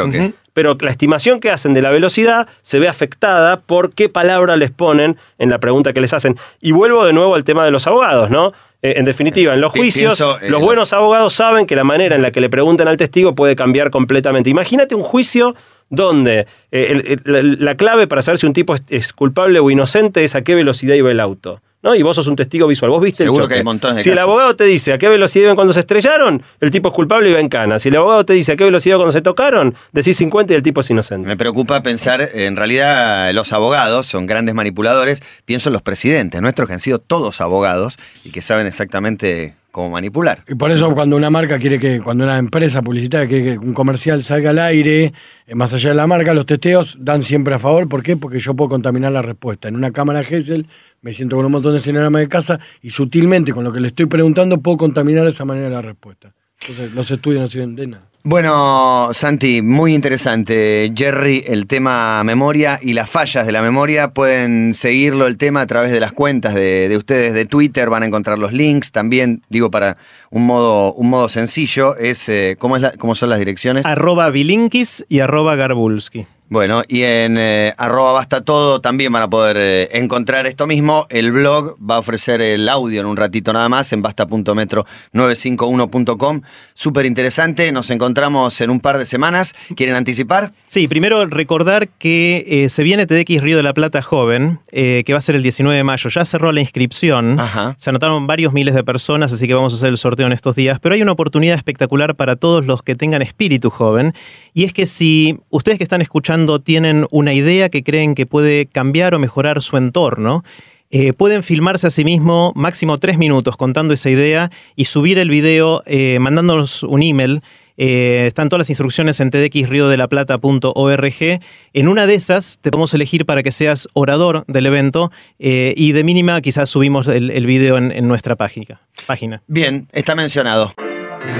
pero 0.51 0.75
la 0.81 0.91
estimación 0.91 1.39
que 1.39 1.51
hacen 1.51 1.73
de 1.73 1.81
la 1.81 1.89
velocidad 1.89 2.49
se 2.61 2.77
ve 2.77 2.89
afectada 2.89 3.61
por 3.61 3.93
qué 3.93 4.09
palabra 4.09 4.57
les 4.57 4.71
ponen 4.71 5.15
en 5.37 5.49
la 5.49 5.59
pregunta 5.59 5.93
que 5.93 6.01
les 6.01 6.11
hacen. 6.11 6.35
Y 6.59 6.73
vuelvo 6.73 7.05
de 7.05 7.13
nuevo 7.13 7.35
al 7.35 7.45
tema 7.45 7.63
de 7.63 7.71
los 7.71 7.87
abogados, 7.87 8.29
¿no? 8.29 8.51
Eh, 8.81 8.95
en 8.97 9.05
definitiva, 9.05 9.53
en 9.53 9.61
los 9.61 9.71
juicios, 9.71 10.19
eh, 10.19 10.49
los 10.49 10.61
buenos 10.61 10.91
abogados 10.91 11.33
saben 11.33 11.65
que 11.65 11.77
la 11.77 11.85
manera 11.85 12.17
en 12.17 12.21
la 12.21 12.31
que 12.31 12.41
le 12.41 12.49
preguntan 12.49 12.89
al 12.89 12.97
testigo 12.97 13.35
puede 13.35 13.55
cambiar 13.55 13.89
completamente. 13.89 14.49
Imagínate 14.49 14.95
un 14.95 15.03
juicio 15.03 15.55
donde 15.89 16.45
eh, 16.73 17.19
la, 17.23 17.75
clave 17.75 18.05
para 18.07 18.21
saber 18.21 18.37
si 18.37 18.45
un 18.45 18.53
tipo 18.53 18.75
es 18.89 19.13
culpable 19.13 19.59
o 19.59 19.71
inocente 19.71 20.25
es 20.25 20.35
a 20.35 20.41
qué 20.41 20.55
velocidad 20.55 20.95
iba 20.95 21.09
el 21.09 21.21
auto. 21.21 21.61
¿No? 21.81 21.95
Y 21.95 22.01
vos 22.01 22.15
sos 22.15 22.27
un 22.27 22.35
testigo 22.35 22.67
visual. 22.67 22.91
Vos 22.91 23.01
viste 23.01 23.23
Seguro 23.23 23.47
que 23.47 23.55
hay 23.55 23.63
montones 23.63 23.97
de 23.97 24.03
Si 24.03 24.09
el 24.09 24.19
abogado 24.19 24.55
te 24.55 24.65
dice 24.65 24.93
a 24.93 24.97
qué 24.97 25.09
velocidad 25.09 25.45
iban 25.45 25.55
cuando 25.55 25.73
se 25.73 25.79
estrellaron, 25.81 26.43
el 26.59 26.71
tipo 26.71 26.89
es 26.89 26.93
culpable 26.93 27.29
y 27.29 27.33
va 27.33 27.39
en 27.39 27.49
cana. 27.49 27.79
Si 27.79 27.89
el 27.89 27.95
abogado 27.95 28.25
te 28.25 28.33
dice 28.33 28.53
a 28.53 28.55
qué 28.55 28.63
velocidad 28.63 28.97
cuando 28.97 29.11
se 29.11 29.21
tocaron, 29.21 29.75
decís 29.91 30.17
50 30.17 30.53
y 30.53 30.55
el 30.55 30.63
tipo 30.63 30.81
es 30.81 30.89
inocente. 30.89 31.27
Me 31.27 31.37
preocupa 31.37 31.81
pensar, 31.83 32.29
en 32.33 32.55
realidad 32.55 33.33
los 33.33 33.53
abogados 33.53 34.07
son 34.07 34.25
grandes 34.25 34.55
manipuladores. 34.55 35.21
Pienso 35.45 35.69
en 35.69 35.73
los 35.73 35.81
presidentes 35.81 36.41
nuestros 36.41 36.67
que 36.67 36.73
han 36.73 36.79
sido 36.79 36.99
todos 36.99 37.41
abogados 37.41 37.97
y 38.23 38.31
que 38.31 38.41
saben 38.41 38.67
exactamente 38.67 39.55
cómo 39.71 39.89
manipular. 39.89 40.43
Y 40.47 40.55
por 40.55 40.71
eso 40.71 40.93
cuando 40.93 41.15
una 41.15 41.29
marca 41.29 41.59
quiere 41.59 41.79
que, 41.79 42.01
cuando 42.01 42.23
una 42.23 42.37
empresa 42.37 42.81
publicitaria 42.81 43.27
quiere 43.27 43.43
que 43.43 43.57
un 43.57 43.73
comercial 43.73 44.23
salga 44.23 44.49
al 44.49 44.59
aire, 44.59 45.13
eh, 45.45 45.55
más 45.55 45.73
allá 45.73 45.89
de 45.89 45.95
la 45.95 46.07
marca, 46.07 46.33
los 46.33 46.45
testeos 46.45 46.97
dan 46.99 47.23
siempre 47.23 47.53
a 47.53 47.59
favor. 47.59 47.87
¿Por 47.87 48.03
qué? 48.03 48.17
Porque 48.17 48.39
yo 48.39 48.55
puedo 48.55 48.69
contaminar 48.69 49.11
la 49.11 49.21
respuesta. 49.21 49.67
En 49.67 49.75
una 49.75 49.91
cámara 49.91 50.23
Gesell 50.23 50.67
me 51.01 51.13
siento 51.13 51.35
con 51.35 51.45
un 51.45 51.51
montón 51.51 51.73
de 51.73 51.79
cinemas 51.79 52.21
de 52.21 52.27
casa 52.27 52.59
y 52.81 52.89
sutilmente 52.89 53.53
con 53.53 53.63
lo 53.63 53.71
que 53.71 53.79
le 53.79 53.87
estoy 53.87 54.07
preguntando 54.07 54.59
puedo 54.59 54.77
contaminar 54.77 55.23
de 55.23 55.31
esa 55.31 55.45
manera 55.45 55.69
la 55.69 55.81
respuesta. 55.81 56.33
Entonces 56.61 56.93
los 56.93 57.09
estudios 57.09 57.41
no 57.41 57.47
sirven 57.47 57.75
de 57.75 57.87
nada. 57.87 58.08
Bueno, 58.23 59.09
Santi, 59.13 59.61
muy 59.61 59.93
interesante. 59.93 60.91
Jerry, 60.93 61.45
el 61.47 61.67
tema 61.67 62.21
memoria 62.25 62.77
y 62.81 62.91
las 62.91 63.09
fallas 63.09 63.45
de 63.45 63.53
la 63.53 63.61
memoria. 63.61 64.09
Pueden 64.09 64.73
seguirlo 64.73 65.25
el 65.25 65.37
tema 65.37 65.61
a 65.61 65.65
través 65.65 65.91
de 65.91 66.01
las 66.01 66.11
cuentas 66.11 66.53
de, 66.53 66.93
ustedes 66.97 67.33
de 67.33 67.45
Twitter, 67.45 67.89
van 67.89 68.03
a 68.03 68.07
encontrar 68.07 68.37
los 68.37 68.51
links. 68.51 68.91
También, 68.91 69.41
digo, 69.47 69.71
para 69.71 69.95
un 70.31 70.45
modo, 70.45 70.93
un 70.93 71.09
modo 71.09 71.29
sencillo, 71.29 71.95
es, 71.95 72.27
eh, 72.27 72.57
¿cómo, 72.59 72.75
es 72.75 72.91
¿cómo 72.97 73.15
son 73.15 73.29
las 73.29 73.39
direcciones? 73.39 73.85
Arroba 73.85 74.29
Bilinkis 74.29 75.05
y 75.07 75.21
arroba 75.21 75.55
Garbulski. 75.55 76.27
Bueno, 76.49 76.83
y 76.87 77.03
en 77.03 77.37
eh, 77.37 77.73
arroba 77.77 78.11
basta 78.11 78.41
todo 78.41 78.81
también 78.81 79.13
van 79.13 79.21
a 79.21 79.29
poder 79.29 79.55
eh, 79.59 79.87
encontrar 79.91 80.47
esto 80.47 80.65
mismo. 80.65 81.05
El 81.11 81.31
blog 81.31 81.77
va 81.79 81.97
a 81.97 81.99
ofrecer 81.99 82.41
el 82.41 82.67
audio 82.67 83.01
en 83.01 83.07
un 83.07 83.17
ratito 83.17 83.53
nada 83.53 83.69
más 83.69 83.93
en 83.93 84.01
basta.metro951.com. 84.01 86.41
Súper 86.73 87.05
interesante. 87.05 87.71
Nos 87.71 87.91
encontramos 87.91 88.59
en 88.61 88.71
un 88.71 88.79
par 88.79 88.97
de 88.97 89.05
semanas. 89.05 89.53
¿Quieren 89.75 89.93
anticipar? 89.93 90.53
Sí, 90.67 90.87
primero 90.87 91.27
recordar 91.27 91.87
que 91.87 92.43
eh, 92.47 92.69
se 92.69 92.81
viene 92.81 93.05
TDX 93.05 93.41
Río 93.41 93.57
de 93.57 93.63
la 93.63 93.75
Plata 93.75 94.01
Joven, 94.01 94.59
que 94.71 95.05
va 95.11 95.19
a 95.19 95.21
ser 95.21 95.35
el 95.35 95.43
19 95.43 95.77
de 95.77 95.83
mayo. 95.83 96.09
Ya 96.09 96.25
cerró 96.25 96.51
la 96.51 96.61
inscripción. 96.61 97.37
Se 97.77 97.91
anotaron 97.91 98.25
varios 98.25 98.53
miles 98.53 98.73
de 98.73 98.83
personas, 98.83 99.31
así 99.31 99.45
que 99.45 99.53
vamos 99.53 99.73
a 99.73 99.75
hacer 99.75 99.89
el 99.89 99.99
sorteo 99.99 100.25
en 100.25 100.33
estos 100.33 100.55
días. 100.55 100.79
Pero 100.79 100.95
hay 100.95 101.03
una 101.03 101.11
oportunidad 101.11 101.55
espectacular 101.55 102.15
para 102.15 102.35
todos 102.35 102.65
los 102.65 102.81
que 102.81 102.95
tengan 102.95 103.21
espíritu 103.21 103.69
joven. 103.69 104.15
Y 104.55 104.63
es 104.63 104.73
que 104.73 104.87
si 104.87 105.37
ustedes 105.51 105.77
que 105.77 105.83
están 105.83 106.01
escuchando 106.01 106.38
tienen 106.61 107.05
una 107.11 107.33
idea 107.33 107.69
que 107.69 107.83
creen 107.83 108.15
que 108.15 108.25
puede 108.25 108.65
cambiar 108.65 109.13
o 109.13 109.19
mejorar 109.19 109.61
su 109.61 109.77
entorno, 109.77 110.43
eh, 110.91 111.13
pueden 111.13 111.43
filmarse 111.43 111.85
a 111.85 111.91
sí 111.91 112.03
mismo 112.03 112.51
máximo 112.55 112.97
tres 112.97 113.19
minutos 113.19 113.55
contando 113.57 113.93
esa 113.93 114.09
idea 114.09 114.49
y 114.75 114.85
subir 114.85 115.19
el 115.19 115.29
video 115.29 115.83
eh, 115.85 116.17
mandándonos 116.19 116.81
un 116.81 117.03
email. 117.03 117.41
Eh, 117.77 118.25
están 118.27 118.49
todas 118.49 118.61
las 118.61 118.71
instrucciones 118.71 119.19
en 119.19 119.29
tdxriodelaplata.org. 119.29 121.39
En 121.73 121.87
una 121.87 122.07
de 122.07 122.15
esas 122.15 122.57
te 122.61 122.71
podemos 122.71 122.91
elegir 122.95 123.27
para 123.27 123.43
que 123.43 123.51
seas 123.51 123.87
orador 123.93 124.45
del 124.47 124.65
evento 124.65 125.11
y 125.37 125.91
de 125.91 126.03
mínima 126.03 126.41
quizás 126.41 126.69
subimos 126.69 127.07
el, 127.07 127.29
el 127.29 127.45
video 127.45 127.77
en, 127.77 127.91
en 127.91 128.07
nuestra 128.07 128.35
página, 128.35 128.81
página. 129.05 129.43
Bien, 129.47 129.87
está 129.93 130.15
mencionado. 130.15 130.73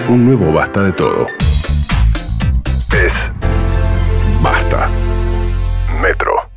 Un 0.08 0.26
nuevo 0.26 0.54
basta 0.54 0.84
de 0.84 0.92
todo. 0.94 1.26
Es 3.06 3.32
Basta. 4.42 4.90
Metro. 6.02 6.49